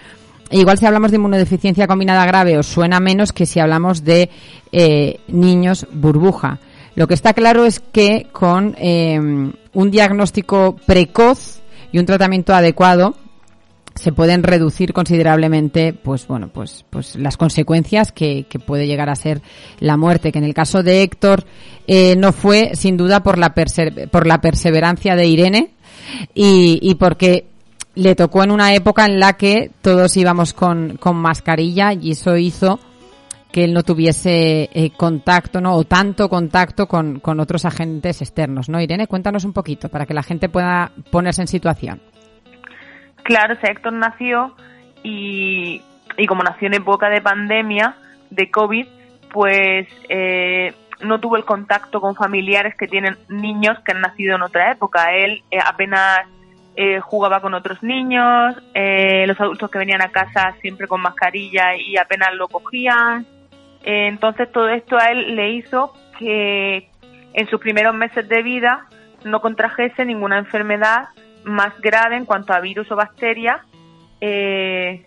igual 0.52 0.78
si 0.78 0.86
hablamos 0.86 1.12
de 1.12 1.18
inmunodeficiencia 1.18 1.88
combinada 1.88 2.26
grave 2.26 2.58
os 2.58 2.68
suena 2.68 3.00
menos 3.00 3.32
que 3.32 3.46
si 3.46 3.62
hablamos 3.62 4.04
de 4.04 4.30
eh, 4.74 5.20
niños 5.30 5.88
burbuja. 5.94 6.60
Lo 6.98 7.08
que 7.08 7.14
está 7.14 7.36
claro 7.36 7.64
es 7.64 7.80
que 7.80 8.26
con 8.32 8.76
eh, 8.80 9.20
un 9.20 9.91
diagnóstico 9.91 10.78
precoz 10.88 11.62
y 11.91 12.00
un 12.00 12.08
tratamiento 12.08 12.56
adecuado 12.56 13.14
se 13.93 14.12
pueden 14.12 14.41
reducir 14.41 14.93
considerablemente, 14.93 15.93
pues 15.93 16.26
bueno, 16.26 16.50
pues, 16.52 16.86
pues 16.89 17.16
las 17.16 17.38
consecuencias 17.38 18.12
que, 18.12 18.48
puede 18.66 18.88
llegar 18.88 19.12
a 19.12 19.16
ser 19.16 19.43
la 19.80 19.95
muerte, 19.95 20.32
que 20.32 20.39
en 20.39 20.45
el 20.45 20.56
caso 20.56 20.82
de 20.82 21.04
Héctor 21.04 21.45
eh, 21.86 22.16
no 22.16 22.34
fue 22.34 22.72
sin 22.74 22.98
duda 22.98 23.22
por 23.22 23.38
la 23.38 23.54
por 24.10 24.26
la 24.26 24.41
perseverancia 24.41 25.16
de 25.16 25.28
Irene 25.28 25.74
y, 26.34 26.80
y 26.82 26.95
porque 26.95 27.45
le 27.93 28.16
tocó 28.16 28.43
en 28.43 28.50
una 28.50 28.74
época 28.74 29.06
en 29.06 29.20
la 29.20 29.34
que 29.34 29.70
todos 29.84 30.18
íbamos 30.18 30.54
con, 30.54 30.98
con 30.98 31.16
mascarilla 31.18 31.93
y 31.93 32.14
eso 32.14 32.38
hizo 32.38 32.80
que 33.58 33.64
él 33.64 33.74
no 33.74 33.82
tuviese 33.82 34.70
eh, 34.72 34.91
contacto, 34.95 35.60
¿no? 35.62 35.74
O 35.74 35.84
tanto 35.84 36.30
contacto 36.30 36.86
con, 36.86 37.20
con 37.20 37.39
otros 37.39 37.66
agentes 37.66 38.22
externos, 38.22 38.70
¿no? 38.70 38.80
Irene, 38.80 39.08
cuéntanos 39.08 39.45
un 39.45 39.53
poquito 39.53 39.89
para 39.89 40.05
que 40.05 40.14
la 40.14 40.22
gente 40.22 40.47
pueda 40.47 40.91
ponerse 41.10 41.41
en 41.41 41.47
situación. 41.47 41.99
Claro, 43.24 43.55
o 43.55 43.68
Héctor 43.68 43.93
nació 43.93 44.55
y, 45.01 45.82
y 46.20 46.28
como 46.28 46.43
nació 46.43 46.68
en 46.68 46.76
época 46.76 47.10
de 47.10 47.20
pandemia, 47.20 47.95
de 48.30 48.51
COVID, 48.51 48.86
pues 49.34 49.88
eh, 50.08 50.76
no 51.01 51.20
tuvo 51.20 51.36
el 51.36 51.43
contacto 51.43 51.99
con 51.99 52.14
familiares 52.14 52.76
que 52.78 52.88
tienen 52.88 53.18
niños 53.28 53.80
que 53.80 53.93
han 53.93 54.01
nacido 54.01 54.36
en 54.36 54.43
otra 54.43 54.72
época. 54.72 55.16
Él 55.16 55.41
eh, 55.49 55.58
apenas 55.66 56.28
eh, 56.76 56.99
jugaba 56.99 57.41
con 57.41 57.55
otros 57.55 57.82
niños, 57.82 58.55
eh, 58.76 59.26
los 59.26 59.41
adultos 59.41 59.72
que 59.72 59.80
venían 59.80 60.03
a 60.03 60.10
casa 60.10 60.53
siempre 60.62 60.86
con 60.88 61.01
mascarilla 61.01 61.76
y 61.76 61.97
apenas 61.97 62.36
lo 62.36 62.47
cogían. 62.47 63.26
Entonces 63.90 64.52
todo 64.52 64.68
esto 64.68 64.98
a 64.98 65.12
él 65.12 65.38
le 65.38 65.52
hizo 65.52 65.94
que 66.20 66.90
en 67.32 67.48
sus 67.48 67.58
primeros 67.62 67.96
meses 67.96 68.28
de 68.28 68.44
vida 68.44 68.86
no 69.24 69.40
contrajese 69.40 70.04
ninguna 70.04 70.38
enfermedad 70.40 71.08
más 71.46 71.80
grave 71.80 72.18
en 72.18 72.26
cuanto 72.26 72.52
a 72.52 72.60
virus 72.60 72.92
o 72.92 72.98
bacterias 72.98 73.62
eh, 74.20 75.06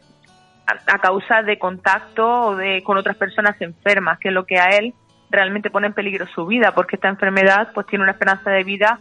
a, 0.67 0.95
a 0.95 0.99
causa 0.99 1.43
de 1.43 1.59
contacto 1.59 2.27
o 2.27 2.57
de 2.57 2.83
con 2.83 2.97
otras 2.97 3.19
personas 3.19 3.61
enfermas, 3.61 4.19
que 4.19 4.29
es 4.29 4.35
lo 4.35 4.47
que 4.47 4.59
a 4.59 4.69
él 4.69 4.95
realmente 5.29 5.69
pone 5.69 5.89
en 5.89 5.93
peligro 5.93 6.27
su 6.29 6.47
vida, 6.47 6.73
porque 6.73 6.97
esta 6.97 7.09
enfermedad 7.09 7.73
pues 7.75 7.87
tiene 7.87 8.05
una 8.05 8.13
esperanza 8.13 8.51
de 8.51 8.65
vida 8.65 8.99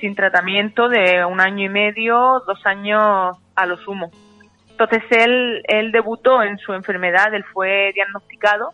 sin 0.00 0.14
tratamiento 0.14 0.88
de 0.88 1.24
un 1.24 1.40
año 1.40 1.64
y 1.64 1.68
medio, 1.68 2.44
dos 2.46 2.64
años 2.64 3.36
a 3.56 3.66
lo 3.66 3.76
sumo. 3.78 4.12
Entonces 4.70 5.02
él, 5.10 5.62
él 5.66 5.90
debutó 5.90 6.44
en 6.44 6.58
su 6.58 6.74
enfermedad, 6.74 7.34
él 7.34 7.44
fue 7.52 7.90
diagnosticado 7.92 8.72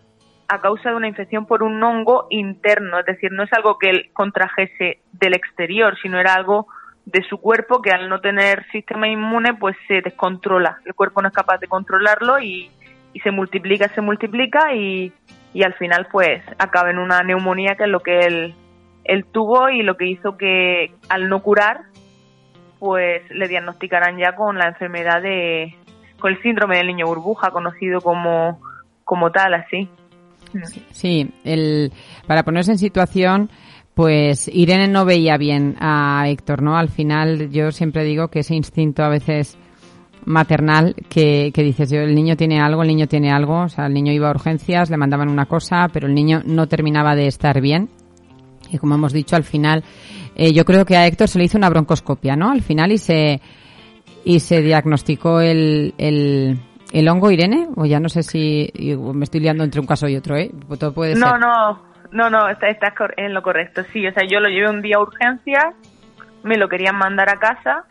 a 0.52 0.60
causa 0.60 0.90
de 0.90 0.96
una 0.96 1.08
infección 1.08 1.46
por 1.46 1.62
un 1.62 1.82
hongo 1.82 2.26
interno, 2.28 2.98
es 2.98 3.06
decir, 3.06 3.32
no 3.32 3.42
es 3.42 3.52
algo 3.54 3.78
que 3.78 3.88
él 3.88 4.10
contrajese 4.12 5.00
del 5.12 5.32
exterior, 5.32 5.96
sino 6.02 6.20
era 6.20 6.34
algo 6.34 6.66
de 7.06 7.22
su 7.22 7.38
cuerpo 7.38 7.80
que 7.80 7.90
al 7.90 8.10
no 8.10 8.20
tener 8.20 8.66
sistema 8.70 9.08
inmune 9.08 9.54
pues 9.54 9.74
se 9.88 10.02
descontrola, 10.02 10.78
el 10.84 10.92
cuerpo 10.92 11.22
no 11.22 11.28
es 11.28 11.34
capaz 11.34 11.56
de 11.58 11.68
controlarlo 11.68 12.38
y, 12.38 12.70
y 13.14 13.20
se 13.20 13.30
multiplica, 13.30 13.88
se 13.94 14.02
multiplica 14.02 14.74
y, 14.74 15.10
y 15.54 15.62
al 15.62 15.72
final 15.72 16.06
pues 16.12 16.42
acaba 16.58 16.90
en 16.90 16.98
una 16.98 17.22
neumonía 17.22 17.74
que 17.76 17.84
es 17.84 17.90
lo 17.90 18.00
que 18.00 18.18
él, 18.20 18.54
él 19.04 19.24
tuvo 19.24 19.70
y 19.70 19.82
lo 19.82 19.96
que 19.96 20.06
hizo 20.06 20.36
que 20.36 20.92
al 21.08 21.30
no 21.30 21.42
curar 21.42 21.80
pues 22.78 23.22
le 23.30 23.48
diagnosticaran 23.48 24.18
ya 24.18 24.34
con 24.34 24.58
la 24.58 24.68
enfermedad 24.68 25.22
de 25.22 25.74
con 26.20 26.30
el 26.30 26.42
síndrome 26.42 26.76
del 26.76 26.88
niño 26.88 27.06
burbuja 27.06 27.50
conocido 27.52 28.02
como 28.02 28.60
como 29.04 29.32
tal 29.32 29.54
así 29.54 29.88
Sí, 30.90 31.30
el, 31.44 31.92
para 32.26 32.42
ponerse 32.42 32.72
en 32.72 32.78
situación, 32.78 33.50
pues 33.94 34.48
Irene 34.52 34.88
no 34.88 35.04
veía 35.04 35.36
bien 35.36 35.76
a 35.80 36.24
Héctor, 36.28 36.62
¿no? 36.62 36.76
Al 36.76 36.88
final 36.88 37.50
yo 37.50 37.72
siempre 37.72 38.04
digo 38.04 38.28
que 38.28 38.40
ese 38.40 38.54
instinto 38.54 39.02
a 39.02 39.08
veces 39.08 39.58
maternal 40.24 40.94
que, 41.08 41.50
que 41.52 41.62
dices 41.62 41.90
yo, 41.90 42.00
el 42.00 42.14
niño 42.14 42.36
tiene 42.36 42.60
algo, 42.60 42.82
el 42.82 42.88
niño 42.88 43.06
tiene 43.06 43.30
algo, 43.32 43.62
o 43.62 43.68
sea, 43.68 43.86
el 43.86 43.94
niño 43.94 44.12
iba 44.12 44.28
a 44.28 44.30
urgencias, 44.30 44.90
le 44.90 44.96
mandaban 44.96 45.28
una 45.28 45.46
cosa, 45.46 45.88
pero 45.92 46.06
el 46.06 46.14
niño 46.14 46.42
no 46.44 46.68
terminaba 46.68 47.16
de 47.16 47.26
estar 47.26 47.60
bien 47.60 47.88
Y 48.70 48.78
como 48.78 48.94
hemos 48.94 49.12
dicho, 49.12 49.36
al 49.36 49.44
final, 49.44 49.82
eh, 50.34 50.52
yo 50.52 50.64
creo 50.64 50.84
que 50.84 50.96
a 50.96 51.06
Héctor 51.06 51.28
se 51.28 51.38
le 51.38 51.44
hizo 51.44 51.58
una 51.58 51.70
broncoscopia, 51.70 52.36
¿no? 52.36 52.50
Al 52.50 52.62
final 52.62 52.92
y 52.92 52.98
se, 52.98 53.40
y 54.24 54.40
se 54.40 54.62
diagnosticó 54.62 55.40
el, 55.40 55.94
el, 55.98 56.58
el 56.92 57.08
hongo, 57.08 57.30
Irene, 57.30 57.68
o 57.76 57.84
ya 57.86 57.98
no 58.00 58.08
sé 58.08 58.22
si 58.22 58.70
me 58.96 59.24
estoy 59.24 59.40
liando 59.40 59.64
entre 59.64 59.80
un 59.80 59.86
caso 59.86 60.06
y 60.08 60.16
otro, 60.16 60.36
¿eh? 60.36 60.50
Todo 60.78 60.92
puede 60.92 61.14
No, 61.14 61.30
ser. 61.30 61.40
no, 61.40 61.82
no, 62.12 62.30
no, 62.30 62.48
está- 62.48 62.68
estás 62.68 62.94
cor- 62.94 63.14
en 63.16 63.32
lo 63.34 63.42
correcto. 63.42 63.82
Sí, 63.92 64.06
o 64.06 64.12
sea, 64.12 64.24
yo 64.28 64.40
lo 64.40 64.48
llevé 64.48 64.68
un 64.68 64.82
día 64.82 64.96
a 64.96 65.00
urgencias, 65.00 65.74
me 66.42 66.56
lo 66.56 66.68
querían 66.68 66.96
mandar 66.96 67.28
a 67.30 67.36
casa 67.38 67.84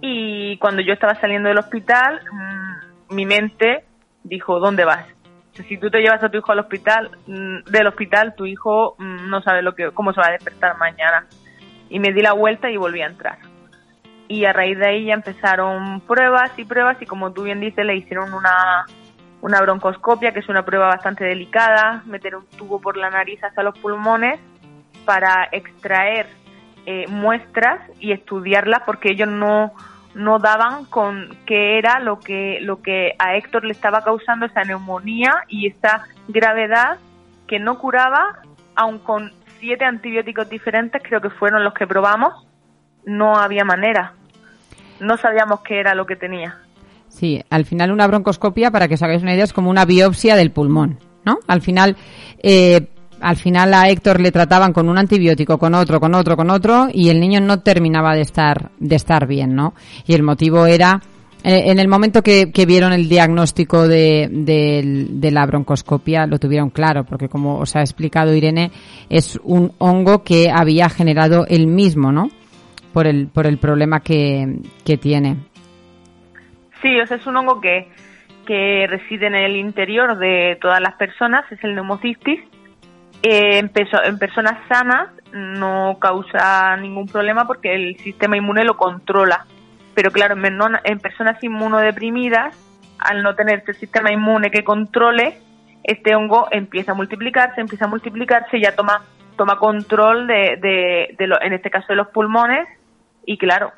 y 0.00 0.56
cuando 0.58 0.82
yo 0.82 0.92
estaba 0.92 1.14
saliendo 1.16 1.48
del 1.48 1.58
hospital, 1.58 2.20
mm, 2.32 3.14
mi 3.14 3.26
mente 3.26 3.84
dijo, 4.24 4.58
¿dónde 4.58 4.84
vas? 4.84 5.06
O 5.52 5.56
sea, 5.56 5.64
si 5.66 5.76
tú 5.78 5.90
te 5.90 6.00
llevas 6.00 6.22
a 6.22 6.28
tu 6.30 6.38
hijo 6.38 6.52
al 6.52 6.60
hospital, 6.60 7.10
mm, 7.26 7.70
del 7.70 7.86
hospital, 7.86 8.34
tu 8.34 8.46
hijo 8.46 8.94
mm, 8.98 9.28
no 9.28 9.42
sabe 9.42 9.62
lo 9.62 9.74
que, 9.74 9.90
cómo 9.92 10.12
se 10.12 10.20
va 10.20 10.28
a 10.28 10.32
despertar 10.32 10.76
mañana. 10.78 11.26
Y 11.88 11.98
me 11.98 12.12
di 12.12 12.22
la 12.22 12.32
vuelta 12.32 12.70
y 12.70 12.76
volví 12.76 13.02
a 13.02 13.06
entrar. 13.06 13.38
Y 14.30 14.44
a 14.44 14.52
raíz 14.52 14.78
de 14.78 14.86
ahí 14.86 15.06
ya 15.06 15.14
empezaron 15.14 16.02
pruebas 16.02 16.56
y 16.56 16.64
pruebas 16.64 17.02
y 17.02 17.04
como 17.04 17.32
tú 17.32 17.42
bien 17.42 17.58
dices, 17.58 17.84
le 17.84 17.96
hicieron 17.96 18.32
una, 18.32 18.86
una 19.40 19.60
broncoscopia, 19.60 20.30
que 20.30 20.38
es 20.38 20.48
una 20.48 20.64
prueba 20.64 20.86
bastante 20.86 21.24
delicada, 21.24 22.04
meter 22.06 22.36
un 22.36 22.46
tubo 22.46 22.80
por 22.80 22.96
la 22.96 23.10
nariz 23.10 23.42
hasta 23.42 23.64
los 23.64 23.76
pulmones 23.80 24.38
para 25.04 25.48
extraer 25.50 26.28
eh, 26.86 27.06
muestras 27.08 27.80
y 27.98 28.12
estudiarlas 28.12 28.82
porque 28.86 29.10
ellos 29.10 29.28
no 29.28 29.72
no 30.14 30.38
daban 30.38 30.84
con 30.84 31.36
qué 31.44 31.78
era 31.78 31.98
lo 31.98 32.20
que 32.20 32.58
lo 32.62 32.82
que 32.82 33.14
a 33.18 33.34
Héctor 33.34 33.64
le 33.64 33.72
estaba 33.72 34.04
causando 34.04 34.46
esa 34.46 34.62
neumonía 34.62 35.32
y 35.48 35.66
esa 35.66 36.04
gravedad 36.28 36.98
que 37.48 37.58
no 37.58 37.78
curaba 37.78 38.42
aun 38.76 39.00
con 39.00 39.32
siete 39.58 39.84
antibióticos 39.84 40.48
diferentes 40.48 41.02
creo 41.02 41.20
que 41.20 41.30
fueron 41.30 41.64
los 41.64 41.74
que 41.74 41.86
probamos 41.86 42.46
no 43.04 43.36
había 43.36 43.64
manera 43.64 44.14
no 45.00 45.16
sabíamos 45.16 45.60
qué 45.60 45.80
era 45.80 45.94
lo 45.94 46.06
que 46.06 46.16
tenía 46.16 46.58
Sí, 47.08 47.42
al 47.50 47.64
final 47.64 47.90
una 47.90 48.06
broncoscopia, 48.06 48.70
para 48.70 48.86
que 48.86 48.94
os 48.94 49.02
hagáis 49.02 49.22
una 49.22 49.34
idea, 49.34 49.42
es 49.44 49.52
como 49.52 49.68
una 49.68 49.84
biopsia 49.84 50.36
del 50.36 50.52
pulmón, 50.52 50.98
¿no? 51.24 51.38
Al 51.48 51.60
final, 51.60 51.96
eh, 52.40 52.86
al 53.20 53.34
final 53.36 53.74
a 53.74 53.88
Héctor 53.88 54.20
le 54.20 54.30
trataban 54.30 54.72
con 54.72 54.88
un 54.88 54.96
antibiótico, 54.96 55.58
con 55.58 55.74
otro, 55.74 55.98
con 55.98 56.14
otro, 56.14 56.36
con 56.36 56.50
otro, 56.50 56.86
y 56.92 57.08
el 57.08 57.18
niño 57.18 57.40
no 57.40 57.58
terminaba 57.60 58.14
de 58.14 58.20
estar, 58.20 58.70
de 58.78 58.94
estar 58.94 59.26
bien, 59.26 59.56
¿no? 59.56 59.74
Y 60.06 60.14
el 60.14 60.22
motivo 60.22 60.66
era, 60.66 61.02
eh, 61.42 61.64
en 61.66 61.80
el 61.80 61.88
momento 61.88 62.22
que, 62.22 62.52
que 62.52 62.64
vieron 62.64 62.92
el 62.92 63.08
diagnóstico 63.08 63.88
de, 63.88 64.28
de- 64.30 65.06
de 65.10 65.30
la 65.32 65.44
broncoscopia, 65.46 66.26
lo 66.26 66.38
tuvieron 66.38 66.70
claro, 66.70 67.02
porque 67.02 67.28
como 67.28 67.58
os 67.58 67.74
ha 67.74 67.80
explicado 67.80 68.32
Irene, 68.36 68.70
es 69.08 69.36
un 69.42 69.72
hongo 69.78 70.22
que 70.22 70.48
había 70.48 70.88
generado 70.88 71.44
él 71.48 71.66
mismo, 71.66 72.12
¿no? 72.12 72.30
Por 72.92 73.06
el, 73.06 73.28
por 73.28 73.46
el 73.46 73.58
problema 73.58 74.00
que, 74.00 74.58
que 74.84 74.96
tiene. 74.96 75.36
Sí, 76.82 76.98
o 77.00 77.06
sea, 77.06 77.18
es 77.18 77.26
un 77.26 77.36
hongo 77.36 77.60
que, 77.60 77.88
que 78.46 78.86
reside 78.88 79.26
en 79.26 79.34
el 79.34 79.56
interior 79.56 80.18
de 80.18 80.58
todas 80.60 80.80
las 80.80 80.94
personas, 80.94 81.44
es 81.52 81.62
el 81.62 81.74
neumocistis. 81.74 82.40
Eh, 83.22 83.58
en, 83.58 83.68
personas 84.18 84.54
sanas 84.66 85.08
no 85.32 85.98
causa 86.00 86.76
ningún 86.78 87.06
problema 87.06 87.46
porque 87.46 87.74
el 87.74 87.96
sistema 87.98 88.36
inmune 88.36 88.64
lo 88.64 88.76
controla. 88.76 89.46
Pero 89.94 90.10
claro, 90.10 90.34
en, 90.34 90.58
en 90.84 90.98
personas 91.00 91.42
inmunodeprimidas, 91.44 92.56
al 92.98 93.22
no 93.22 93.34
tener 93.34 93.60
ese 93.60 93.74
sistema 93.74 94.10
inmune 94.10 94.50
que 94.50 94.64
controle, 94.64 95.36
este 95.84 96.14
hongo 96.14 96.48
empieza 96.50 96.92
a 96.92 96.94
multiplicarse, 96.94 97.60
empieza 97.60 97.84
a 97.84 97.88
multiplicarse 97.88 98.56
y 98.56 98.62
ya 98.62 98.74
toma, 98.74 99.02
toma 99.36 99.58
control 99.58 100.26
de, 100.26 100.56
de, 100.60 101.14
de 101.18 101.26
lo- 101.26 101.40
en 101.42 101.52
este 101.52 101.70
caso 101.70 101.86
de 101.90 101.96
los 101.96 102.08
pulmones 102.08 102.66
y 103.32 103.38
claro, 103.38 103.70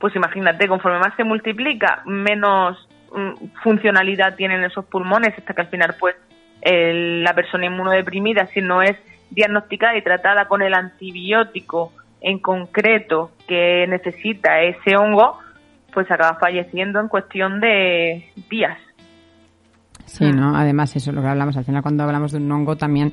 pues 0.00 0.16
imagínate, 0.16 0.66
conforme 0.66 0.98
más 0.98 1.14
se 1.16 1.22
multiplica, 1.22 2.02
menos 2.06 2.88
mm, 3.14 3.46
funcionalidad 3.62 4.34
tienen 4.34 4.64
esos 4.64 4.84
pulmones, 4.86 5.32
hasta 5.38 5.54
que 5.54 5.60
al 5.60 5.68
final, 5.68 5.94
pues, 6.00 6.16
el- 6.60 7.22
la 7.22 7.34
persona 7.34 7.66
inmunodeprimida, 7.66 8.46
si 8.48 8.60
no 8.60 8.82
es 8.82 8.96
diagnosticada 9.30 9.96
y 9.96 10.02
tratada 10.02 10.46
con 10.48 10.60
el 10.62 10.74
antibiótico 10.74 11.92
en 12.20 12.40
concreto 12.40 13.30
que 13.46 13.86
necesita 13.88 14.60
ese 14.62 14.96
hongo, 14.96 15.38
pues 15.94 16.10
acaba 16.10 16.36
falleciendo 16.40 16.98
en 17.00 17.06
cuestión 17.08 17.60
de 17.60 18.24
días. 18.50 18.76
Sí, 20.04 20.24
¿no? 20.32 20.56
Además, 20.56 20.96
eso 20.96 21.10
es 21.10 21.16
lo 21.16 21.22
que 21.22 21.28
hablamos. 21.28 21.56
Al 21.56 21.64
final, 21.64 21.82
cuando 21.82 22.02
hablamos 22.02 22.32
de 22.32 22.38
un 22.38 22.50
hongo, 22.50 22.76
también 22.76 23.12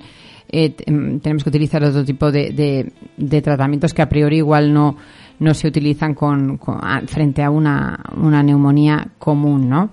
eh, 0.51 0.75
em, 0.85 1.19
tenemos 1.19 1.43
que 1.43 1.49
utilizar 1.49 1.83
otro 1.83 2.03
tipo 2.05 2.31
de- 2.31 2.91
de 3.17 3.41
tratamientos 3.41 3.93
que 3.93 4.01
a 4.03 4.07
priori 4.09 4.37
igual 4.37 4.73
no, 4.73 4.95
no 5.39 5.53
se 5.53 5.67
utilizan 5.67 6.13
con, 6.13 6.57
con- 6.57 6.79
frente 7.07 7.43
a 7.43 7.49
una, 7.49 7.99
una 8.17 8.41
neumonía 8.43 9.09
común, 9.19 9.69
¿no? 9.69 9.89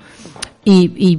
Y, 0.65 0.93
y 0.97 1.19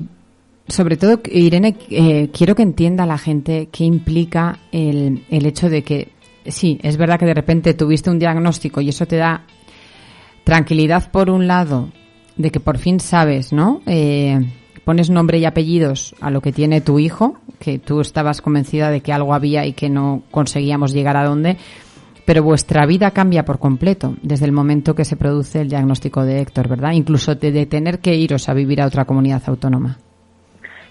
sobre 0.67 0.95
todo, 0.97 1.19
Irene, 1.31 1.75
eh, 1.89 2.29
quiero 2.33 2.55
que 2.55 2.63
entienda 2.63 3.05
la 3.05 3.17
gente 3.17 3.69
qué 3.71 3.83
implica 3.83 4.59
el, 4.71 5.25
el 5.29 5.45
hecho 5.45 5.69
de 5.69 5.83
que, 5.83 6.09
sí, 6.45 6.79
es 6.83 6.95
verdad 6.97 7.19
que 7.19 7.25
de 7.25 7.33
repente 7.33 7.73
tuviste 7.73 8.09
un 8.09 8.19
diagnóstico 8.19 8.79
y 8.81 8.89
eso 8.89 9.05
te 9.05 9.17
da 9.17 9.43
tranquilidad 10.43 11.11
por 11.11 11.29
un 11.29 11.47
lado 11.47 11.89
de 12.37 12.49
que 12.51 12.59
por 12.59 12.77
fin 12.77 12.99
sabes, 12.99 13.53
¿no? 13.53 13.81
Eh, 13.85 14.39
pones 14.85 15.09
nombre 15.09 15.37
y 15.37 15.45
apellidos 15.45 16.15
a 16.19 16.29
lo 16.31 16.41
que 16.41 16.51
tiene 16.51 16.81
tu 16.81 16.99
hijo, 16.99 17.37
que 17.59 17.79
tú 17.79 18.01
estabas 18.01 18.41
convencida 18.41 18.89
de 18.89 19.01
que 19.01 19.13
algo 19.13 19.33
había 19.33 19.65
y 19.65 19.73
que 19.73 19.89
no 19.89 20.23
conseguíamos 20.31 20.91
llegar 20.93 21.15
a 21.15 21.23
dónde, 21.25 21.57
pero 22.25 22.43
vuestra 22.43 22.85
vida 22.85 23.11
cambia 23.11 23.43
por 23.43 23.59
completo 23.59 24.15
desde 24.21 24.45
el 24.45 24.51
momento 24.51 24.95
que 24.95 25.05
se 25.05 25.17
produce 25.17 25.61
el 25.61 25.69
diagnóstico 25.69 26.23
de 26.23 26.41
Héctor, 26.41 26.67
¿verdad? 26.67 26.91
Incluso 26.91 27.35
de, 27.35 27.51
de 27.51 27.65
tener 27.65 27.99
que 27.99 28.15
iros 28.15 28.49
a 28.49 28.53
vivir 28.53 28.81
a 28.81 28.87
otra 28.87 29.05
comunidad 29.05 29.41
autónoma. 29.47 29.97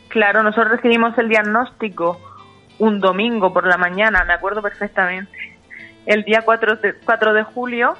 Claro, 0.09 0.43
nosotros 0.43 0.73
recibimos 0.73 1.17
el 1.19 1.29
diagnóstico 1.29 2.21
un 2.79 3.01
domingo 3.01 3.53
por 3.53 3.67
la 3.67 3.77
mañana, 3.77 4.25
me 4.27 4.35
acuerdo 4.35 4.61
perfectamente, 4.61 5.31
el 6.05 6.25
día 6.25 6.43
4 6.45 6.77
de, 6.77 6.95
4 7.05 7.33
de 7.33 7.43
julio 7.45 7.95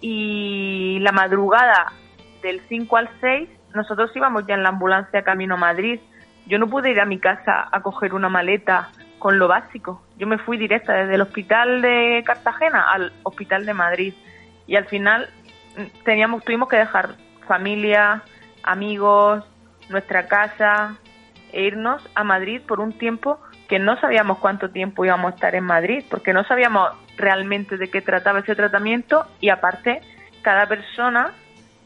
y 0.00 0.98
la 1.00 1.12
madrugada 1.12 1.92
del 2.42 2.60
5 2.68 2.96
al 2.96 3.08
6 3.20 3.48
nosotros 3.76 4.10
íbamos 4.16 4.46
ya 4.46 4.54
en 4.54 4.62
la 4.62 4.70
ambulancia 4.70 5.22
camino 5.22 5.54
a 5.54 5.58
Madrid. 5.58 6.00
Yo 6.46 6.58
no 6.58 6.66
pude 6.66 6.90
ir 6.90 7.00
a 7.00 7.04
mi 7.04 7.18
casa 7.18 7.68
a 7.70 7.80
coger 7.82 8.14
una 8.14 8.28
maleta 8.28 8.88
con 9.26 9.40
lo 9.40 9.48
básico. 9.48 10.00
Yo 10.18 10.28
me 10.28 10.38
fui 10.38 10.56
directa 10.56 10.92
desde 10.92 11.16
el 11.16 11.20
hospital 11.20 11.82
de 11.82 12.22
Cartagena 12.24 12.92
al 12.92 13.12
hospital 13.24 13.66
de 13.66 13.74
Madrid 13.74 14.14
y 14.68 14.76
al 14.76 14.84
final 14.84 15.28
mm, 15.76 16.04
teníamos 16.04 16.44
tuvimos 16.44 16.68
que 16.68 16.76
dejar 16.76 17.16
familia, 17.48 18.22
amigos, 18.62 19.42
nuestra 19.88 20.28
casa 20.28 20.96
e 21.52 21.64
irnos 21.64 22.08
a 22.14 22.22
Madrid 22.22 22.60
por 22.68 22.78
un 22.78 22.92
tiempo 22.92 23.40
que 23.68 23.80
no 23.80 24.00
sabíamos 24.00 24.38
cuánto 24.38 24.70
tiempo 24.70 25.04
íbamos 25.04 25.32
a 25.32 25.34
estar 25.34 25.56
en 25.56 25.64
Madrid, 25.64 26.04
porque 26.08 26.32
no 26.32 26.44
sabíamos 26.44 26.90
realmente 27.16 27.78
de 27.78 27.90
qué 27.90 28.02
trataba 28.02 28.38
ese 28.38 28.54
tratamiento 28.54 29.26
y 29.40 29.48
aparte 29.48 30.02
cada 30.42 30.68
persona 30.68 31.32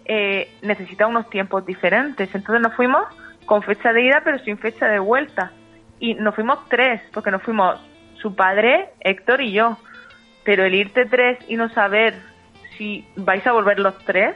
eh, 0.04 0.54
necesita 0.60 1.06
unos 1.06 1.30
tiempos 1.30 1.64
diferentes. 1.64 2.28
Entonces 2.34 2.60
nos 2.60 2.74
fuimos 2.74 3.02
con 3.46 3.62
fecha 3.62 3.94
de 3.94 4.04
ida 4.04 4.20
pero 4.22 4.38
sin 4.40 4.58
fecha 4.58 4.88
de 4.88 4.98
vuelta. 4.98 5.52
Y 6.00 6.14
nos 6.14 6.34
fuimos 6.34 6.58
tres, 6.68 7.00
porque 7.12 7.30
nos 7.30 7.42
fuimos 7.42 7.78
su 8.20 8.34
padre, 8.34 8.88
Héctor 9.00 9.40
y 9.42 9.52
yo. 9.52 9.76
Pero 10.44 10.64
el 10.64 10.74
irte 10.74 11.04
tres 11.04 11.38
y 11.48 11.56
no 11.56 11.68
saber 11.68 12.14
si 12.76 13.04
vais 13.16 13.46
a 13.46 13.52
volver 13.52 13.78
los 13.78 13.96
tres, 14.04 14.34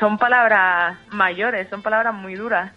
son 0.00 0.16
palabras 0.18 0.96
mayores, 1.12 1.68
son 1.68 1.82
palabras 1.82 2.14
muy 2.14 2.34
duras. 2.34 2.72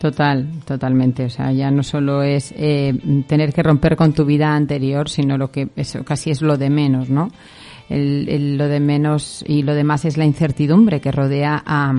Total, 0.00 0.46
totalmente. 0.66 1.24
O 1.26 1.28
sea, 1.28 1.52
ya 1.52 1.70
no 1.70 1.82
solo 1.82 2.22
es 2.22 2.54
eh, 2.56 2.94
tener 3.28 3.52
que 3.52 3.62
romper 3.62 3.96
con 3.96 4.14
tu 4.14 4.24
vida 4.24 4.54
anterior, 4.54 5.10
sino 5.10 5.36
lo 5.36 5.50
que 5.50 5.68
eso 5.76 6.02
casi 6.04 6.30
es 6.30 6.40
lo 6.40 6.56
de 6.56 6.70
menos, 6.70 7.10
¿no? 7.10 7.28
El, 7.90 8.26
el- 8.28 8.56
lo 8.56 8.68
de 8.68 8.80
menos 8.80 9.44
y 9.46 9.62
lo 9.62 9.74
demás 9.74 10.04
es 10.06 10.16
la 10.16 10.24
incertidumbre 10.24 11.00
que 11.02 11.12
rodea 11.12 11.62
a, 11.66 11.92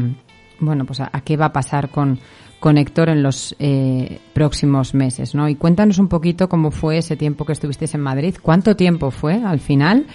bueno, 0.61 0.85
pues 0.85 1.01
a, 1.01 1.09
qué 1.25 1.35
va 1.35 1.47
a 1.47 1.53
pasar 1.53 1.89
con, 1.89 2.19
con 2.59 2.77
Héctor 2.77 3.09
en 3.09 3.21
los 3.23 3.55
eh, 3.59 4.19
próximos 4.33 4.93
meses, 4.93 5.35
¿no? 5.35 5.49
Y 5.49 5.55
cuéntanos 5.55 5.97
un 5.97 6.07
poquito 6.07 6.47
cómo 6.47 6.71
fue 6.71 6.97
ese 6.97 7.17
tiempo 7.17 7.45
que 7.45 7.53
estuvisteis 7.53 7.93
en 7.95 8.01
Madrid, 8.01 8.35
cuánto 8.41 8.75
tiempo 8.75 9.11
fue 9.11 9.43
al 9.43 9.59
final 9.59 10.05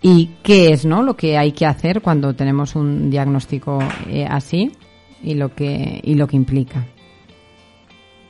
y 0.00 0.30
qué 0.42 0.72
es, 0.72 0.86
¿no? 0.86 1.02
Lo 1.02 1.14
que 1.14 1.36
hay 1.36 1.52
que 1.52 1.66
hacer 1.66 2.00
cuando 2.00 2.34
tenemos 2.34 2.76
un 2.76 3.10
diagnóstico 3.10 3.80
eh, 4.08 4.26
así 4.28 4.72
y 5.22 5.34
lo 5.34 5.54
que 5.54 6.00
y 6.02 6.14
lo 6.14 6.26
que 6.26 6.36
implica. 6.36 6.84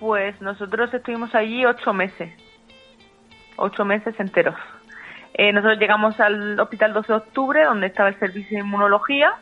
Pues 0.01 0.41
nosotros 0.41 0.93
estuvimos 0.95 1.35
allí 1.35 1.65
ocho 1.67 1.93
meses, 1.93 2.33
ocho 3.57 3.85
meses 3.85 4.15
enteros. 4.19 4.57
Eh, 5.35 5.53
nosotros 5.53 5.79
llegamos 5.79 6.19
al 6.21 6.59
hospital 6.59 6.93
12 6.93 7.13
de 7.13 7.17
octubre, 7.17 7.65
donde 7.65 7.89
estaba 7.89 8.09
el 8.09 8.19
servicio 8.19 8.59
de 8.59 8.65
inmunología, 8.65 9.35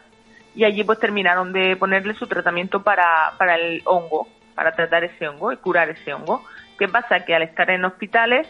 y 0.57 0.65
allí 0.65 0.83
pues 0.83 0.99
terminaron 0.99 1.53
de 1.53 1.77
ponerle 1.77 2.15
su 2.15 2.27
tratamiento 2.27 2.83
para, 2.83 3.35
para 3.39 3.57
el 3.57 3.83
hongo, 3.85 4.27
para 4.55 4.75
tratar 4.75 5.05
ese 5.05 5.29
hongo 5.29 5.53
y 5.53 5.59
curar 5.59 5.91
ese 5.91 6.15
hongo. 6.15 6.43
¿Qué 6.79 6.89
pasa? 6.89 7.25
Que 7.27 7.35
al 7.35 7.43
estar 7.43 7.71
en 7.71 7.85
hospitales, 7.85 8.49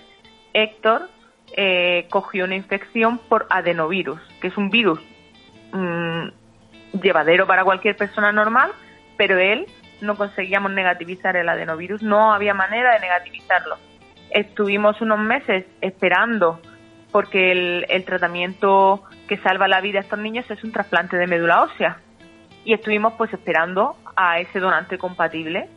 Héctor 0.55 1.09
eh, 1.57 2.07
cogió 2.09 2.45
una 2.45 2.55
infección 2.55 3.19
por 3.19 3.47
adenovirus, 3.51 4.21
que 4.41 4.49
es 4.49 4.57
un 4.57 4.71
virus 4.71 5.01
mm, 5.73 6.29
llevadero 7.03 7.45
para 7.49 7.65
cualquier 7.65 7.97
persona 7.97 8.31
normal, 8.31 8.71
pero 9.17 9.37
él 9.39 9.67
no 10.01 10.17
conseguíamos 10.17 10.71
negativizar 10.71 11.37
el 11.37 11.49
adenovirus, 11.49 12.03
no 12.03 12.33
había 12.33 12.55
manera 12.55 12.95
de 12.95 13.01
negativizarlo. 13.01 13.79
Estuvimos 14.31 15.01
unos 15.01 15.19
meses 15.19 15.65
esperando 15.81 16.61
porque 17.11 17.51
el, 17.51 17.87
el 17.89 18.05
tratamiento 18.05 19.03
que 19.29 19.39
salva 19.39 19.69
la 19.69 19.81
vida 19.81 19.99
a 19.99 20.03
estos 20.03 20.19
niños 20.19 20.51
es 20.51 20.63
un 20.65 20.73
trasplante 20.73 21.17
de 21.17 21.27
médula 21.27 21.63
ósea 21.63 21.99
y 22.65 22.73
estuvimos 22.73 23.15
pues 23.15 23.33
esperando 23.33 23.97
a 24.17 24.39
ese 24.41 24.59
donante 24.59 24.99
compatible. 24.99 25.69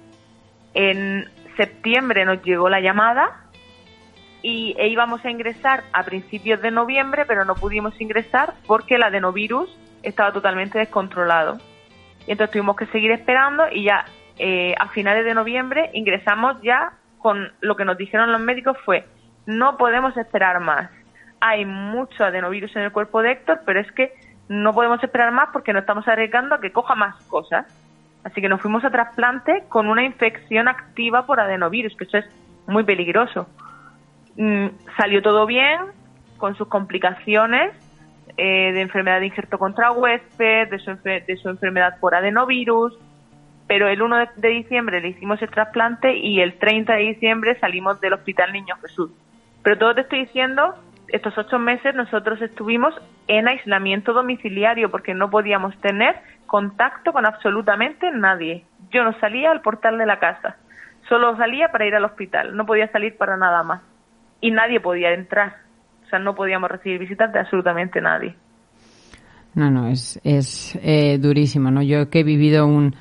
En 0.74 1.30
septiembre 1.58 2.26
nos 2.26 2.42
llegó 2.44 2.70
la 2.70 2.80
llamada 2.80 3.44
y 4.42 4.76
e 4.78 4.88
íbamos 4.88 5.24
a 5.26 5.30
ingresar 5.30 5.84
a 5.94 6.04
principios 6.04 6.62
de 6.62 6.72
noviembre, 6.72 7.26
pero 7.26 7.46
no 7.46 7.56
pudimos 7.56 8.00
ingresar 8.00 8.54
porque 8.66 8.96
el 8.96 9.04
adenovirus 9.04 9.70
estaba 10.04 10.32
totalmente 10.32 10.80
descontrolado. 10.80 11.58
Y 12.26 12.32
entonces 12.32 12.54
tuvimos 12.54 12.76
que 12.76 12.86
seguir 12.88 13.12
esperando 13.12 13.66
y 13.72 13.84
ya 13.84 14.06
eh, 14.38 14.74
a 14.80 14.88
finales 14.90 15.26
de 15.26 15.34
noviembre 15.34 15.90
ingresamos 15.94 16.62
ya 16.62 16.94
con 17.18 17.52
lo 17.60 17.76
que 17.76 17.86
nos 17.86 17.98
dijeron 17.98 18.32
los 18.32 18.42
médicos 18.42 18.78
fue 18.86 19.06
no 19.46 19.78
podemos 19.78 20.16
esperar 20.16 20.60
más. 20.60 20.92
Hay 21.42 21.66
mucho 21.66 22.24
adenovirus 22.24 22.76
en 22.76 22.84
el 22.84 22.92
cuerpo 22.92 23.22
de 23.22 23.32
Héctor, 23.32 23.62
pero 23.66 23.80
es 23.80 23.92
que 23.94 24.14
no 24.50 24.74
podemos 24.74 25.02
esperar 25.04 25.32
más 25.32 25.50
porque 25.54 25.74
nos 25.74 25.82
estamos 25.82 26.08
arriesgando 26.08 26.56
a 26.56 26.62
que 26.62 26.72
coja 26.72 26.96
más 26.96 27.16
cosas. 27.26 27.66
Así 28.24 28.42
que 28.42 28.50
nos 28.50 28.62
fuimos 28.62 28.84
a 28.84 28.90
trasplante 28.90 29.64
con 29.70 29.88
una 29.88 30.04
infección 30.04 30.68
activa 30.68 31.26
por 31.26 31.40
adenovirus, 31.40 31.96
que 31.96 32.04
eso 32.04 32.18
es 32.18 32.26
muy 32.68 32.84
peligroso. 32.84 33.48
Mm, 34.36 34.68
salió 34.98 35.22
todo 35.22 35.46
bien, 35.46 35.80
con 36.38 36.56
sus 36.56 36.68
complicaciones 36.68 37.74
eh, 38.38 38.72
de 38.72 38.82
enfermedad 38.82 39.20
de 39.20 39.28
injerto 39.28 39.60
contra 39.60 39.92
huésped, 39.92 40.70
de 40.70 40.80
su, 40.80 40.96
de 40.96 41.38
su 41.42 41.50
enfermedad 41.50 42.00
por 42.00 42.16
adenovirus, 42.16 42.98
pero 43.68 43.88
el 43.88 44.02
1 44.02 44.18
de, 44.18 44.30
de 44.38 44.50
diciembre 44.50 45.00
le 45.02 45.10
hicimos 45.10 45.42
el 45.42 45.50
trasplante 45.50 46.18
y 46.18 46.42
el 46.42 46.58
30 46.58 46.94
de 46.94 47.02
diciembre 47.02 47.60
salimos 47.60 48.02
del 48.02 48.14
Hospital 48.14 48.52
Niño 48.52 48.76
Jesús. 48.82 49.12
Pero 49.62 49.78
todo 49.78 49.94
te 49.94 50.02
estoy 50.02 50.22
diciendo, 50.22 50.76
estos 51.12 51.38
ocho 51.38 51.60
meses 51.60 51.96
nosotros 51.96 52.42
estuvimos 52.42 52.94
en 53.28 53.48
aislamiento 53.48 54.14
domiciliario 54.14 54.90
porque 54.92 55.14
no 55.14 55.30
podíamos 55.30 55.76
tener 55.82 56.16
contacto 56.48 57.14
con 57.14 57.26
absolutamente 57.26 58.10
nadie. 58.12 58.66
Yo 58.92 59.04
no 59.04 59.18
salía 59.20 59.52
al 59.52 59.62
portal 59.62 59.98
de 59.98 60.06
la 60.06 60.20
casa, 60.20 60.58
solo 61.08 61.36
salía 61.38 61.70
para 61.72 61.86
ir 61.86 61.96
al 61.96 62.06
hospital, 62.06 62.56
no 62.56 62.66
podía 62.66 62.92
salir 62.92 63.18
para 63.18 63.38
nada 63.38 63.64
más. 63.64 63.82
Y 64.42 64.52
nadie 64.52 64.80
podía 64.80 65.14
entrar, 65.14 65.58
o 66.06 66.10
sea, 66.10 66.20
no 66.20 66.36
podíamos 66.36 66.72
recibir 66.72 67.00
visitas 67.00 67.32
de 67.34 67.40
absolutamente 67.40 68.02
nadie. 68.02 68.36
No, 69.56 69.70
no, 69.70 69.88
es, 69.88 70.20
es 70.24 70.80
eh, 70.82 71.18
durísimo, 71.20 71.72
¿no? 71.72 71.82
Yo 71.82 72.10
que 72.10 72.20
he 72.20 72.24
vivido 72.24 72.66
un, 72.66 72.96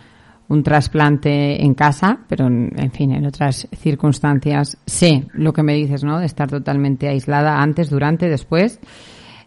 un 0.49 0.62
trasplante 0.62 1.62
en 1.62 1.74
casa, 1.74 2.20
pero 2.28 2.46
en, 2.46 2.90
fin, 2.90 3.12
en 3.12 3.26
otras 3.26 3.68
circunstancias, 3.76 4.78
sé 4.86 5.26
lo 5.34 5.53
que 5.53 5.62
me 5.62 5.74
dices, 5.74 6.05
¿no? 6.05 6.18
De 6.18 6.26
estar 6.26 6.49
totalmente 6.49 7.09
aislada 7.09 7.61
antes, 7.61 7.90
durante, 7.90 8.28
después. 8.28 8.80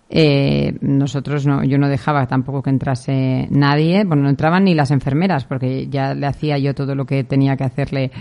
Eh, 0.09 0.77
nosotros 0.81 1.47
no, 1.47 1.63
yo 1.63 1.77
no 1.77 1.87
dejaba 1.87 2.27
tampoco 2.27 2.61
que 2.61 2.69
entrase 2.69 3.47
nadie, 3.49 4.03
bueno, 4.03 4.23
no 4.23 4.29
entraban 4.29 4.65
ni 4.65 4.75
las 4.75 4.91
enfermeras, 4.91 5.45
porque 5.45 5.87
ya 5.87 6.13
le 6.13 6.27
hacía 6.27 6.57
yo 6.57 6.75
todo 6.75 6.95
lo 6.95 7.05
que 7.05 7.23
tenía 7.23 7.55
que 7.55 7.63
hacerle. 7.63 8.11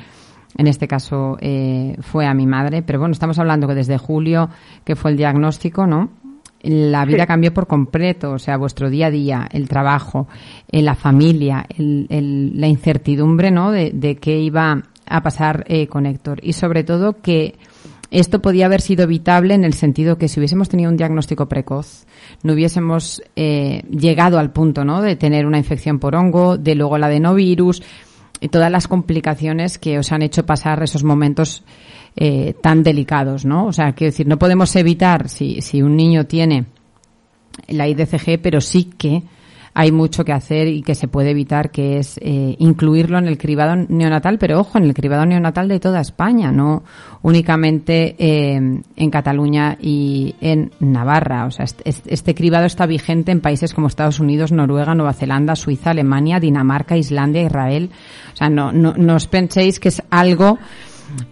En 0.56 0.66
este 0.66 0.88
caso 0.88 1.36
eh, 1.40 1.96
fue 2.00 2.26
a 2.26 2.34
mi 2.34 2.46
madre, 2.46 2.82
pero 2.82 2.98
bueno, 2.98 3.12
estamos 3.12 3.38
hablando 3.38 3.68
que 3.68 3.74
desde 3.74 3.98
julio, 3.98 4.48
que 4.84 4.96
fue 4.96 5.12
el 5.12 5.16
diagnóstico, 5.16 5.86
¿no? 5.86 6.10
La 6.62 7.04
vida 7.06 7.22
Sí. 7.22 7.26
cambió 7.28 7.54
por 7.54 7.66
completo, 7.66 8.32
o 8.32 8.38
sea, 8.38 8.56
vuestro 8.58 8.90
día 8.90 9.06
a 9.06 9.10
día, 9.10 9.48
el 9.50 9.68
trabajo, 9.68 10.28
eh, 10.70 10.82
la 10.82 10.94
familia, 10.94 11.64
el- 11.76 12.06
el- 12.10 12.60
la 12.60 12.66
incertidumbre, 12.68 13.50
¿no? 13.50 13.70
De, 13.70 13.90
de 13.92 14.16
qué 14.16 14.38
iba 14.38 14.82
a 15.06 15.22
pasar 15.22 15.64
eh, 15.68 15.86
con 15.86 16.06
Héctor. 16.06 16.40
Y 16.42 16.52
sobre 16.52 16.84
todo 16.84 17.20
que 17.22 17.56
esto 18.10 18.42
podía 18.42 18.66
haber 18.66 18.80
sido 18.80 19.04
evitable 19.04 19.54
en 19.54 19.64
el 19.64 19.72
sentido 19.72 20.18
que 20.18 20.28
si 20.28 20.38
hubiésemos 20.40 20.68
tenido 20.68 20.90
un 20.90 20.96
diagnóstico 20.96 21.48
precoz, 21.48 22.06
no 22.42 22.52
hubiésemos 22.52 23.22
eh, 23.36 23.82
llegado 23.90 24.38
al 24.38 24.50
punto, 24.52 24.84
¿no? 24.84 25.00
De 25.00 25.16
tener 25.16 25.46
una 25.46 25.58
infección 25.58 25.98
por 25.98 26.14
hongo, 26.14 26.58
de 26.58 26.74
luego 26.74 26.96
el 26.96 27.04
adenovirus, 27.04 27.82
y 28.40 28.48
todas 28.48 28.70
las 28.70 28.88
complicaciones 28.88 29.78
que 29.78 29.98
os 29.98 30.12
han 30.12 30.22
hecho 30.22 30.44
pasar 30.46 30.82
esos 30.82 31.04
momentos 31.04 31.62
eh, 32.16 32.54
tan 32.60 32.82
delicados, 32.82 33.44
¿no? 33.44 33.66
O 33.66 33.72
sea, 33.72 33.92
quiero 33.92 34.10
decir, 34.10 34.26
no 34.26 34.38
podemos 34.38 34.74
evitar 34.76 35.28
si, 35.28 35.60
si 35.62 35.82
un 35.82 35.96
niño 35.96 36.26
tiene 36.26 36.66
la 37.68 37.88
IDCG, 37.88 38.40
pero 38.42 38.60
sí 38.60 38.84
que 38.84 39.22
hay 39.72 39.92
mucho 39.92 40.24
que 40.24 40.32
hacer 40.32 40.68
y 40.68 40.82
que 40.82 40.94
se 40.94 41.06
puede 41.06 41.30
evitar, 41.30 41.70
que 41.70 41.98
es 41.98 42.18
eh, 42.18 42.56
incluirlo 42.58 43.18
en 43.18 43.28
el 43.28 43.38
cribado 43.38 43.76
neonatal, 43.76 44.38
pero 44.38 44.60
ojo, 44.60 44.78
en 44.78 44.84
el 44.84 44.94
cribado 44.94 45.24
neonatal 45.24 45.68
de 45.68 45.78
toda 45.78 46.00
España, 46.00 46.50
no 46.50 46.82
únicamente 47.22 48.16
eh, 48.18 48.56
en 48.96 49.10
Cataluña 49.10 49.76
y 49.80 50.34
en 50.40 50.72
Navarra. 50.80 51.46
O 51.46 51.50
sea, 51.50 51.64
este, 51.64 52.12
este 52.12 52.34
cribado 52.34 52.66
está 52.66 52.86
vigente 52.86 53.30
en 53.30 53.40
países 53.40 53.72
como 53.72 53.86
Estados 53.86 54.18
Unidos, 54.18 54.50
Noruega, 54.50 54.94
Nueva 54.94 55.12
Zelanda, 55.12 55.54
Suiza, 55.54 55.90
Alemania, 55.90 56.40
Dinamarca, 56.40 56.96
Islandia, 56.96 57.42
Israel. 57.42 57.90
O 58.32 58.36
sea, 58.36 58.50
no, 58.50 58.72
no, 58.72 58.94
no 58.96 59.14
os 59.14 59.28
penséis 59.28 59.78
que 59.78 59.88
es 59.88 60.02
algo 60.10 60.58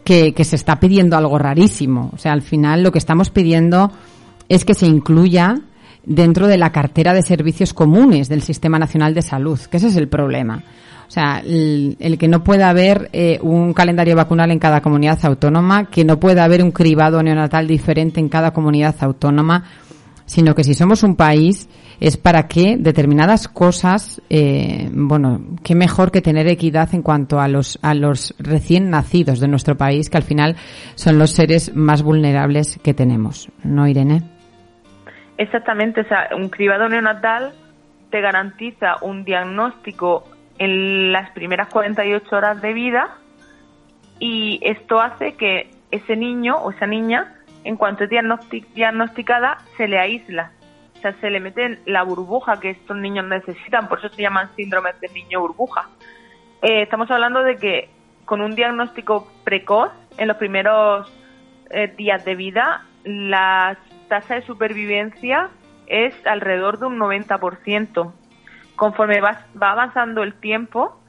que, 0.05 0.33
que 0.35 0.45
se 0.45 0.57
está 0.57 0.81
pidiendo 0.81 1.17
algo 1.17 1.39
rarísimo. 1.39 2.11
O 2.15 2.19
sea, 2.19 2.33
al 2.33 2.43
final 2.43 2.83
lo 2.83 2.93
que 2.93 2.99
estamos 2.99 3.31
pidiendo 3.31 3.93
es 4.49 4.65
que 4.65 4.75
se 4.75 4.87
incluya 4.87 5.57
dentro 6.05 6.47
de 6.47 6.59
la 6.59 6.73
cartera 6.73 7.13
de 7.13 7.23
servicios 7.23 7.75
comunes 7.75 8.29
del 8.29 8.43
Sistema 8.43 8.79
Nacional 8.79 9.15
de 9.15 9.23
Salud, 9.23 9.59
que 9.59 9.77
ese 9.77 9.89
es 9.89 9.97
el 9.97 10.09
problema. 10.09 10.65
O 11.07 11.11
sea, 11.11 11.41
el, 11.45 11.97
el 12.01 12.19
que 12.19 12.29
no 12.29 12.45
pueda 12.45 12.69
haber 12.69 13.09
eh, 13.15 13.39
un 13.43 13.73
calendario 13.73 14.15
vacunal 14.15 14.51
en 14.51 14.59
cada 14.59 14.83
comunidad 14.83 15.19
autónoma, 15.25 15.87
que 15.87 16.05
no 16.05 16.21
pueda 16.21 16.45
haber 16.45 16.63
un 16.63 16.71
cribado 16.71 17.23
neonatal 17.23 17.67
diferente 17.67 18.21
en 18.21 18.29
cada 18.29 18.51
comunidad 18.53 18.95
autónoma, 19.01 19.65
sino 20.29 20.55
que 20.55 20.63
si 20.63 20.75
somos 20.75 21.03
un 21.03 21.17
país 21.17 21.69
es 22.01 22.17
para 22.17 22.47
que 22.47 22.77
determinadas 22.79 23.49
cosas, 23.49 24.23
eh, 24.29 24.89
bueno, 24.93 25.41
qué 25.65 25.75
mejor 25.75 26.13
que 26.13 26.21
tener 26.21 26.47
equidad 26.47 26.95
en 26.95 27.03
cuanto 27.03 27.41
a 27.41 27.49
los, 27.49 27.79
a 27.83 27.95
los 27.95 28.35
recién 28.39 28.91
nacidos 28.91 29.41
de 29.41 29.49
nuestro 29.49 29.77
país, 29.77 30.11
que 30.11 30.19
al 30.19 30.23
final 30.23 30.57
son 30.95 31.19
los 31.19 31.31
seres 31.31 31.75
más 31.75 32.03
vulnerables 32.03 32.79
que 32.85 32.95
tenemos. 32.95 33.51
¿No, 33.65 33.89
Irene? 33.89 34.23
Exactamente, 35.39 36.03
o 36.03 36.05
sea, 36.05 36.29
un 36.37 36.51
cribado 36.51 36.89
neonatal 36.89 37.53
te 38.11 38.21
garantiza 38.21 38.97
un 39.03 39.25
diagnóstico 39.25 40.25
en 40.59 41.13
las 41.13 41.31
primeras 41.31 41.69
48 41.69 42.37
horas 42.37 42.61
de 42.61 42.73
vida 42.75 43.17
y 44.19 44.61
esto 44.63 45.01
hace 45.01 45.35
que 45.35 45.71
ese 45.91 46.17
niño 46.17 46.57
o 46.59 46.71
esa 46.71 46.87
niña, 46.87 47.38
en 47.65 47.77
cuanto 47.77 48.05
es 48.05 48.11
diagnosti- 48.11 48.67
diagnosticada, 48.75 49.59
se 49.77 49.89
le 49.89 49.99
aísla. 49.99 50.53
O 50.97 51.01
sea, 51.01 51.13
se 51.21 51.31
le 51.31 51.41
mete 51.41 51.79
la 51.87 52.03
burbuja 52.03 52.59
que 52.61 52.71
estos 52.71 52.97
niños 52.97 53.25
necesitan, 53.27 53.89
por 53.89 53.99
eso 53.99 54.09
se 54.09 54.23
llaman 54.23 54.51
síndromes 54.57 54.99
de 55.01 55.09
niño 55.09 55.41
burbuja. 55.41 55.89
Eh, 56.63 56.83
estamos 56.83 57.11
hablando 57.11 57.43
de 57.43 57.57
que 57.57 57.89
con 58.25 58.41
un 58.41 58.55
diagnóstico 58.55 59.31
precoz, 59.45 59.91
en 60.17 60.29
los 60.29 60.37
primeros 60.37 61.11
eh, 61.71 61.95
días 61.97 62.25
de 62.25 62.35
vida, 62.35 62.85
la 63.05 63.79
tasa 64.09 64.35
de 64.35 64.43
supervivencia 64.43 65.51
es 65.87 66.15
alrededor 66.27 66.79
de 66.79 66.87
un 66.87 66.99
90%. 66.99 68.13
Conforme 68.75 69.21
va, 69.21 69.47
va 69.61 69.71
avanzando 69.71 70.23
el 70.23 70.35
tiempo, 70.35 71.01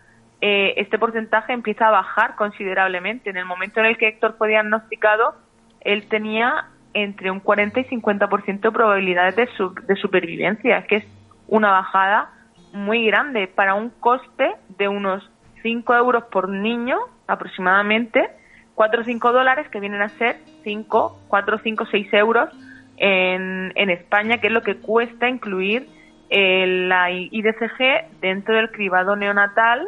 eh, 0.42 0.76
este 0.78 0.98
porcentaje 0.98 1.54
empieza 1.54 1.88
a 1.88 1.92
bajar 1.92 2.36
considerablemente. 2.36 3.30
En 3.30 3.38
el 3.38 3.46
momento 3.46 3.80
en 3.80 3.88
el 3.88 3.98
que 3.98 4.08
Héctor 4.08 4.36
fue 4.38 4.50
diagnosticado, 4.50 5.36
él 5.82 6.08
tenía 6.08 6.66
entre 6.94 7.32
un 7.32 7.40
40 7.40 7.80
y 7.82 7.84
50% 7.86 8.60
de 8.62 8.72
probabilidades 8.72 9.36
de, 9.36 9.48
su- 9.56 9.74
de 9.74 9.96
supervivencia, 9.96 10.86
que 10.88 10.98
es 10.98 11.06
una 11.48 11.72
bajada 11.72 12.30
muy 12.74 13.06
grande 13.06 13.48
para 13.48 13.74
un 13.76 13.90
coste 13.90 14.52
de 14.78 14.88
unos 14.88 15.30
5 15.64 15.94
euros 15.96 16.24
por 16.32 16.50
niño 16.50 16.98
aproximadamente, 17.28 18.30
4 18.76 19.02
o 19.02 19.04
5 19.04 19.32
dólares 19.32 19.68
que 19.70 19.80
vienen 19.80 20.02
a 20.02 20.10
ser 20.10 20.38
5, 20.64 21.20
4, 21.28 21.60
5, 21.64 21.86
6 21.92 22.14
euros 22.14 22.50
en, 22.98 23.72
en 23.76 23.90
España, 23.90 24.38
que 24.40 24.48
es 24.48 24.54
lo 24.54 24.62
que 24.62 24.76
cuesta 24.78 25.28
incluir 25.30 25.88
eh, 26.30 26.66
la 26.88 27.10
IDCG 27.12 28.20
dentro 28.22 28.56
del 28.56 28.72
cribado 28.72 29.16
neonatal 29.16 29.88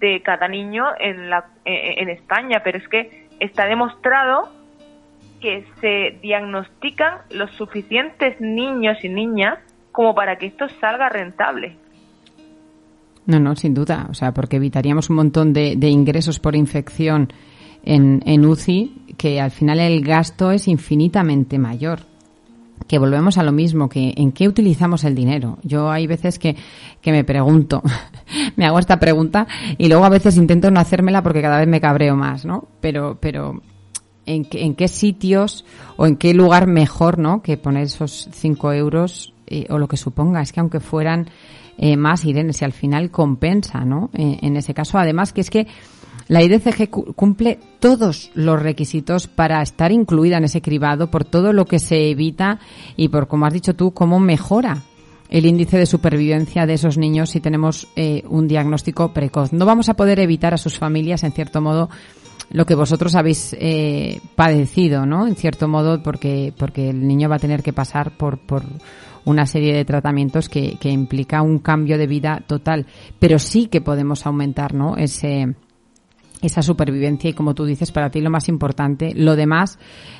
de 0.00 0.22
cada 0.22 0.48
niño 0.48 0.86
en, 0.98 1.30
la, 1.30 1.46
eh, 1.64 1.94
en 1.98 2.08
España. 2.10 2.60
Pero 2.64 2.78
es 2.78 2.88
que 2.88 3.28
está 3.40 3.66
demostrado 3.66 4.48
que 5.42 5.66
se 5.80 6.18
diagnostican 6.22 7.18
los 7.30 7.50
suficientes 7.56 8.40
niños 8.40 8.96
y 9.02 9.08
niñas 9.08 9.58
como 9.90 10.14
para 10.14 10.38
que 10.38 10.46
esto 10.46 10.66
salga 10.80 11.08
rentable. 11.08 11.76
No, 13.26 13.38
no, 13.38 13.54
sin 13.54 13.74
duda. 13.74 14.06
O 14.08 14.14
sea, 14.14 14.32
porque 14.32 14.56
evitaríamos 14.56 15.10
un 15.10 15.16
montón 15.16 15.52
de, 15.52 15.76
de 15.76 15.88
ingresos 15.88 16.38
por 16.40 16.56
infección 16.56 17.32
en, 17.84 18.22
en 18.24 18.46
UCI 18.46 19.14
que 19.18 19.40
al 19.40 19.50
final 19.50 19.80
el 19.80 20.02
gasto 20.02 20.50
es 20.50 20.68
infinitamente 20.68 21.58
mayor 21.58 22.00
que 22.86 22.98
volvemos 22.98 23.38
a 23.38 23.42
lo 23.42 23.52
mismo, 23.52 23.88
que 23.88 24.12
en 24.16 24.32
qué 24.32 24.48
utilizamos 24.48 25.04
el 25.04 25.14
dinero. 25.14 25.58
Yo 25.62 25.90
hay 25.90 26.06
veces 26.06 26.38
que, 26.38 26.56
que 27.00 27.12
me 27.12 27.24
pregunto, 27.24 27.82
me 28.56 28.66
hago 28.66 28.78
esta 28.78 28.98
pregunta 28.98 29.46
y 29.78 29.88
luego 29.88 30.04
a 30.04 30.08
veces 30.08 30.36
intento 30.36 30.70
no 30.70 30.80
hacérmela 30.80 31.22
porque 31.22 31.42
cada 31.42 31.58
vez 31.58 31.68
me 31.68 31.80
cabreo 31.80 32.16
más, 32.16 32.44
¿no? 32.44 32.68
Pero, 32.80 33.18
pero 33.20 33.62
en, 34.26 34.46
en 34.52 34.74
qué 34.74 34.88
sitios 34.88 35.64
o 35.96 36.06
en 36.06 36.16
qué 36.16 36.34
lugar 36.34 36.66
mejor, 36.66 37.18
¿no? 37.18 37.42
Que 37.42 37.56
poner 37.56 37.84
esos 37.84 38.28
cinco 38.32 38.72
euros 38.72 39.32
eh, 39.46 39.66
o 39.70 39.78
lo 39.78 39.88
que 39.88 39.96
suponga. 39.96 40.40
Es 40.42 40.52
que 40.52 40.60
aunque 40.60 40.80
fueran 40.80 41.28
eh, 41.78 41.96
más, 41.96 42.24
Irene, 42.24 42.52
si 42.52 42.64
al 42.64 42.72
final 42.72 43.10
compensa, 43.10 43.84
¿no? 43.84 44.10
Eh, 44.14 44.38
en 44.42 44.56
ese 44.56 44.74
caso, 44.74 44.98
además, 44.98 45.32
que 45.32 45.40
es 45.40 45.50
que 45.50 45.66
la 46.28 46.42
IDCG 46.42 46.88
cu- 46.88 47.12
cumple 47.14 47.58
todos 47.80 48.30
los 48.34 48.62
requisitos 48.62 49.26
para 49.26 49.60
estar 49.60 49.90
incluida 49.90 50.36
en 50.38 50.44
ese 50.44 50.62
cribado 50.62 51.10
por 51.10 51.24
todo 51.24 51.52
lo 51.52 51.64
que 51.66 51.78
se 51.78 52.10
evita 52.10 52.60
y 52.96 53.08
por, 53.08 53.26
como 53.26 53.46
has 53.46 53.52
dicho 53.52 53.74
tú, 53.74 53.92
cómo 53.92 54.20
mejora 54.20 54.82
el 55.28 55.46
índice 55.46 55.78
de 55.78 55.86
supervivencia 55.86 56.66
de 56.66 56.74
esos 56.74 56.98
niños 56.98 57.30
si 57.30 57.40
tenemos 57.40 57.88
eh, 57.96 58.22
un 58.28 58.46
diagnóstico 58.48 59.12
precoz. 59.14 59.52
No 59.52 59.64
vamos 59.66 59.88
a 59.88 59.94
poder 59.94 60.20
evitar 60.20 60.52
a 60.54 60.58
sus 60.58 60.78
familias, 60.78 61.24
en 61.24 61.32
cierto 61.32 61.60
modo, 61.62 61.88
lo 62.52 62.66
que 62.66 62.74
vosotros 62.74 63.14
habéis 63.14 63.56
eh, 63.58 64.20
padecido, 64.36 65.06
¿no? 65.06 65.26
En 65.26 65.36
cierto 65.36 65.68
modo, 65.68 66.02
porque, 66.02 66.52
porque 66.56 66.90
el 66.90 67.06
niño 67.06 67.28
va 67.28 67.36
a 67.36 67.40
tener 67.40 67.62
que 67.62 67.72
pasar 67.72 68.12
por, 68.12 68.38
por 68.38 68.62
una 69.24 69.46
serie 69.46 69.74
de 69.74 69.84
tratamientos 69.84 70.48
que, 70.48 70.76
que 70.78 70.90
implica 70.90 71.42
un 71.42 71.58
cambio 71.58 71.98
de 71.98 72.06
vida 72.06 72.42
total. 72.46 72.86
Pero 73.18 73.38
sí 73.38 73.66
que 73.66 73.80
podemos 73.80 74.26
aumentar, 74.26 74.74
¿no? 74.74 74.96
Ese, 74.96 75.54
esa 76.42 76.60
supervivencia 76.60 77.30
y 77.30 77.32
como 77.32 77.54
tú 77.54 77.64
dices, 77.64 77.92
para 77.92 78.10
ti 78.10 78.20
lo 78.20 78.30
más 78.30 78.48
importante, 78.48 79.12
lo 79.14 79.36
demás 79.36 79.78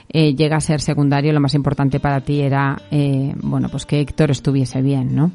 eh, 0.09 0.35
llega 0.35 0.57
a 0.57 0.61
ser 0.61 0.81
secundario, 0.81 1.33
lo 1.33 1.41
más 1.41 1.55
importante 1.55 2.01
para 2.01 2.21
ti 2.21 2.41
era, 2.41 2.77
eh, 2.91 3.33
bueno, 3.43 3.69
pues 3.69 3.85
que 3.85 4.01
Héctor 4.01 4.31
estuviese 4.31 4.81
bien, 4.81 5.15
¿no? 5.15 5.33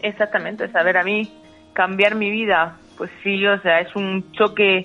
Exactamente, 0.00 0.70
saber 0.70 0.96
a 0.96 1.04
mí 1.04 1.28
cambiar 1.72 2.14
mi 2.14 2.30
vida, 2.30 2.78
pues 2.96 3.10
sí, 3.22 3.44
o 3.46 3.60
sea, 3.60 3.80
es 3.80 3.94
un 3.96 4.32
choque 4.32 4.82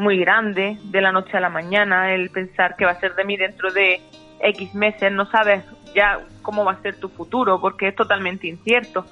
muy 0.00 0.18
grande 0.18 0.78
de 0.82 1.00
la 1.00 1.12
noche 1.12 1.36
a 1.36 1.40
la 1.40 1.50
mañana, 1.50 2.12
el 2.12 2.30
pensar 2.30 2.76
que 2.76 2.84
va 2.84 2.92
a 2.92 3.00
ser 3.00 3.14
de 3.14 3.24
mí 3.24 3.36
dentro 3.36 3.70
de 3.70 4.00
X 4.40 4.74
meses, 4.74 5.12
no 5.12 5.26
sabes 5.30 5.64
ya 5.94 6.20
cómo 6.42 6.64
va 6.64 6.72
a 6.72 6.82
ser 6.82 6.96
tu 6.96 7.08
futuro, 7.08 7.60
porque 7.60 7.88
es 7.88 7.94
totalmente 7.94 8.46
incierto. 8.46 9.06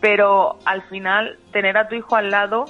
Pero 0.00 0.58
al 0.64 0.82
final, 0.82 1.38
tener 1.52 1.76
a 1.76 1.88
tu 1.88 1.94
hijo 1.94 2.16
al 2.16 2.30
lado 2.30 2.64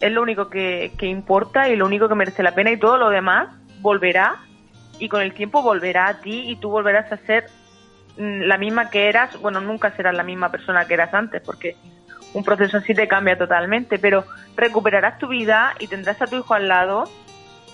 es 0.00 0.12
lo 0.12 0.22
único 0.22 0.48
que, 0.48 0.92
que 0.98 1.06
importa 1.06 1.68
y 1.68 1.76
lo 1.76 1.86
único 1.86 2.08
que 2.08 2.14
merece 2.14 2.42
la 2.42 2.54
pena 2.54 2.70
y 2.70 2.78
todo 2.78 2.98
lo 2.98 3.10
demás 3.10 3.48
volverá 3.80 4.36
y 4.98 5.08
con 5.08 5.22
el 5.22 5.32
tiempo 5.32 5.62
volverá 5.62 6.08
a 6.08 6.20
ti 6.20 6.50
y 6.50 6.56
tú 6.56 6.70
volverás 6.70 7.10
a 7.12 7.16
ser 7.18 7.46
mm, 8.16 8.42
la 8.42 8.58
misma 8.58 8.90
que 8.90 9.08
eras, 9.08 9.40
bueno, 9.40 9.60
nunca 9.60 9.92
serás 9.92 10.14
la 10.14 10.22
misma 10.22 10.50
persona 10.50 10.86
que 10.86 10.94
eras 10.94 11.14
antes, 11.14 11.42
porque 11.42 11.76
un 12.34 12.44
proceso 12.44 12.78
así 12.78 12.94
te 12.94 13.08
cambia 13.08 13.36
totalmente, 13.38 13.98
pero 13.98 14.24
recuperarás 14.56 15.18
tu 15.18 15.28
vida 15.28 15.74
y 15.78 15.86
tendrás 15.86 16.20
a 16.20 16.26
tu 16.26 16.36
hijo 16.36 16.54
al 16.54 16.68
lado, 16.68 17.04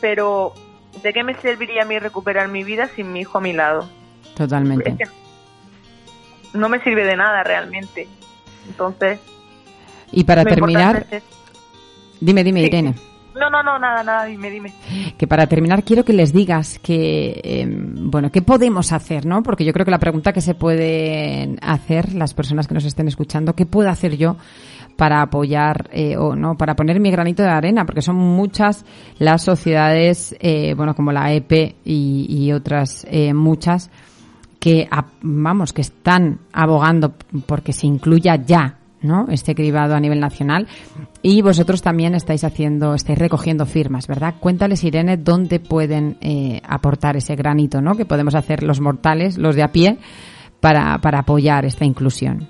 pero 0.00 0.54
¿de 1.02 1.12
qué 1.12 1.24
me 1.24 1.34
serviría 1.40 1.82
a 1.82 1.86
mí 1.86 1.98
recuperar 1.98 2.48
mi 2.48 2.62
vida 2.64 2.88
sin 2.94 3.12
mi 3.12 3.20
hijo 3.20 3.38
a 3.38 3.40
mi 3.40 3.52
lado? 3.52 3.88
Totalmente. 4.36 4.90
Es 4.90 4.96
que 4.98 5.04
no 6.58 6.68
me 6.68 6.80
sirve 6.82 7.04
de 7.04 7.16
nada 7.16 7.42
realmente. 7.42 8.06
Entonces, 8.68 9.18
Y 10.12 10.24
para 10.24 10.44
terminar, 10.44 11.06
es- 11.10 11.22
dime, 12.20 12.44
dime, 12.44 12.60
Sí. 12.60 12.66
Irene, 12.66 12.94
No, 13.34 13.50
no, 13.50 13.62
no, 13.62 13.78
nada, 13.78 14.04
nada, 14.04 14.24
dime, 14.26 14.48
dime. 14.50 14.72
que 15.18 15.26
para 15.26 15.46
terminar 15.46 15.82
quiero 15.82 16.04
que 16.04 16.12
les 16.12 16.32
digas 16.32 16.78
que, 16.78 17.40
eh, 17.42 17.66
bueno, 17.68 18.30
¿qué 18.30 18.42
podemos 18.42 18.92
hacer, 18.92 19.26
no? 19.26 19.42
Porque 19.42 19.64
yo 19.64 19.72
creo 19.72 19.84
que 19.84 19.90
la 19.90 19.98
pregunta 19.98 20.32
que 20.32 20.40
se 20.40 20.54
pueden 20.54 21.58
hacer 21.60 22.14
las 22.14 22.32
personas 22.32 22.68
que 22.68 22.74
nos 22.74 22.84
estén 22.84 23.08
escuchando, 23.08 23.54
¿qué 23.54 23.66
puedo 23.66 23.90
hacer 23.90 24.16
yo 24.16 24.36
para 24.96 25.22
apoyar 25.22 25.88
eh, 25.92 26.16
o 26.16 26.36
no, 26.36 26.56
para 26.56 26.76
poner 26.76 27.00
mi 27.00 27.10
granito 27.10 27.42
de 27.42 27.48
arena? 27.48 27.84
Porque 27.84 28.02
son 28.02 28.16
muchas 28.16 28.84
las 29.18 29.42
sociedades, 29.42 30.36
eh, 30.38 30.74
bueno, 30.76 30.94
como 30.94 31.10
la 31.10 31.32
EP 31.32 31.74
y, 31.84 32.26
y 32.28 32.52
otras 32.52 33.04
eh, 33.10 33.34
muchas, 33.34 33.90
que, 34.60 34.88
vamos, 35.20 35.72
que 35.72 35.82
están 35.82 36.38
abogando 36.52 37.14
porque 37.46 37.72
se 37.72 37.86
incluya 37.86 38.36
ya, 38.36 38.78
¿no? 39.04 39.26
Este 39.30 39.54
cribado 39.54 39.94
a 39.94 40.00
nivel 40.00 40.18
nacional. 40.18 40.66
Y 41.22 41.42
vosotros 41.42 41.82
también 41.82 42.14
estáis 42.14 42.42
haciendo, 42.42 42.94
estáis 42.94 43.18
recogiendo 43.18 43.66
firmas, 43.66 44.08
¿verdad? 44.08 44.34
Cuéntales, 44.40 44.82
Irene, 44.82 45.16
dónde 45.16 45.60
pueden 45.60 46.16
eh, 46.20 46.60
aportar 46.66 47.16
ese 47.16 47.36
granito, 47.36 47.80
¿no? 47.80 47.96
Que 47.96 48.06
podemos 48.06 48.34
hacer 48.34 48.62
los 48.62 48.80
mortales, 48.80 49.38
los 49.38 49.54
de 49.54 49.62
a 49.62 49.68
pie, 49.68 49.98
para, 50.60 50.98
para 50.98 51.20
apoyar 51.20 51.64
esta 51.64 51.84
inclusión. 51.84 52.48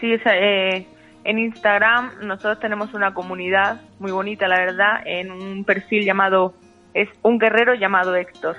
Sí, 0.00 0.08
eh, 0.12 0.86
en 1.24 1.38
Instagram 1.38 2.10
nosotros 2.22 2.60
tenemos 2.60 2.92
una 2.92 3.14
comunidad 3.14 3.80
muy 3.98 4.12
bonita, 4.12 4.46
la 4.48 4.58
verdad, 4.58 5.00
en 5.06 5.30
un 5.30 5.64
perfil 5.64 6.04
llamado, 6.04 6.54
es 6.94 7.08
un 7.22 7.38
guerrero 7.38 7.74
llamado 7.74 8.14
Héctor. 8.14 8.56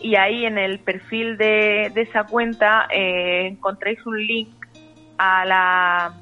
Y 0.00 0.16
ahí 0.16 0.44
en 0.44 0.58
el 0.58 0.80
perfil 0.80 1.36
de, 1.36 1.92
de 1.94 2.02
esa 2.02 2.24
cuenta 2.24 2.88
eh, 2.92 3.46
encontráis 3.46 4.04
un 4.04 4.18
link 4.18 4.61
a 5.22 5.44
la, 5.44 6.14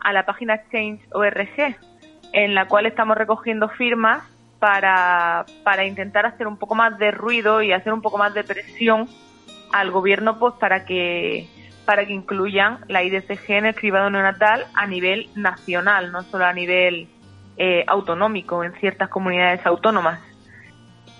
a 0.00 0.12
la 0.12 0.26
página 0.26 0.60
Change.org, 0.70 1.76
en 2.34 2.54
la 2.54 2.68
cual 2.68 2.84
estamos 2.84 3.16
recogiendo 3.16 3.70
firmas 3.70 4.22
para, 4.58 5.46
para 5.64 5.86
intentar 5.86 6.26
hacer 6.26 6.46
un 6.46 6.58
poco 6.58 6.74
más 6.74 6.98
de 6.98 7.10
ruido 7.10 7.62
y 7.62 7.72
hacer 7.72 7.90
un 7.90 8.02
poco 8.02 8.18
más 8.18 8.34
de 8.34 8.44
presión 8.44 9.08
al 9.72 9.90
gobierno 9.90 10.38
pues 10.38 10.54
para 10.60 10.84
que 10.84 11.48
para 11.86 12.04
que 12.04 12.12
incluyan 12.12 12.80
la 12.88 13.02
IDCG 13.02 13.50
en 13.50 13.64
el 13.64 13.74
cribado 13.74 14.10
neonatal 14.10 14.66
a 14.74 14.86
nivel 14.86 15.30
nacional, 15.34 16.12
no 16.12 16.20
solo 16.22 16.44
a 16.44 16.52
nivel 16.52 17.08
eh, 17.56 17.82
autonómico 17.86 18.62
en 18.62 18.74
ciertas 18.74 19.08
comunidades 19.08 19.64
autónomas. 19.64 20.20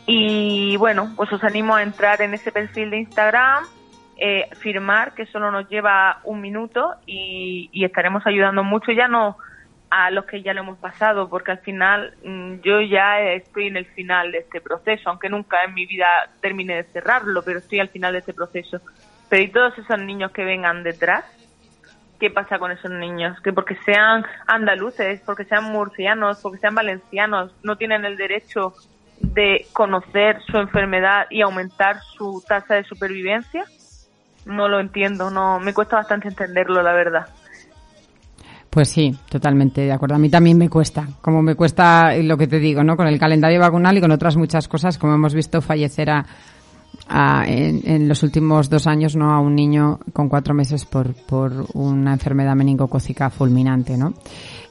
Y 0.05 0.77
bueno, 0.77 1.15
pues 1.17 1.33
os 1.33 1.43
animo 1.43 1.75
a 1.75 1.83
entrar 1.83 2.21
en 2.21 2.35
ese 2.35 2.53
perfil 2.53 2.91
de 2.91 2.99
Instagram, 2.99 3.65
eh, 4.19 4.49
firmar, 4.61 5.15
que 5.15 5.27
solo 5.27 5.51
nos 5.51 5.69
lleva 5.69 6.21
un 6.25 6.41
minuto 6.41 6.95
y, 7.07 7.71
y 7.73 7.85
estaremos 7.85 8.27
ayudando 8.27 8.65
mucho, 8.65 8.93
ya 8.93 9.09
no 9.09 9.37
a 9.91 10.11
los 10.11 10.27
que 10.27 10.43
ya 10.43 10.53
lo 10.53 10.61
hemos 10.61 10.79
pasado, 10.79 11.29
porque 11.29 11.53
al 11.53 11.59
final 11.61 12.15
mm, 12.23 12.61
yo 12.61 12.81
ya 12.81 13.21
estoy 13.21 13.69
en 13.69 13.77
el 13.77 13.87
final 13.87 14.33
de 14.33 14.39
este 14.39 14.61
proceso, 14.61 15.09
aunque 15.09 15.29
nunca 15.29 15.63
en 15.65 15.75
mi 15.75 15.87
vida 15.87 16.07
termine 16.41 16.77
de 16.77 16.85
cerrarlo, 16.85 17.43
pero 17.43 17.59
estoy 17.59 17.81
al 17.81 17.89
final 17.89 18.13
de 18.13 18.19
este 18.19 18.35
proceso. 18.35 18.81
Pero 19.29 19.43
¿y 19.43 19.49
todos 19.49 19.79
esos 19.79 19.99
niños 20.01 20.33
que 20.33 20.45
vengan 20.45 20.83
detrás? 20.83 21.25
¿Qué 22.21 22.31
pasa 22.31 22.59
con 22.59 22.73
esos 22.73 22.91
niños? 22.91 23.41
Que 23.41 23.53
porque 23.53 23.77
sean 23.85 24.25
andaluces, 24.47 25.21
porque 25.25 25.45
sean 25.45 25.65
murcianos, 25.65 26.41
porque 26.43 26.59
sean 26.59 26.75
valencianos, 26.75 27.55
no 27.63 27.77
tienen 27.77 28.05
el 28.05 28.17
derecho 28.17 28.75
de 29.21 29.67
conocer 29.73 30.41
su 30.43 30.59
enfermedad 30.59 31.27
y 31.31 31.43
aumentar 31.43 32.01
su 32.17 32.43
tasa 32.47 32.75
de 32.75 32.85
supervivencia? 32.85 33.65
No 34.49 34.67
lo 34.67 34.81
entiendo, 34.81 35.31
no 35.31 35.61
me 35.61 35.75
cuesta 35.75 35.97
bastante 35.97 36.29
entenderlo, 36.29 36.83
la 36.83 36.93
verdad. 36.93 37.27
Pues 38.71 38.89
sí, 38.89 39.17
totalmente 39.29 39.83
de 39.83 39.93
acuerdo. 39.93 40.15
A 40.15 40.19
mí 40.19 40.29
también 40.29 40.59
me 40.59 40.69
cuesta, 40.69 41.07
como 41.21 41.43
me 41.43 41.55
cuesta 41.55 42.15
lo 42.17 42.37
que 42.37 42.47
te 42.47 42.59
digo, 42.59 42.83
¿no? 42.83 42.97
Con 42.97 43.07
el 43.07 43.19
calendario 43.19 43.61
vacunal 43.61 43.97
y 43.97 44.01
con 44.01 44.11
otras 44.11 44.37
muchas 44.37 44.69
cosas, 44.69 44.99
como 44.99 45.15
hemos 45.15 45.35
visto 45.35 45.61
fallecer 45.61 46.11
a, 46.11 46.25
en, 47.47 47.81
en 47.85 48.09
los 48.09 48.23
últimos 48.23 48.69
dos 48.69 48.87
años, 48.87 49.17
¿no? 49.17 49.33
A 49.33 49.41
un 49.41 49.55
niño 49.55 50.01
con 50.13 50.29
cuatro 50.29 50.55
meses 50.55 50.85
por, 50.85 51.15
por 51.15 51.67
una 51.75 52.13
enfermedad 52.13 52.55
meningocócica 52.55 53.31
fulminante, 53.31 53.97
¿no? 53.97 54.15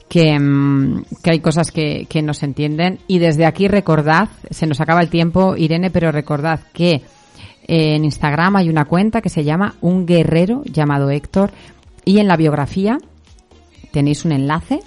Que, 0.08 0.38
mm, 0.38 1.04
que 1.22 1.30
hay 1.30 1.40
cosas 1.40 1.70
que, 1.72 2.06
que 2.08 2.22
no 2.22 2.34
se 2.34 2.46
entienden. 2.46 3.00
Y 3.08 3.18
desde 3.18 3.46
aquí 3.46 3.68
recordad, 3.68 4.28
se 4.50 4.66
nos 4.66 4.80
acaba 4.80 5.00
el 5.00 5.10
tiempo, 5.10 5.56
Irene, 5.56 5.90
pero 5.90 6.12
recordad 6.12 6.60
que 6.72 7.02
en 7.68 8.04
Instagram 8.04 8.56
hay 8.56 8.70
una 8.70 8.86
cuenta 8.86 9.20
que 9.20 9.28
se 9.28 9.44
llama 9.44 9.74
Un 9.82 10.06
Guerrero 10.06 10.62
llamado 10.64 11.10
Héctor. 11.10 11.52
Y 12.04 12.18
en 12.18 12.26
la 12.26 12.36
biografía 12.36 12.98
tenéis 13.92 14.24
un 14.24 14.32
enlace 14.32 14.80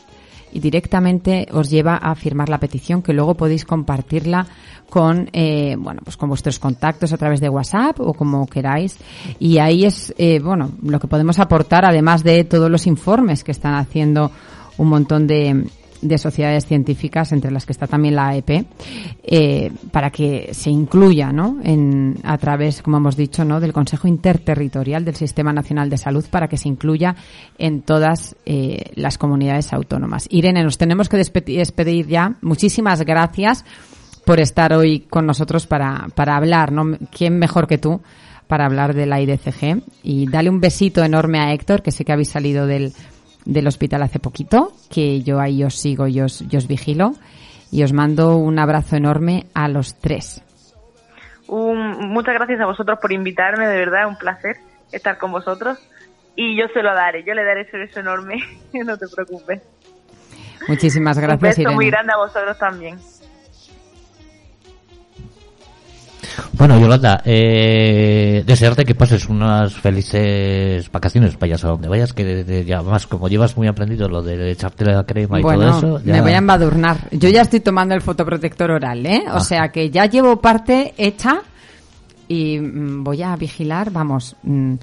y 0.52 0.60
directamente 0.60 1.48
os 1.52 1.70
lleva 1.70 1.96
a 1.96 2.14
firmar 2.16 2.50
la 2.50 2.60
petición 2.60 3.02
que 3.02 3.14
luego 3.14 3.36
podéis 3.36 3.64
compartirla 3.64 4.48
con 4.90 5.30
eh, 5.32 5.78
bueno 5.80 6.02
pues 6.04 6.18
con 6.18 6.28
vuestros 6.28 6.60
contactos 6.60 7.14
a 7.14 7.18
través 7.18 7.40
de 7.40 7.48
WhatsApp 7.48 8.00
o 8.00 8.14
como 8.14 8.48
queráis. 8.48 8.98
Y 9.40 9.60
ahí 9.60 9.86
es 9.86 10.14
eh, 10.18 10.40
bueno 10.40 10.72
lo 10.82 11.00
que 11.00 11.08
podemos 11.08 11.40
aportar 11.40 11.86
además 11.86 12.24
de 12.24 12.44
todos 12.44 12.70
los 12.70 12.88
informes 12.88 13.44
que 13.44 13.52
están 13.52 13.76
haciendo 13.76 14.32
un 14.78 14.90
montón 14.90 15.28
de 15.28 15.68
de 16.02 16.18
sociedades 16.18 16.66
científicas, 16.66 17.32
entre 17.32 17.52
las 17.52 17.66
que 17.66 17.72
está 17.72 17.88
también 17.88 18.16
la 18.16 18.30
AEP, 18.30 18.66
eh, 19.24 19.72
para 19.92 20.10
que 20.10 20.50
se 20.54 20.70
incluya, 20.70 21.32
¿no? 21.32 21.58
En, 21.64 22.16
a 22.24 22.38
través, 22.38 22.82
como 22.82 22.98
hemos 22.98 23.16
dicho, 23.16 23.46
¿no? 23.46 23.60
Del 23.60 23.74
Consejo 23.74 24.08
Interterritorial 24.08 25.06
del 25.06 25.16
Sistema 25.16 25.54
Nacional 25.54 25.90
de 25.90 25.98
Salud, 25.98 26.26
para 26.30 26.48
que 26.48 26.58
se 26.58 26.68
incluya 26.70 27.16
en 27.58 27.82
todas 27.82 28.36
eh, 28.46 28.92
las 28.96 29.18
comunidades 29.18 29.74
autónomas. 29.74 30.28
Irene, 30.30 30.64
nos 30.64 30.78
tenemos 30.78 31.10
que 31.10 31.18
despe- 31.18 31.46
despedir 31.56 32.08
ya. 32.08 32.36
Muchísimas 32.42 33.02
gracias 33.04 33.64
por 34.26 34.40
estar 34.40 34.74
hoy 34.74 35.02
con 35.02 35.26
nosotros 35.26 35.68
para, 35.68 36.08
para 36.16 36.36
hablar, 36.36 36.72
¿no? 36.72 36.98
¿Quién 37.16 37.38
mejor 37.40 37.68
que 37.68 37.78
tú 37.78 38.02
para 38.48 38.66
hablar 38.66 38.94
de 38.94 39.06
la 39.06 39.22
IDCG? 39.22 39.82
Y 40.04 40.30
dale 40.30 40.50
un 40.50 40.60
besito 40.60 41.04
enorme 41.04 41.40
a 41.40 41.54
Héctor, 41.54 41.82
que 41.82 41.92
sé 41.92 42.06
que 42.06 42.12
habéis 42.12 42.30
salido 42.30 42.68
del, 42.68 42.94
del 43.46 43.68
hospital 43.68 44.04
hace 44.04 44.20
poquito, 44.20 44.72
que 44.90 45.22
yo 45.22 45.40
ahí 45.40 45.64
os 45.64 45.76
sigo 45.76 46.08
y 46.08 46.22
os, 46.22 46.42
y 46.42 46.56
os 46.58 46.68
vigilo. 46.68 47.14
Y 47.72 47.84
os 47.84 47.94
mando 47.94 48.36
un 48.36 48.60
abrazo 48.60 48.98
enorme 48.98 49.46
a 49.54 49.70
los 49.70 49.96
tres. 49.96 50.42
Un- 51.48 52.10
muchas 52.10 52.34
gracias 52.34 52.60
a 52.60 52.66
vosotros 52.66 53.00
por 53.02 53.12
invitarme, 53.14 53.66
de 53.68 53.78
verdad, 53.78 54.08
un 54.08 54.18
placer 54.18 54.58
estar 54.92 55.18
con 55.18 55.32
vosotros. 55.32 55.78
Y 56.36 56.58
yo 56.58 56.66
se 56.74 56.82
lo 56.82 56.94
daré, 56.94 57.24
yo 57.24 57.34
le 57.34 57.44
daré 57.44 57.62
ese 57.62 57.78
beso 57.78 58.00
enorme, 58.02 58.36
no 58.74 58.98
te 58.98 59.06
preocupes. 59.08 59.62
Muchísimas 60.68 61.18
un 61.18 61.24
gracias, 61.24 61.58
beso 61.58 61.72
muy 61.72 61.90
grande 61.90 62.14
a 62.14 62.18
vosotros 62.18 62.58
también. 62.58 62.98
Bueno, 66.54 66.80
Yolanda, 66.80 67.22
eh, 67.26 68.44
desearte 68.46 68.86
que 68.86 68.96
pases 68.96 69.28
unas 69.30 69.74
felices 69.74 70.90
vacaciones, 70.92 71.38
vayas 71.40 71.64
a 71.64 71.70
donde 71.70 71.88
vayas, 71.88 72.14
que 72.14 72.24
de- 72.24 72.44
de- 72.44 72.66
ya 72.66 72.82
más 72.82 73.08
como 73.08 73.28
llevas 73.28 73.56
muy 73.58 73.68
aprendido 73.68 74.08
lo 74.08 74.22
de 74.22 74.52
echarte 74.52 74.86
la 74.86 75.04
crema 75.06 75.40
y 75.40 75.44
Bueno, 75.44 75.60
todo 75.62 75.78
eso. 75.98 76.06
ya- 76.06 76.14
me 76.14 76.22
voy 76.22 76.32
a 76.34 76.38
embadurnar. 76.38 76.98
Yo 77.12 77.30
ya 77.30 77.42
estoy 77.42 77.60
tomando 77.62 77.96
el 77.96 78.02
fotoprotector 78.02 78.72
oral, 78.72 79.06
¿eh? 79.06 79.24
O 79.32 79.38
Ah. 79.38 79.40
sea 79.42 79.70
que 79.70 79.90
ya 79.90 80.06
llevo 80.06 80.40
parte 80.42 80.94
hecha 80.98 81.42
y 82.28 82.60
mm, 82.60 83.04
voy 83.04 83.24
a 83.24 83.36
vigilar, 83.36 83.92
vamos, 83.92 84.36
mm, 84.44 84.74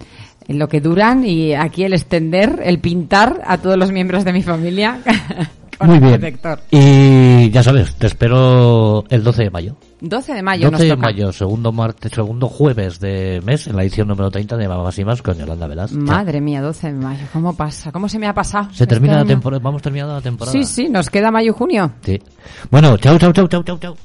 en 0.48 0.58
lo 0.58 0.68
que 0.68 0.80
duran 0.80 1.24
y 1.24 1.54
aquí 1.54 1.84
el 1.84 1.92
extender, 1.92 2.60
el 2.64 2.78
pintar 2.78 3.40
a 3.46 3.58
todos 3.58 3.76
los 3.76 3.92
miembros 3.92 4.24
de 4.24 4.32
mi 4.32 4.42
familia 4.42 4.98
con 5.78 5.88
Muy 5.88 5.96
el 5.98 6.02
bien. 6.04 6.12
protector. 6.20 6.60
Y 6.70 7.50
ya 7.50 7.62
sabes, 7.62 7.94
te 7.96 8.06
espero 8.06 9.04
el 9.10 9.22
12 9.22 9.44
de 9.44 9.50
mayo. 9.50 9.76
12 10.00 10.34
de 10.34 10.42
mayo 10.42 10.70
12 10.70 10.72
nos 10.72 10.80
de 10.80 10.88
toca. 10.90 11.02
mayo, 11.02 11.32
segundo 11.32 11.72
martes, 11.72 12.12
segundo 12.14 12.48
jueves 12.48 13.00
de 13.00 13.40
mes, 13.44 13.66
en 13.66 13.76
la 13.76 13.82
edición 13.82 14.08
número 14.08 14.30
30 14.30 14.56
de 14.56 14.68
Mamás 14.68 14.98
y 14.98 15.04
Más 15.04 15.22
con 15.22 15.36
Yolanda 15.36 15.66
Velas. 15.66 15.92
Madre 15.92 16.40
mía, 16.40 16.62
12 16.62 16.86
de 16.88 16.92
mayo. 16.94 17.24
¿Cómo 17.32 17.54
pasa? 17.56 17.90
¿Cómo 17.92 18.08
se 18.08 18.18
me 18.18 18.26
ha 18.26 18.34
pasado? 18.34 18.68
Se 18.72 18.86
termina 18.86 19.14
Este 19.14 19.24
la 19.24 19.28
temporada, 19.28 19.62
vamos 19.62 19.82
terminando 19.82 20.14
la 20.14 20.20
temporada. 20.20 20.52
Sí, 20.52 20.64
sí, 20.64 20.88
nos 20.88 21.10
queda 21.10 21.30
mayo-junio. 21.30 21.92
Sí. 22.02 22.20
Bueno, 22.70 22.96
chao, 22.98 23.18
chao, 23.18 23.32
chao, 23.32 23.48
chao, 23.48 23.62
chao, 23.62 23.78
chao. 23.78 23.96